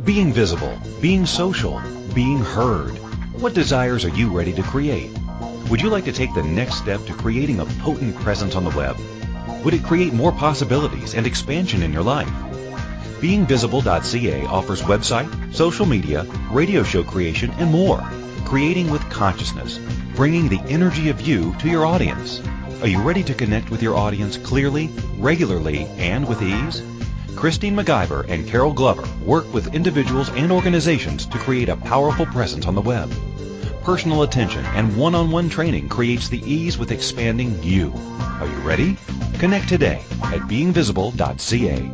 Being 0.00 0.32
visible, 0.32 0.80
being 1.00 1.26
social, 1.26 1.80
being 2.14 2.38
heard. 2.38 2.96
What 3.38 3.52
desires 3.52 4.06
are 4.06 4.16
you 4.16 4.30
ready 4.30 4.52
to 4.54 4.62
create? 4.62 5.10
Would 5.68 5.82
you 5.82 5.90
like 5.90 6.06
to 6.06 6.12
take 6.12 6.32
the 6.34 6.42
next 6.42 6.76
step 6.76 7.04
to 7.04 7.12
creating 7.12 7.60
a 7.60 7.66
potent 7.66 8.16
presence 8.16 8.56
on 8.56 8.64
the 8.64 8.74
web? 8.76 8.96
Would 9.62 9.74
it 9.74 9.84
create 9.84 10.14
more 10.14 10.32
possibilities 10.32 11.14
and 11.14 11.26
expansion 11.26 11.82
in 11.82 11.92
your 11.92 12.02
life? 12.02 12.32
BeingVisible.ca 13.20 14.46
offers 14.46 14.80
website, 14.80 15.54
social 15.54 15.86
media, 15.86 16.24
radio 16.50 16.82
show 16.82 17.04
creation, 17.04 17.50
and 17.58 17.70
more. 17.70 18.02
Creating 18.46 18.90
with 18.90 19.08
consciousness, 19.10 19.78
bringing 20.16 20.48
the 20.48 20.60
energy 20.68 21.10
of 21.10 21.20
you 21.20 21.54
to 21.58 21.68
your 21.68 21.84
audience. 21.84 22.40
Are 22.80 22.88
you 22.88 23.00
ready 23.02 23.22
to 23.24 23.34
connect 23.34 23.70
with 23.70 23.82
your 23.82 23.94
audience 23.94 24.38
clearly, 24.38 24.90
regularly, 25.18 25.84
and 25.98 26.26
with 26.26 26.42
ease? 26.42 26.82
Christine 27.36 27.74
McIver 27.74 28.24
and 28.28 28.46
Carol 28.46 28.72
Glover 28.72 29.08
work 29.24 29.52
with 29.52 29.74
individuals 29.74 30.28
and 30.30 30.52
organizations 30.52 31.26
to 31.26 31.38
create 31.38 31.68
a 31.68 31.76
powerful 31.76 32.26
presence 32.26 32.66
on 32.66 32.74
the 32.74 32.80
web. 32.80 33.12
Personal 33.82 34.22
attention 34.22 34.64
and 34.64 34.96
one-on-one 34.96 35.48
training 35.48 35.88
creates 35.88 36.28
the 36.28 36.40
ease 36.40 36.78
with 36.78 36.92
expanding 36.92 37.62
you. 37.62 37.92
Are 38.20 38.46
you 38.46 38.58
ready? 38.58 38.96
Connect 39.38 39.68
today 39.68 40.02
at 40.22 40.40
beingvisible.ca. 40.42 41.90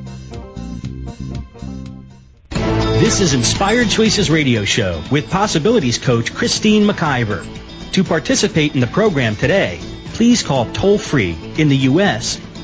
This 2.99 3.21
is 3.21 3.33
Inspired 3.33 3.89
Choices 3.89 4.29
Radio 4.29 4.65
Show 4.65 5.03
with 5.11 5.31
Possibilities 5.31 5.99
Coach 5.99 6.35
Christine 6.35 6.83
McIver. 6.83 7.47
To 7.93 8.05
participate 8.05 8.75
in 8.75 8.81
the 8.81 8.87
program 8.87 9.35
today, 9.35 9.81
please 10.15 10.43
call 10.43 10.71
toll 10.73 10.99
free 10.99 11.39
in 11.57 11.69
the 11.69 11.77
U.S. 11.77 12.41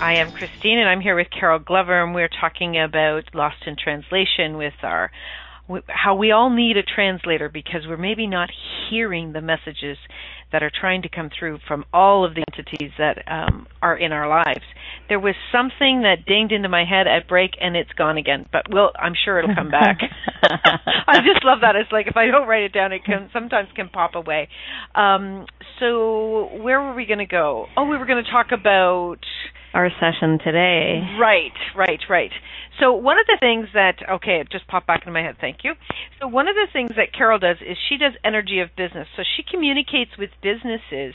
I 0.00 0.14
am 0.18 0.30
Christine, 0.30 0.78
and 0.78 0.88
I'm 0.88 1.00
here 1.00 1.16
with 1.16 1.26
Carol 1.28 1.58
Glover, 1.58 2.04
and 2.04 2.14
we're 2.14 2.28
talking 2.28 2.80
about 2.80 3.34
Lost 3.34 3.66
in 3.66 3.74
Translation 3.76 4.56
with 4.56 4.74
our 4.82 5.10
how 5.88 6.14
we 6.14 6.30
all 6.30 6.48
need 6.48 6.78
a 6.78 6.82
translator 6.82 7.50
because 7.50 7.82
we're 7.86 7.98
maybe 7.98 8.26
not 8.26 8.48
hearing 8.88 9.32
the 9.32 9.42
messages 9.42 9.98
that 10.50 10.62
are 10.62 10.70
trying 10.70 11.02
to 11.02 11.10
come 11.10 11.30
through 11.36 11.58
from 11.66 11.84
all 11.92 12.24
of 12.24 12.34
the 12.34 12.42
entities 12.52 12.90
that 12.96 13.18
um, 13.26 13.66
are 13.82 13.94
in 13.98 14.12
our 14.12 14.28
lives. 14.28 14.64
There 15.08 15.20
was 15.20 15.34
something 15.52 16.02
that 16.02 16.24
dinged 16.26 16.52
into 16.52 16.70
my 16.70 16.84
head 16.84 17.06
at 17.06 17.28
break, 17.28 17.50
and 17.60 17.76
it's 17.76 17.92
gone 17.92 18.16
again. 18.16 18.46
But 18.50 18.62
we'll, 18.70 18.92
I'm 18.98 19.14
sure 19.24 19.40
it'll 19.40 19.54
come 19.54 19.70
back. 19.70 19.98
I 20.42 21.18
just 21.18 21.44
love 21.44 21.58
that. 21.60 21.76
It's 21.76 21.92
like 21.92 22.06
if 22.06 22.16
I 22.16 22.26
don't 22.26 22.46
write 22.46 22.62
it 22.62 22.72
down, 22.72 22.92
it 22.92 23.04
can 23.04 23.28
sometimes 23.32 23.68
can 23.74 23.88
pop 23.88 24.14
away. 24.14 24.48
Um, 24.94 25.44
so 25.80 26.48
where 26.62 26.80
were 26.80 26.94
we 26.94 27.04
going 27.04 27.18
to 27.18 27.26
go? 27.26 27.66
Oh, 27.76 27.84
we 27.84 27.98
were 27.98 28.06
going 28.06 28.24
to 28.24 28.30
talk 28.30 28.52
about 28.52 29.18
our 29.74 29.90
session 30.00 30.38
today. 30.42 31.00
Right, 31.20 31.52
right, 31.76 32.00
right. 32.08 32.30
So 32.80 32.92
one 32.92 33.18
of 33.18 33.26
the 33.26 33.36
things 33.40 33.68
that 33.74 33.96
okay, 34.08 34.40
it 34.40 34.50
just 34.50 34.66
popped 34.68 34.86
back 34.86 35.02
into 35.02 35.12
my 35.12 35.22
head. 35.22 35.36
Thank 35.40 35.58
you. 35.64 35.74
So 36.20 36.28
one 36.28 36.48
of 36.48 36.54
the 36.54 36.68
things 36.72 36.90
that 36.96 37.12
Carol 37.12 37.38
does 37.38 37.56
is 37.60 37.76
she 37.88 37.96
does 37.96 38.12
energy 38.24 38.60
of 38.60 38.70
business. 38.76 39.08
So 39.16 39.22
she 39.36 39.42
communicates 39.42 40.16
with 40.18 40.30
businesses. 40.42 41.14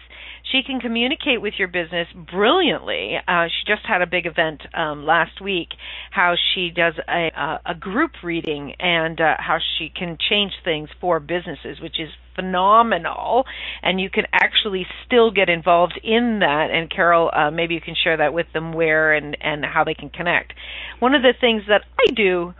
She 0.53 0.61
can 0.61 0.79
communicate 0.79 1.41
with 1.41 1.55
your 1.57 1.67
business 1.67 2.07
brilliantly. 2.31 3.15
Uh, 3.27 3.45
she 3.47 3.65
just 3.65 3.83
had 3.87 4.03
a 4.03 4.05
big 4.05 4.27
event 4.27 4.61
um, 4.75 5.03
last 5.03 5.41
week. 5.41 5.69
How 6.11 6.35
she 6.53 6.69
does 6.69 6.93
a, 7.09 7.31
a, 7.35 7.71
a 7.71 7.75
group 7.75 8.11
reading 8.23 8.75
and 8.79 9.19
uh, 9.19 9.33
how 9.39 9.57
she 9.77 9.89
can 9.89 10.15
change 10.29 10.51
things 10.63 10.89
for 11.01 11.19
businesses, 11.19 11.81
which 11.81 11.99
is 11.99 12.09
phenomenal 12.35 13.45
and 13.83 14.01
you 14.01 14.09
can 14.09 14.25
actually 14.33 14.87
still 15.05 15.29
get 15.29 15.49
involved 15.49 15.99
in 16.03 16.39
that 16.39 16.69
and 16.71 16.89
carol 16.89 17.29
uh, 17.31 17.51
maybe 17.51 17.75
you 17.75 17.81
can 17.81 17.93
share 18.03 18.17
that 18.17 18.33
with 18.33 18.47
them 18.53 18.73
where 18.73 19.13
and 19.13 19.37
and 19.39 19.63
how 19.63 19.83
they 19.83 19.93
can 19.93 20.09
connect 20.09 20.51
one 20.97 21.13
of 21.13 21.21
the 21.21 21.33
things 21.39 21.61
that 21.67 21.83
i 21.99 22.11
do 22.15 22.51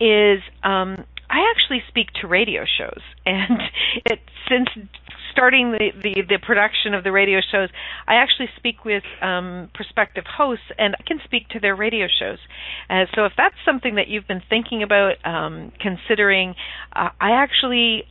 is 0.00 0.40
um 0.64 1.04
i 1.32 1.52
actually 1.54 1.82
speak 1.88 2.08
to 2.20 2.28
radio 2.28 2.64
shows 2.78 3.02
and 3.26 3.60
it 4.06 4.20
since 4.48 4.68
starting 5.32 5.72
the, 5.72 5.90
the, 6.02 6.22
the 6.28 6.38
production 6.38 6.94
of 6.94 7.02
the 7.02 7.10
radio 7.10 7.40
shows, 7.50 7.70
I 8.06 8.16
actually 8.16 8.48
speak 8.56 8.84
with 8.84 9.02
um, 9.20 9.70
prospective 9.74 10.24
hosts, 10.26 10.64
and 10.78 10.94
I 10.98 11.02
can 11.02 11.18
speak 11.24 11.48
to 11.50 11.60
their 11.60 11.74
radio 11.74 12.06
shows. 12.06 12.38
Uh, 12.88 13.06
so 13.14 13.24
if 13.24 13.32
that's 13.36 13.56
something 13.64 13.96
that 13.96 14.08
you've 14.08 14.28
been 14.28 14.42
thinking 14.48 14.82
about, 14.82 15.14
um, 15.24 15.72
considering, 15.80 16.54
uh, 16.94 17.08
I 17.20 17.32
actually 17.32 18.04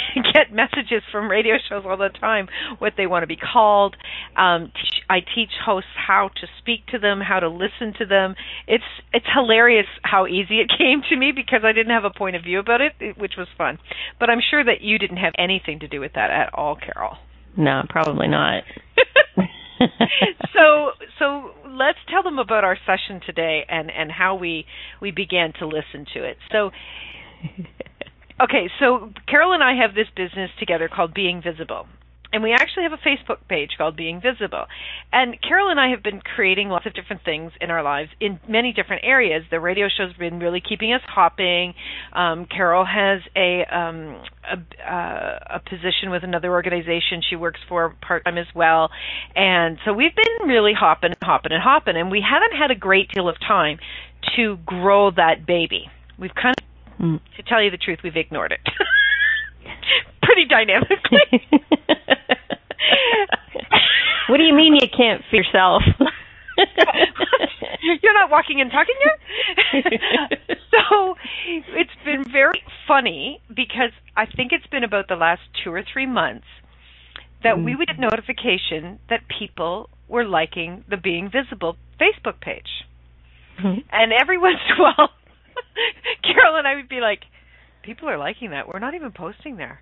get 0.32 0.52
messages 0.52 1.02
from 1.10 1.28
radio 1.28 1.54
shows 1.68 1.84
all 1.86 1.96
the 1.96 2.08
time 2.08 2.48
what 2.78 2.94
they 2.96 3.06
want 3.06 3.22
to 3.22 3.26
be 3.26 3.36
called. 3.36 3.96
Um, 4.36 4.72
I 5.08 5.20
teach 5.20 5.50
hosts 5.64 5.90
how 5.94 6.30
to 6.40 6.46
speak 6.58 6.86
to 6.88 6.98
them, 6.98 7.20
how 7.20 7.40
to 7.40 7.48
listen 7.48 7.94
to 7.98 8.06
them. 8.06 8.34
It's 8.66 8.84
it's 9.12 9.26
hilarious 9.34 9.86
how 10.02 10.26
easy 10.26 10.60
it 10.60 10.70
came 10.78 11.02
to 11.10 11.16
me 11.16 11.32
because 11.34 11.60
I 11.64 11.72
didn't 11.72 11.92
have 11.92 12.04
a 12.04 12.16
point 12.16 12.36
of 12.36 12.42
view 12.42 12.58
about 12.58 12.80
it, 12.80 12.92
which 13.18 13.34
was 13.36 13.48
fun. 13.56 13.78
But 14.18 14.30
I'm 14.30 14.40
sure 14.50 14.64
that 14.64 14.80
you 14.80 14.98
didn't 14.98 15.18
have 15.18 15.34
anything 15.38 15.80
to 15.80 15.88
do 15.88 16.00
with 16.00 16.12
that 16.14 16.30
at 16.30 16.54
all, 16.54 16.76
Carol. 16.76 17.16
No, 17.56 17.82
probably 17.88 18.28
not. 18.28 18.64
so 20.54 20.92
so 21.18 21.50
let's 21.68 21.98
tell 22.08 22.22
them 22.22 22.38
about 22.38 22.64
our 22.64 22.76
session 22.86 23.20
today 23.24 23.64
and 23.68 23.90
and 23.90 24.10
how 24.10 24.34
we 24.34 24.64
we 25.00 25.10
began 25.10 25.52
to 25.58 25.66
listen 25.66 26.06
to 26.14 26.24
it. 26.24 26.36
So 26.50 26.70
Okay, 28.40 28.70
so 28.80 29.12
Carol 29.28 29.52
and 29.52 29.62
I 29.62 29.74
have 29.76 29.94
this 29.94 30.08
business 30.16 30.50
together 30.58 30.88
called 30.88 31.14
Being 31.14 31.42
Visible. 31.42 31.86
and 32.32 32.42
we 32.42 32.52
actually 32.52 32.84
have 32.84 32.92
a 32.92 32.96
Facebook 32.96 33.46
page 33.48 33.72
called 33.76 33.94
Being 33.94 34.20
Visible. 34.20 34.64
And 35.12 35.36
Carol 35.42 35.68
and 35.68 35.78
I 35.78 35.90
have 35.90 36.02
been 36.02 36.20
creating 36.20 36.70
lots 36.70 36.86
of 36.86 36.94
different 36.94 37.22
things 37.24 37.52
in 37.60 37.70
our 37.70 37.82
lives 37.82 38.08
in 38.20 38.40
many 38.48 38.72
different 38.72 39.04
areas. 39.04 39.44
The 39.50 39.60
radio 39.60 39.88
show's 39.94 40.14
been 40.14 40.38
really 40.38 40.62
keeping 40.66 40.92
us 40.94 41.02
hopping. 41.06 41.74
Um, 42.14 42.46
Carol 42.46 42.86
has 42.86 43.20
a 43.36 43.64
um, 43.70 44.22
a, 44.50 44.92
uh, 44.92 45.38
a 45.56 45.60
position 45.60 46.10
with 46.10 46.24
another 46.24 46.50
organization 46.52 47.22
she 47.28 47.36
works 47.36 47.60
for 47.68 47.94
part 48.00 48.24
time 48.24 48.38
as 48.38 48.46
well, 48.54 48.90
and 49.36 49.78
so 49.84 49.92
we've 49.92 50.14
been 50.16 50.48
really 50.48 50.72
hopping, 50.72 51.10
and 51.10 51.18
hopping, 51.22 51.52
and 51.52 51.62
hopping. 51.62 51.96
And 51.96 52.10
we 52.10 52.24
haven't 52.26 52.56
had 52.56 52.70
a 52.70 52.74
great 52.74 53.10
deal 53.10 53.28
of 53.28 53.36
time 53.40 53.78
to 54.36 54.56
grow 54.64 55.10
that 55.10 55.46
baby. 55.46 55.90
We've 56.18 56.34
kind 56.34 56.54
of, 56.58 56.61
mm. 57.02 57.20
to 57.36 57.42
tell 57.42 57.62
you 57.62 57.70
the 57.70 57.76
truth, 57.76 57.98
we've 58.02 58.16
ignored 58.16 58.52
it. 58.52 58.60
pretty 60.22 60.46
dynamically. 60.46 61.48
what 64.28 64.38
do 64.38 64.44
you 64.44 64.54
mean 64.54 64.74
you 64.74 64.88
can't 64.88 65.22
feed 65.30 65.38
yourself? 65.38 65.82
You're 68.02 68.14
not 68.14 68.30
walking 68.30 68.60
and 68.60 68.70
talking 68.70 68.94
yet? 69.04 69.18
so 70.70 71.16
it's 71.46 71.90
been 72.04 72.24
very 72.30 72.62
funny 72.86 73.40
because 73.48 73.90
I 74.16 74.26
think 74.26 74.52
it's 74.52 74.66
been 74.68 74.84
about 74.84 75.08
the 75.08 75.16
last 75.16 75.42
two 75.64 75.72
or 75.72 75.82
three 75.92 76.06
months 76.06 76.46
that 77.42 77.56
mm. 77.56 77.64
we 77.64 77.74
would 77.74 77.88
get 77.88 77.98
notification 77.98 79.00
that 79.10 79.22
people 79.26 79.90
were 80.08 80.24
liking 80.24 80.84
the 80.88 80.96
Being 80.96 81.30
Visible 81.30 81.76
Facebook 82.00 82.40
page. 82.40 82.86
Mm-hmm. 83.58 83.80
And 83.90 84.12
every 84.12 84.38
once 84.38 84.58
in 84.68 84.76
a 84.76 84.82
while, 84.82 85.10
Carol 86.22 86.56
and 86.56 86.66
I 86.66 86.76
would 86.76 86.88
be 86.88 87.00
like, 87.00 87.20
people 87.82 88.08
are 88.08 88.18
liking 88.18 88.50
that. 88.50 88.68
We're 88.68 88.78
not 88.78 88.94
even 88.94 89.12
posting 89.12 89.56
there. 89.56 89.80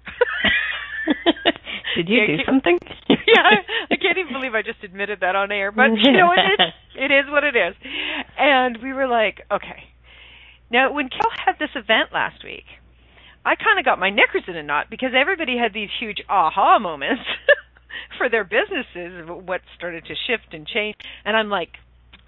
Did 1.96 2.08
you 2.08 2.20
yeah, 2.20 2.26
do 2.26 2.36
something? 2.46 2.78
yeah, 3.08 3.62
I 3.90 3.96
can't 3.96 4.18
even 4.18 4.32
believe 4.32 4.54
I 4.54 4.62
just 4.62 4.82
admitted 4.84 5.20
that 5.20 5.34
on 5.34 5.50
air. 5.50 5.72
But 5.72 5.90
you 5.96 6.12
know, 6.12 6.32
it 6.32 6.60
is, 6.60 6.72
it 6.94 7.10
is 7.10 7.24
what 7.28 7.44
it 7.44 7.56
is. 7.56 7.74
And 8.38 8.78
we 8.82 8.92
were 8.92 9.08
like, 9.08 9.40
okay. 9.50 9.90
Now, 10.70 10.92
when 10.92 11.08
Kel 11.08 11.30
had 11.44 11.58
this 11.58 11.70
event 11.74 12.12
last 12.12 12.44
week, 12.44 12.64
I 13.44 13.56
kind 13.56 13.78
of 13.78 13.84
got 13.84 13.98
my 13.98 14.10
knickers 14.10 14.44
in 14.46 14.56
a 14.56 14.62
knot 14.62 14.86
because 14.88 15.10
everybody 15.16 15.56
had 15.58 15.72
these 15.72 15.88
huge 15.98 16.18
aha 16.28 16.78
moments 16.78 17.22
for 18.18 18.28
their 18.28 18.44
businesses, 18.44 19.28
of 19.28 19.44
what 19.48 19.62
started 19.76 20.04
to 20.04 20.14
shift 20.26 20.52
and 20.52 20.66
change. 20.66 20.96
And 21.24 21.36
I'm 21.36 21.48
like, 21.48 21.70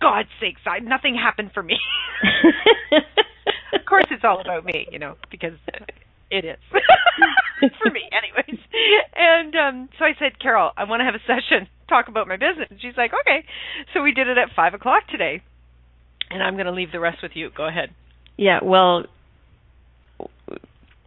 God's 0.00 0.28
sakes, 0.40 0.60
I, 0.66 0.80
nothing 0.80 1.14
happened 1.14 1.52
for 1.54 1.62
me. 1.62 1.78
Of 3.72 3.84
course, 3.86 4.04
it's 4.10 4.24
all 4.24 4.40
about 4.40 4.64
me, 4.64 4.86
you 4.90 4.98
know, 4.98 5.16
because 5.30 5.54
it 6.30 6.44
is 6.44 6.58
for 7.82 7.90
me, 7.90 8.02
anyways. 8.10 8.60
And 9.14 9.54
um, 9.54 9.88
so 9.98 10.04
I 10.04 10.12
said, 10.18 10.40
Carol, 10.40 10.72
I 10.76 10.84
want 10.84 11.00
to 11.00 11.04
have 11.04 11.14
a 11.14 11.24
session, 11.26 11.68
talk 11.88 12.08
about 12.08 12.26
my 12.26 12.36
business. 12.36 12.68
And 12.70 12.80
she's 12.80 12.96
like, 12.96 13.12
okay. 13.22 13.46
So 13.92 14.02
we 14.02 14.12
did 14.12 14.28
it 14.28 14.38
at 14.38 14.48
five 14.56 14.74
o'clock 14.74 15.06
today, 15.10 15.42
and 16.30 16.42
I'm 16.42 16.54
going 16.54 16.66
to 16.66 16.72
leave 16.72 16.92
the 16.92 17.00
rest 17.00 17.18
with 17.22 17.32
you. 17.34 17.50
Go 17.54 17.66
ahead. 17.66 17.90
Yeah. 18.36 18.60
Well. 18.62 19.04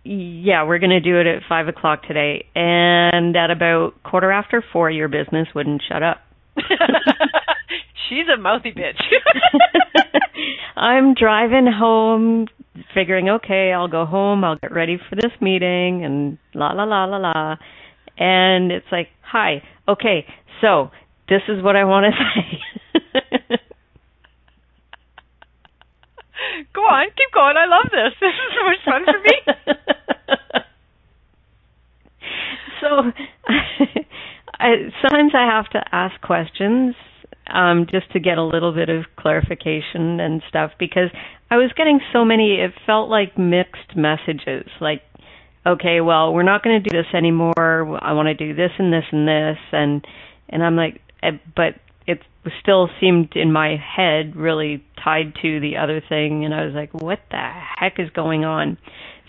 Yeah, 0.07 0.65
we're 0.65 0.77
going 0.77 0.91
to 0.91 0.99
do 0.99 1.19
it 1.19 1.25
at 1.25 1.41
five 1.49 1.67
o'clock 1.67 2.03
today, 2.03 2.45
and 2.53 3.35
at 3.35 3.49
about 3.49 3.93
quarter 4.03 4.31
after 4.31 4.63
four, 4.71 4.91
your 4.91 5.07
business 5.07 5.47
wouldn't 5.55 5.81
shut 5.89 6.03
up. 6.03 6.17
She's 8.07 8.25
a 8.31 8.39
mouthy 8.39 8.71
bitch. 8.71 9.01
I'm 10.75 11.15
driving 11.15 11.65
home 11.65 12.47
figuring, 12.95 13.29
okay, 13.29 13.71
I'll 13.73 13.87
go 13.89 14.05
home, 14.05 14.43
I'll 14.43 14.57
get 14.57 14.71
ready 14.71 14.97
for 15.09 15.15
this 15.15 15.31
meeting 15.41 16.03
and 16.03 16.37
la 16.55 16.71
la 16.71 16.85
la 16.85 17.05
la 17.05 17.17
la. 17.17 17.57
And 18.17 18.71
it's 18.71 18.87
like, 18.91 19.09
hi, 19.21 19.61
okay, 19.87 20.25
so 20.61 20.89
this 21.29 21.41
is 21.47 21.61
what 21.61 21.75
I 21.75 21.83
want 21.83 22.05
to 22.05 22.11
say. 23.49 23.57
go 26.73 26.81
on, 26.81 27.07
keep 27.07 27.31
going. 27.33 27.57
I 27.57 27.65
love 27.65 27.91
this. 27.91 28.13
This 28.21 28.33
is 28.33 28.53
so 28.55 28.63
much 28.65 28.81
fun 28.85 29.05
for 29.05 29.19
me. 29.19 29.35
so 32.81 33.11
I, 34.59 34.91
sometimes 35.01 35.33
I 35.35 35.45
have 35.45 35.69
to 35.71 35.83
ask 35.91 36.19
questions 36.21 36.95
um, 37.47 37.87
just 37.89 38.11
to 38.11 38.19
get 38.19 38.37
a 38.37 38.43
little 38.43 38.73
bit 38.73 38.89
of 38.89 39.05
clarification 39.17 40.19
and 40.19 40.41
stuff 40.49 40.71
because 40.79 41.09
I 41.49 41.57
was 41.57 41.71
getting 41.77 41.99
so 42.11 42.25
many. 42.25 42.55
It 42.55 42.71
felt 42.85 43.09
like 43.09 43.37
mixed 43.37 43.95
messages, 43.95 44.67
like, 44.81 45.01
okay, 45.65 46.01
well, 46.01 46.33
we're 46.33 46.43
not 46.43 46.63
going 46.63 46.81
to 46.81 46.89
do 46.89 46.95
this 46.95 47.13
anymore. 47.13 47.99
I 48.03 48.13
want 48.13 48.27
to 48.27 48.33
do 48.33 48.55
this 48.55 48.71
and 48.77 48.91
this 48.91 49.05
and 49.11 49.27
this, 49.27 49.57
and 49.71 50.05
and 50.49 50.63
I'm 50.63 50.75
like, 50.75 51.01
eh, 51.21 51.31
but 51.55 51.75
it 52.07 52.19
still 52.61 52.89
seemed 52.99 53.35
in 53.35 53.51
my 53.51 53.77
head 53.77 54.35
really 54.35 54.83
tied 55.03 55.33
to 55.41 55.59
the 55.59 55.77
other 55.77 56.01
thing, 56.07 56.45
and 56.45 56.53
I 56.53 56.65
was 56.65 56.73
like, 56.73 56.93
what 56.93 57.19
the 57.29 57.51
heck 57.79 57.99
is 57.99 58.09
going 58.09 58.43
on? 58.43 58.77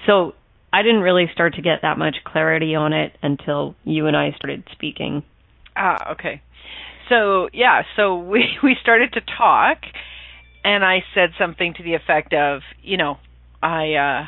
So 0.07 0.35
I 0.73 0.83
didn't 0.83 1.01
really 1.01 1.27
start 1.33 1.55
to 1.55 1.62
get 1.62 1.81
that 1.83 1.99
much 1.99 2.17
clarity 2.25 2.75
on 2.75 2.93
it 2.93 3.17
until 3.23 3.75
you 3.85 4.07
and 4.07 4.17
I 4.17 4.33
started 4.37 4.64
speaking. 4.73 5.23
Ah, 5.77 6.12
okay 6.12 6.41
so 7.09 7.49
yeah, 7.53 7.83
so 7.97 8.17
we 8.19 8.45
we 8.63 8.77
started 8.81 9.13
to 9.15 9.21
talk, 9.21 9.79
and 10.65 10.85
I 10.85 11.05
said 11.15 11.31
something 11.39 11.75
to 11.75 11.83
the 11.83 11.95
effect 11.95 12.33
of, 12.33 12.63
you 12.83 12.97
know, 12.97 13.19
I 13.63 13.95
uh 13.95 14.27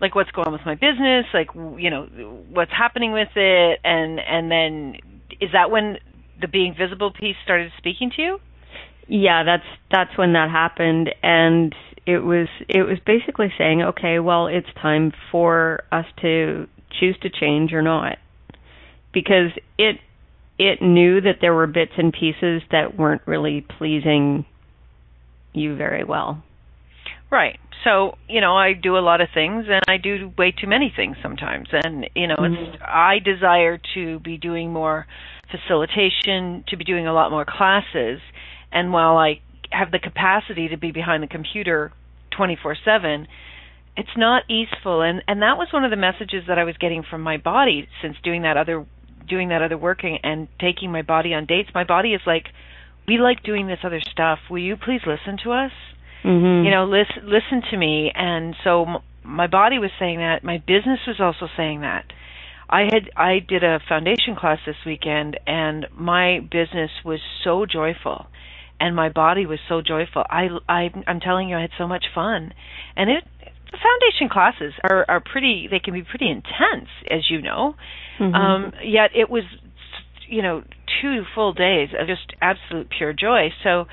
like 0.00 0.14
what's 0.14 0.30
going 0.30 0.46
on 0.46 0.52
with 0.52 0.64
my 0.64 0.74
business, 0.74 1.26
like 1.34 1.48
you 1.54 1.90
know, 1.90 2.04
what's 2.50 2.70
happening 2.70 3.12
with 3.12 3.30
it, 3.34 3.80
and 3.84 4.20
and 4.20 4.50
then 4.50 4.96
is 5.40 5.50
that 5.52 5.70
when 5.70 5.98
the 6.40 6.48
being 6.48 6.74
visible 6.78 7.12
piece 7.12 7.36
started 7.44 7.72
speaking 7.78 8.10
to 8.16 8.22
you? 8.22 8.38
Yeah, 9.08 9.42
that's 9.44 9.66
that's 9.90 10.16
when 10.16 10.34
that 10.34 10.50
happened, 10.50 11.10
and 11.22 11.74
it 12.06 12.18
was 12.18 12.48
it 12.68 12.82
was 12.82 12.98
basically 13.04 13.52
saying, 13.56 13.82
okay, 13.82 14.18
well, 14.18 14.46
it's 14.46 14.68
time 14.80 15.12
for 15.32 15.80
us 15.90 16.06
to 16.20 16.68
choose 17.00 17.16
to 17.22 17.30
change 17.30 17.72
or 17.72 17.82
not, 17.82 18.18
because 19.12 19.50
it 19.78 19.96
it 20.58 20.82
knew 20.82 21.20
that 21.20 21.36
there 21.40 21.54
were 21.54 21.66
bits 21.66 21.92
and 21.96 22.12
pieces 22.12 22.62
that 22.70 22.98
weren't 22.98 23.22
really 23.26 23.64
pleasing 23.78 24.44
you 25.52 25.76
very 25.76 26.04
well. 26.04 26.42
Right. 27.30 27.58
So, 27.84 28.16
you 28.28 28.40
know, 28.40 28.56
I 28.56 28.72
do 28.72 28.96
a 28.96 29.00
lot 29.00 29.20
of 29.20 29.28
things 29.32 29.66
and 29.68 29.82
I 29.86 29.98
do 29.98 30.32
way 30.36 30.52
too 30.52 30.66
many 30.66 30.92
things 30.94 31.16
sometimes. 31.22 31.68
And, 31.72 32.08
you 32.14 32.26
know, 32.26 32.36
mm-hmm. 32.36 32.74
it's 32.74 32.82
I 32.82 33.18
desire 33.24 33.78
to 33.94 34.18
be 34.20 34.36
doing 34.36 34.72
more 34.72 35.06
facilitation, 35.50 36.64
to 36.68 36.76
be 36.76 36.84
doing 36.84 37.06
a 37.06 37.12
lot 37.12 37.30
more 37.30 37.44
classes. 37.44 38.20
And 38.72 38.92
while 38.92 39.16
I 39.16 39.40
have 39.70 39.90
the 39.90 39.98
capacity 39.98 40.68
to 40.68 40.76
be 40.76 40.90
behind 40.90 41.22
the 41.22 41.28
computer 41.28 41.92
24/7, 42.36 43.26
it's 43.96 44.16
not 44.16 44.42
easeful 44.48 45.02
and 45.02 45.22
and 45.28 45.42
that 45.42 45.58
was 45.58 45.68
one 45.72 45.84
of 45.84 45.90
the 45.90 45.96
messages 45.96 46.44
that 46.48 46.58
I 46.58 46.64
was 46.64 46.76
getting 46.78 47.02
from 47.02 47.20
my 47.20 47.36
body 47.36 47.88
since 48.00 48.16
doing 48.22 48.42
that 48.42 48.56
other 48.56 48.86
doing 49.28 49.48
that 49.50 49.62
other 49.62 49.78
work 49.78 50.00
and 50.04 50.48
taking 50.60 50.90
my 50.90 51.02
body 51.02 51.34
on 51.34 51.46
dates, 51.46 51.70
my 51.74 51.84
body 51.84 52.14
is 52.14 52.20
like, 52.26 52.46
we 53.06 53.18
like 53.18 53.42
doing 53.42 53.66
this 53.66 53.78
other 53.84 54.00
stuff. 54.00 54.38
Will 54.50 54.58
you 54.58 54.76
please 54.76 55.00
listen 55.06 55.38
to 55.44 55.52
us? 55.52 55.72
Mm-hmm. 56.24 56.64
You 56.64 56.70
know, 56.70 56.84
listen 56.84 57.28
listen 57.28 57.62
to 57.70 57.76
me. 57.76 58.12
And 58.14 58.54
so 58.64 58.84
m- 58.84 58.96
my 59.24 59.46
body 59.46 59.78
was 59.78 59.90
saying 59.98 60.18
that. 60.18 60.42
My 60.42 60.58
business 60.58 61.00
was 61.06 61.20
also 61.20 61.48
saying 61.56 61.80
that. 61.82 62.04
I 62.68 62.82
had 62.82 63.10
I 63.16 63.38
did 63.38 63.64
a 63.64 63.80
foundation 63.88 64.36
class 64.36 64.58
this 64.66 64.76
weekend, 64.84 65.38
and 65.46 65.86
my 65.96 66.40
business 66.40 66.90
was 67.04 67.20
so 67.42 67.64
joyful, 67.64 68.26
and 68.78 68.94
my 68.94 69.08
body 69.08 69.46
was 69.46 69.58
so 69.68 69.80
joyful. 69.80 70.24
I 70.28 70.48
I 70.68 70.90
I'm 71.06 71.20
telling 71.20 71.48
you, 71.48 71.56
I 71.56 71.62
had 71.62 71.70
so 71.78 71.86
much 71.86 72.06
fun, 72.14 72.52
and 72.94 73.10
it 73.10 73.24
foundation 73.70 74.28
classes 74.30 74.72
are 74.82 75.04
are 75.08 75.20
pretty 75.20 75.68
they 75.70 75.78
can 75.78 75.94
be 75.94 76.02
pretty 76.02 76.28
intense 76.28 76.88
as 77.10 77.30
you 77.30 77.42
know. 77.42 77.74
Mm-hmm. 78.18 78.34
um 78.34 78.72
yet 78.82 79.10
it 79.14 79.30
was 79.30 79.44
you 80.26 80.42
know 80.42 80.62
two 81.00 81.22
full 81.34 81.52
days 81.52 81.90
of 81.98 82.06
just 82.06 82.32
absolute 82.40 82.88
pure 82.90 83.12
joy. 83.12 83.50
So 83.62 83.86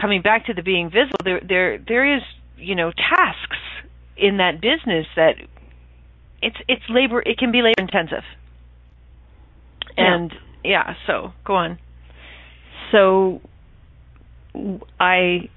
coming 0.00 0.22
back 0.22 0.46
to 0.46 0.54
the 0.54 0.62
being 0.62 0.90
visible 0.90 1.18
there 1.24 1.40
there 1.46 1.78
there 1.78 2.16
is 2.16 2.22
you 2.56 2.74
know 2.74 2.92
tasks 2.92 3.58
in 4.16 4.36
that 4.38 4.60
business 4.60 5.06
that 5.16 5.34
it's 6.42 6.56
it's 6.68 6.82
labor 6.88 7.20
it 7.20 7.38
can 7.38 7.52
be 7.52 7.62
labor 7.62 7.74
intensive. 7.78 8.24
And 9.96 10.32
yeah, 10.64 10.70
yeah 10.88 10.94
so 11.06 11.32
go 11.44 11.54
on. 11.54 11.78
So 12.92 13.40
i 14.98 15.48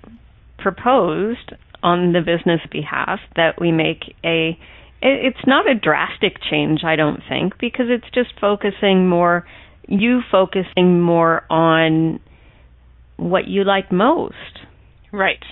proposed 0.59 1.53
on 1.83 2.13
the 2.13 2.21
business 2.21 2.61
behalf 2.71 3.19
that 3.35 3.59
we 3.59 3.71
make 3.71 4.15
a 4.23 4.57
it's 5.05 5.45
not 5.45 5.69
a 5.69 5.75
drastic 5.75 6.37
change 6.49 6.83
I 6.83 6.95
don't 6.95 7.21
think 7.27 7.57
because 7.59 7.87
it's 7.89 8.09
just 8.13 8.39
focusing 8.39 9.07
more 9.07 9.45
you 9.87 10.21
focusing 10.31 11.01
more 11.01 11.45
on 11.49 12.19
what 13.17 13.47
you 13.47 13.63
like 13.63 13.91
most 13.91 14.59
right 15.11 15.43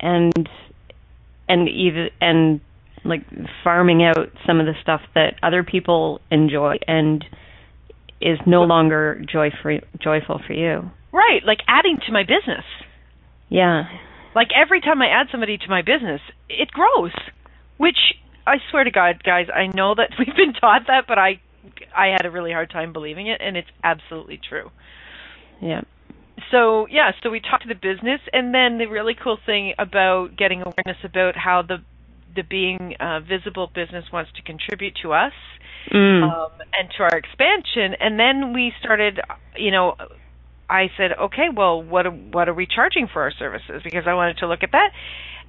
and 0.00 0.48
and 1.48 1.68
even 1.68 2.08
and 2.20 2.60
like 3.04 3.22
farming 3.62 4.02
out 4.02 4.30
some 4.46 4.60
of 4.60 4.66
the 4.66 4.72
stuff 4.80 5.02
that 5.14 5.34
other 5.42 5.62
people 5.62 6.20
enjoy 6.30 6.76
and 6.88 7.24
is 8.20 8.38
no 8.46 8.62
longer 8.62 9.22
joy 9.30 9.50
for, 9.62 9.78
joyful 10.02 10.40
for 10.46 10.54
you. 10.54 10.90
Right, 11.12 11.42
like 11.46 11.58
adding 11.68 11.98
to 12.06 12.12
my 12.12 12.22
business. 12.22 12.64
Yeah. 13.50 13.84
Like 14.34 14.48
every 14.54 14.80
time 14.80 15.00
I 15.00 15.08
add 15.08 15.28
somebody 15.30 15.58
to 15.58 15.68
my 15.68 15.82
business, 15.82 16.20
it 16.48 16.70
grows. 16.70 17.12
Which 17.76 17.98
I 18.46 18.56
swear 18.70 18.84
to 18.84 18.90
God, 18.90 19.22
guys, 19.24 19.46
I 19.52 19.66
know 19.66 19.94
that 19.94 20.10
we've 20.18 20.36
been 20.36 20.54
taught 20.54 20.86
that, 20.88 21.06
but 21.06 21.18
I 21.18 21.40
I 21.96 22.08
had 22.08 22.26
a 22.26 22.30
really 22.30 22.52
hard 22.52 22.70
time 22.70 22.92
believing 22.92 23.26
it 23.26 23.40
and 23.40 23.56
it's 23.56 23.68
absolutely 23.82 24.38
true. 24.48 24.70
Yeah. 25.60 25.82
So, 26.50 26.86
yeah, 26.90 27.12
so 27.22 27.30
we 27.30 27.40
talked 27.40 27.62
to 27.62 27.68
the 27.68 27.74
business 27.74 28.20
and 28.32 28.52
then 28.54 28.78
the 28.78 28.86
really 28.86 29.14
cool 29.14 29.38
thing 29.46 29.74
about 29.78 30.36
getting 30.36 30.60
awareness 30.60 31.02
about 31.04 31.36
how 31.36 31.62
the 31.62 31.78
the 32.34 32.42
being 32.42 32.96
uh, 32.98 33.20
visible 33.20 33.70
business 33.72 34.04
wants 34.12 34.32
to 34.32 34.42
contribute 34.42 34.96
to 35.02 35.12
us 35.12 35.32
mm. 35.92 36.22
um, 36.22 36.50
and 36.76 36.90
to 36.96 37.04
our 37.04 37.16
expansion. 37.16 37.94
And 38.00 38.18
then 38.18 38.52
we 38.52 38.72
started, 38.80 39.20
you 39.56 39.70
know, 39.70 39.94
I 40.82 40.90
said, 40.96 41.12
okay, 41.26 41.48
well, 41.56 41.82
what 41.82 42.06
what 42.32 42.48
are 42.48 42.54
we 42.54 42.66
charging 42.66 43.08
for 43.12 43.22
our 43.22 43.32
services? 43.38 43.82
Because 43.84 44.04
I 44.06 44.14
wanted 44.14 44.38
to 44.38 44.48
look 44.48 44.62
at 44.62 44.72
that, 44.72 44.90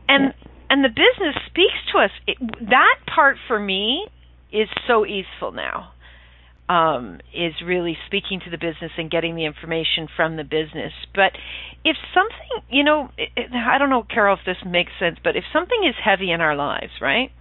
and 0.10 0.34
yeah. 0.34 0.52
and 0.70 0.84
the 0.84 0.90
business 0.90 1.36
speaks 1.48 1.80
to 1.94 2.00
us. 2.00 2.12
It, 2.28 2.38
that 2.70 2.98
part 3.14 3.38
for 3.48 3.60
me 3.60 4.08
is 4.54 4.70
so 4.88 5.06
easeful 5.06 5.52
now. 5.54 5.92
Um, 6.70 7.20
is 7.34 7.54
really 7.66 7.98
speaking 8.08 8.42
to 8.46 8.50
the 8.52 8.58
business 8.58 8.92
and 8.98 9.12
getting 9.12 9.36
the 9.36 9.46
information 9.46 10.08
from 10.16 10.38
the 10.38 10.44
business. 10.44 10.94
But 11.14 11.34
if 11.84 11.98
something, 12.14 12.66
you 12.72 12.84
know, 12.84 13.10
it, 13.18 13.30
it, 13.38 13.52
I 13.54 13.78
don't 13.78 13.92
know, 13.92 14.04
Carol, 14.04 14.38
if 14.40 14.46
this 14.46 14.58
makes 14.66 14.92
sense, 15.00 15.18
but 15.24 15.36
if 15.36 15.44
something 15.54 15.80
is 15.88 15.96
heavy 16.04 16.32
in 16.32 16.42
our 16.42 16.56
lives, 16.56 16.94
right? 17.02 17.32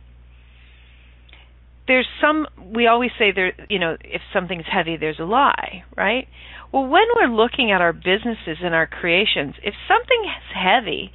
There's 1.89 2.07
some. 2.21 2.47
We 2.75 2.87
always 2.87 3.11
say 3.19 3.33
there, 3.35 3.53
you 3.69 3.79
know, 3.79 3.97
if 4.05 4.23
something's 4.33 4.67
heavy, 4.71 4.97
there's 4.99 5.19
a 5.21 5.25
lie, 5.25 5.85
right? 5.97 6.29
Well, 6.73 6.87
when 6.87 7.05
we're 7.15 7.29
looking 7.35 7.71
at 7.71 7.81
our 7.81 7.93
businesses 7.93 8.59
and 8.63 8.75
our 8.75 8.87
creations, 8.87 9.55
if 9.63 9.75
something 9.87 10.25
is 10.25 10.57
heavy, 10.57 11.13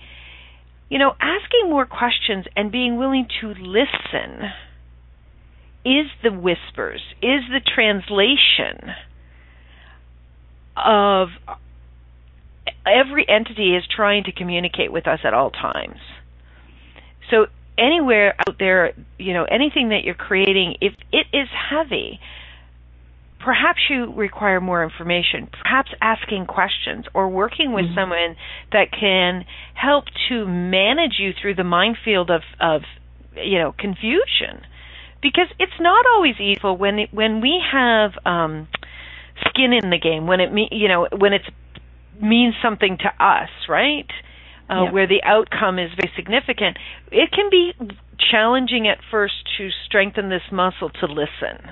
you 0.89 0.97
know, 0.97 1.13
asking 1.19 1.69
more 1.69 1.85
questions 1.85 2.45
and 2.55 2.71
being 2.71 2.97
willing 2.97 3.27
to 3.41 3.47
listen 3.47 4.51
is 5.85 6.07
the 6.23 6.31
whispers, 6.31 7.01
is 7.21 7.41
the 7.51 7.61
translation 7.63 8.95
of 10.75 11.29
every 12.85 13.25
entity 13.27 13.75
is 13.75 13.83
trying 13.93 14.23
to 14.23 14.31
communicate 14.31 14.91
with 14.91 15.07
us 15.07 15.19
at 15.23 15.33
all 15.33 15.51
times. 15.51 15.99
So 17.29 17.47
anywhere 17.77 18.35
out 18.47 18.57
there, 18.59 18.93
you 19.17 19.33
know, 19.33 19.45
anything 19.45 19.89
that 19.89 20.03
you're 20.03 20.15
creating, 20.15 20.75
if 20.81 20.93
it 21.11 21.27
is 21.33 21.47
heavy, 21.69 22.19
perhaps 23.39 23.79
you 23.89 24.13
require 24.13 24.59
more 24.59 24.83
information, 24.83 25.49
perhaps 25.63 25.91
asking 26.01 26.45
questions 26.45 27.05
or 27.13 27.29
working 27.29 27.73
with 27.73 27.85
mm-hmm. 27.85 27.95
someone 27.95 28.35
that 28.71 28.91
can 28.91 29.45
help 29.73 30.05
to 30.27 30.45
manage 30.45 31.13
you 31.19 31.31
through 31.39 31.55
the 31.55 31.63
minefield 31.63 32.29
of, 32.29 32.41
of 32.59 32.81
you 33.35 33.57
know, 33.57 33.73
confusion. 33.77 34.61
Because 35.21 35.47
it's 35.59 35.79
not 35.79 36.05
always 36.13 36.35
evil 36.39 36.77
when 36.77 36.99
it, 36.99 37.09
when 37.13 37.41
we 37.41 37.61
have 37.71 38.11
um, 38.25 38.67
skin 39.47 39.73
in 39.73 39.89
the 39.89 39.97
game, 39.97 40.27
when 40.27 40.39
it 40.39 40.51
me, 40.51 40.69
you 40.71 40.87
know, 40.87 41.07
when 41.17 41.33
it 41.33 41.41
means 42.21 42.55
something 42.61 42.97
to 42.97 43.23
us, 43.23 43.49
right? 43.67 44.07
Uh, 44.69 44.83
yeah. 44.83 44.91
Where 44.91 45.07
the 45.07 45.21
outcome 45.23 45.79
is 45.79 45.89
very 45.95 46.11
significant, 46.15 46.77
it 47.11 47.31
can 47.31 47.49
be 47.49 47.73
challenging 48.31 48.87
at 48.87 48.99
first 49.09 49.33
to 49.57 49.69
strengthen 49.85 50.29
this 50.29 50.43
muscle 50.51 50.89
to 50.89 51.05
listen. 51.05 51.67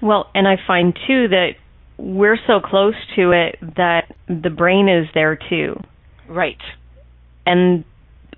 Well, 0.00 0.30
and 0.34 0.46
I 0.46 0.56
find 0.66 0.94
too 1.06 1.28
that 1.28 1.50
we're 1.96 2.38
so 2.46 2.60
close 2.60 2.94
to 3.16 3.32
it 3.32 3.58
that 3.76 4.14
the 4.28 4.50
brain 4.50 4.88
is 4.88 5.08
there 5.14 5.36
too. 5.36 5.80
Right. 6.28 6.58
And 7.44 7.84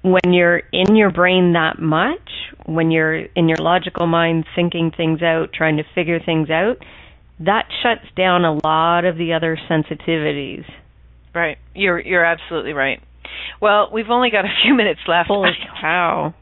when 0.02 0.32
you're 0.32 0.62
in 0.72 0.96
your 0.96 1.10
brain 1.10 1.52
that 1.52 1.78
much, 1.78 2.30
when 2.64 2.90
you're 2.90 3.16
in 3.16 3.48
your 3.48 3.58
logical 3.58 4.06
mind 4.06 4.46
thinking 4.54 4.92
things 4.96 5.22
out, 5.22 5.52
trying 5.52 5.76
to 5.76 5.84
figure 5.94 6.20
things 6.24 6.48
out, 6.48 6.78
that 7.40 7.66
shuts 7.82 8.06
down 8.16 8.44
a 8.44 8.54
lot 8.64 9.04
of 9.04 9.16
the 9.16 9.34
other 9.34 9.58
sensitivities. 9.68 10.64
Right. 11.34 11.58
You're 11.74 12.00
you're 12.00 12.24
absolutely 12.24 12.72
right. 12.72 13.00
Well, 13.60 13.90
we've 13.92 14.10
only 14.10 14.30
got 14.30 14.44
a 14.44 14.52
few 14.62 14.74
minutes 14.74 15.00
left. 15.06 15.28
Holy 15.28 15.50
cow. 15.80 16.34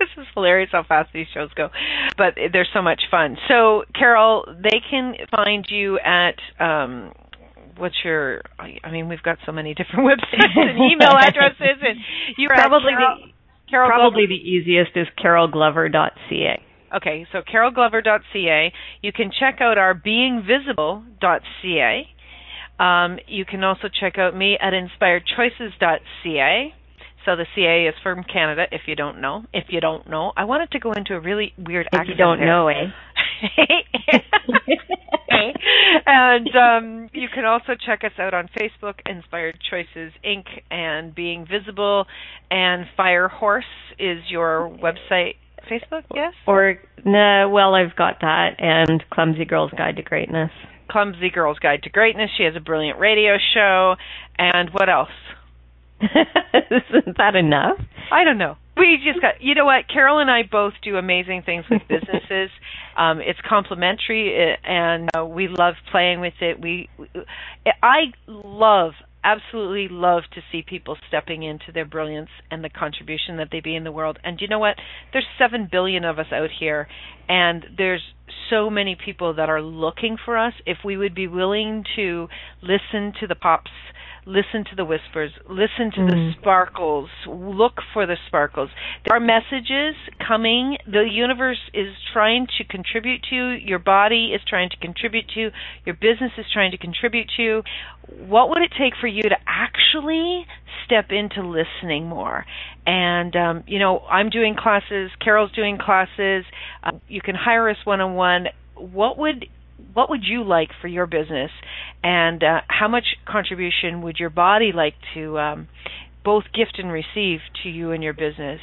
this 0.00 0.08
is 0.16 0.26
hilarious 0.34 0.70
how 0.72 0.82
fast 0.82 1.10
these 1.12 1.26
shows 1.32 1.50
go, 1.54 1.68
but 2.16 2.34
they're 2.52 2.66
so 2.72 2.82
much 2.82 3.02
fun. 3.10 3.36
So, 3.48 3.84
Carol, 3.96 4.44
they 4.62 4.80
can 4.90 5.14
find 5.30 5.64
you 5.68 5.98
at 6.00 6.34
um, 6.58 7.12
what's 7.76 7.94
your? 8.04 8.42
I 8.58 8.90
mean, 8.90 9.08
we've 9.08 9.22
got 9.22 9.38
so 9.46 9.52
many 9.52 9.74
different 9.74 10.00
websites 10.10 10.56
and 10.56 10.78
email 10.92 11.14
addresses, 11.16 11.78
and 11.82 11.98
you're 12.36 12.50
probably 12.50 12.92
Carol, 12.92 13.18
the 13.18 13.32
Carol 13.70 13.88
probably 13.88 14.26
Glover. 14.26 14.28
the 14.28 14.50
easiest 14.50 14.96
is 14.96 15.06
carolglover.ca. 15.22 16.62
Okay, 16.96 17.26
so 17.30 17.42
carolglover.ca. 17.42 18.72
You 19.02 19.12
can 19.12 19.30
check 19.38 19.60
out 19.60 19.78
our 19.78 19.94
beingvisible.ca. 19.94 22.08
Um, 22.80 23.18
you 23.28 23.44
can 23.44 23.62
also 23.62 23.88
check 23.88 24.18
out 24.18 24.34
me 24.34 24.58
at 24.60 24.72
inspiredchoices.ca. 24.72 26.74
So 27.24 27.36
the 27.36 27.46
CA 27.54 27.86
is 27.86 27.94
from 28.02 28.24
Canada. 28.24 28.64
If 28.72 28.82
you 28.86 28.96
don't 28.96 29.20
know, 29.20 29.44
if 29.52 29.64
you 29.68 29.80
don't 29.80 30.08
know, 30.08 30.32
I 30.36 30.44
wanted 30.44 30.70
to 30.72 30.78
go 30.78 30.92
into 30.92 31.14
a 31.14 31.20
really 31.20 31.52
weird 31.58 31.86
if 31.92 31.94
accent. 31.94 32.10
If 32.10 32.18
you 32.18 32.24
don't 32.24 32.38
there. 32.38 32.46
know, 32.46 32.68
eh? 32.68 32.86
and 36.06 36.48
um, 36.56 37.10
you 37.12 37.28
can 37.32 37.44
also 37.44 37.74
check 37.86 38.04
us 38.04 38.12
out 38.18 38.34
on 38.34 38.48
Facebook, 38.58 38.94
Inspired 39.06 39.58
Choices 39.70 40.12
Inc. 40.24 40.44
and 40.70 41.14
Being 41.14 41.46
Visible, 41.46 42.06
and 42.50 42.86
Fire 42.96 43.28
Horse 43.28 43.64
is 43.98 44.18
your 44.28 44.70
website. 44.82 45.34
Facebook, 45.70 46.04
yes? 46.14 46.32
Or 46.46 46.78
no, 47.04 47.50
well, 47.52 47.74
I've 47.74 47.94
got 47.94 48.20
that, 48.22 48.56
and 48.58 49.04
Clumsy 49.10 49.44
Girl's 49.44 49.70
Guide 49.76 49.96
to 49.96 50.02
Greatness. 50.02 50.50
Clumsy 50.90 51.30
Girl's 51.30 51.58
Guide 51.58 51.82
to 51.84 51.90
Greatness. 51.90 52.30
She 52.36 52.44
has 52.44 52.56
a 52.56 52.60
brilliant 52.60 52.98
radio 52.98 53.36
show, 53.54 53.94
and 54.38 54.70
what 54.70 54.88
else? 54.88 55.10
Isn't 56.00 57.16
that 57.18 57.34
enough? 57.36 57.78
I 58.10 58.24
don't 58.24 58.38
know. 58.38 58.56
We 58.76 58.98
just 59.04 59.20
got, 59.20 59.40
you 59.40 59.54
know 59.54 59.66
what? 59.66 59.88
Carol 59.92 60.20
and 60.20 60.30
I 60.30 60.42
both 60.50 60.72
do 60.82 60.96
amazing 60.96 61.42
things 61.44 61.64
with 61.70 61.82
businesses. 61.88 62.50
um, 62.96 63.20
it's 63.20 63.38
complementary, 63.46 64.34
uh, 64.34 64.66
and 64.66 65.10
uh, 65.16 65.24
we 65.24 65.48
love 65.48 65.74
playing 65.90 66.20
with 66.20 66.34
it. 66.40 66.60
We, 66.60 66.88
I 67.82 68.12
love, 68.26 68.92
absolutely 69.22 69.88
love 69.94 70.22
to 70.34 70.40
see 70.50 70.62
people 70.66 70.96
stepping 71.08 71.42
into 71.42 71.72
their 71.74 71.84
brilliance 71.84 72.30
and 72.50 72.64
the 72.64 72.70
contribution 72.70 73.36
that 73.36 73.48
they 73.52 73.60
be 73.60 73.76
in 73.76 73.84
the 73.84 73.92
world. 73.92 74.18
And 74.24 74.40
you 74.40 74.48
know 74.48 74.58
what? 74.58 74.76
There's 75.12 75.26
seven 75.38 75.68
billion 75.70 76.04
of 76.04 76.18
us 76.18 76.32
out 76.32 76.50
here, 76.58 76.88
and 77.28 77.66
there's 77.76 78.02
so 78.48 78.70
many 78.70 78.96
people 78.96 79.34
that 79.34 79.50
are 79.50 79.60
looking 79.60 80.16
for 80.24 80.38
us. 80.38 80.54
If 80.64 80.78
we 80.84 80.96
would 80.96 81.14
be 81.14 81.28
willing 81.28 81.84
to 81.96 82.28
listen 82.62 83.12
to 83.20 83.26
the 83.26 83.34
pops 83.34 83.70
listen 84.26 84.64
to 84.70 84.76
the 84.76 84.84
whispers, 84.84 85.30
listen 85.48 85.90
to 85.92 86.00
mm. 86.00 86.08
the 86.08 86.32
sparkles, 86.40 87.08
look 87.26 87.74
for 87.92 88.06
the 88.06 88.16
sparkles. 88.26 88.70
There 89.06 89.16
are 89.16 89.20
messages 89.20 89.94
coming. 90.26 90.76
The 90.86 91.06
universe 91.10 91.60
is 91.72 91.94
trying 92.12 92.46
to 92.58 92.64
contribute 92.64 93.22
to, 93.30 93.34
you, 93.34 93.44
your 93.52 93.78
body 93.78 94.32
is 94.34 94.40
trying 94.48 94.70
to 94.70 94.76
contribute 94.76 95.28
to, 95.34 95.40
you, 95.40 95.50
your 95.86 95.94
business 95.94 96.32
is 96.38 96.46
trying 96.52 96.72
to 96.72 96.78
contribute 96.78 97.28
to. 97.36 97.42
you. 97.42 97.62
What 98.26 98.50
would 98.50 98.62
it 98.62 98.72
take 98.78 98.94
for 99.00 99.06
you 99.06 99.22
to 99.22 99.36
actually 99.46 100.46
step 100.84 101.06
into 101.10 101.42
listening 101.42 102.06
more? 102.06 102.44
And, 102.86 103.34
um, 103.36 103.64
you 103.66 103.78
know, 103.78 104.00
I'm 104.00 104.30
doing 104.30 104.56
classes, 104.58 105.10
Carol's 105.22 105.52
doing 105.52 105.78
classes, 105.78 106.44
uh, 106.82 106.92
you 107.08 107.20
can 107.20 107.34
hire 107.34 107.68
us 107.68 107.76
one 107.84 108.00
on 108.00 108.14
one. 108.14 108.46
What 108.74 109.18
would 109.18 109.46
what 109.92 110.10
would 110.10 110.24
you 110.24 110.44
like 110.44 110.70
for 110.80 110.88
your 110.88 111.06
business, 111.06 111.50
and 112.02 112.42
uh, 112.42 112.60
how 112.68 112.88
much 112.88 113.04
contribution 113.26 114.02
would 114.02 114.18
your 114.18 114.30
body 114.30 114.72
like 114.74 114.94
to 115.14 115.38
um, 115.38 115.68
both 116.24 116.44
gift 116.54 116.78
and 116.78 116.92
receive 116.92 117.40
to 117.62 117.68
you 117.68 117.92
and 117.92 118.02
your 118.02 118.12
business. 118.12 118.60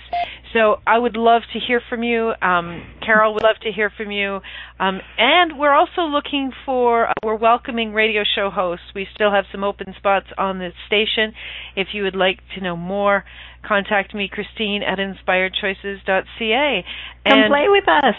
So 0.53 0.77
I 0.85 0.97
would 0.97 1.17
love 1.17 1.41
to 1.53 1.59
hear 1.59 1.81
from 1.89 2.03
you. 2.03 2.31
Um, 2.41 2.83
Carol 3.03 3.33
would 3.33 3.43
love 3.43 3.57
to 3.63 3.71
hear 3.71 3.91
from 3.95 4.11
you. 4.11 4.39
Um, 4.79 5.01
and 5.17 5.57
we're 5.57 5.73
also 5.73 6.03
looking 6.03 6.51
for, 6.65 7.09
uh, 7.09 7.13
we're 7.23 7.35
welcoming 7.35 7.93
radio 7.93 8.23
show 8.35 8.49
hosts. 8.49 8.85
We 8.93 9.07
still 9.13 9.31
have 9.31 9.45
some 9.51 9.63
open 9.63 9.93
spots 9.97 10.27
on 10.37 10.59
the 10.59 10.69
station. 10.85 11.33
If 11.75 11.89
you 11.93 12.03
would 12.03 12.15
like 12.15 12.39
to 12.55 12.61
know 12.61 12.77
more, 12.77 13.23
contact 13.67 14.13
me, 14.13 14.29
Christine 14.31 14.83
at 14.83 14.99
inspiredchoices.ca. 14.99 16.85
Come 17.27 17.39
play 17.49 17.65
with 17.69 17.87
us. 17.87 18.15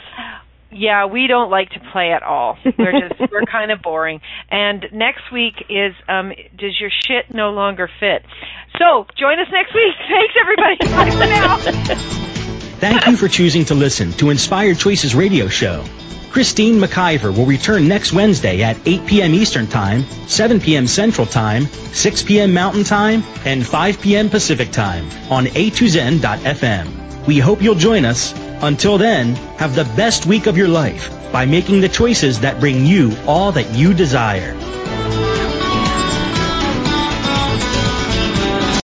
Yeah, 0.70 1.06
we 1.06 1.26
don't 1.26 1.50
like 1.50 1.70
to 1.70 1.80
play 1.92 2.12
at 2.12 2.22
all. 2.22 2.58
We're 2.78 3.08
just 3.08 3.20
we're 3.32 3.42
kind 3.42 3.70
of 3.70 3.80
boring. 3.82 4.20
And 4.50 4.84
next 4.92 5.32
week 5.32 5.54
is 5.68 5.94
um 6.08 6.32
does 6.56 6.78
your 6.80 6.90
shit 6.90 7.32
no 7.32 7.50
longer 7.50 7.88
fit? 8.00 8.24
So, 8.78 9.06
join 9.16 9.38
us 9.40 9.48
next 9.50 9.74
week. 9.74 9.94
Thanks 10.08 10.34
everybody. 10.40 10.76
Bye 10.94 11.10
for 11.10 11.26
now. 11.26 11.56
Thank 12.78 13.06
you 13.06 13.16
for 13.16 13.28
choosing 13.28 13.64
to 13.66 13.74
listen 13.74 14.12
to 14.12 14.30
Inspired 14.30 14.78
Choices 14.78 15.14
Radio 15.14 15.48
Show. 15.48 15.84
Christine 16.30 16.78
McIver 16.78 17.36
will 17.36 17.46
return 17.46 17.88
next 17.88 18.12
Wednesday 18.12 18.62
at 18.62 18.76
8 18.86 19.06
p.m. 19.06 19.34
Eastern 19.34 19.66
Time, 19.66 20.04
7 20.28 20.60
p.m. 20.60 20.86
Central 20.86 21.26
Time, 21.26 21.64
6 21.64 22.22
p.m. 22.22 22.52
Mountain 22.52 22.84
Time, 22.84 23.24
and 23.44 23.66
5 23.66 24.00
p.m. 24.00 24.28
Pacific 24.28 24.70
Time 24.70 25.04
on 25.30 25.46
a2zen.fm. 25.46 27.07
We 27.26 27.38
hope 27.38 27.62
you'll 27.62 27.74
join 27.74 28.04
us. 28.04 28.34
Until 28.62 28.98
then, 28.98 29.34
have 29.58 29.74
the 29.74 29.84
best 29.84 30.26
week 30.26 30.46
of 30.46 30.56
your 30.56 30.68
life 30.68 31.10
by 31.32 31.46
making 31.46 31.80
the 31.80 31.88
choices 31.88 32.40
that 32.40 32.60
bring 32.60 32.86
you 32.86 33.16
all 33.26 33.52
that 33.52 33.74
you 33.74 33.94
desire. 33.94 34.54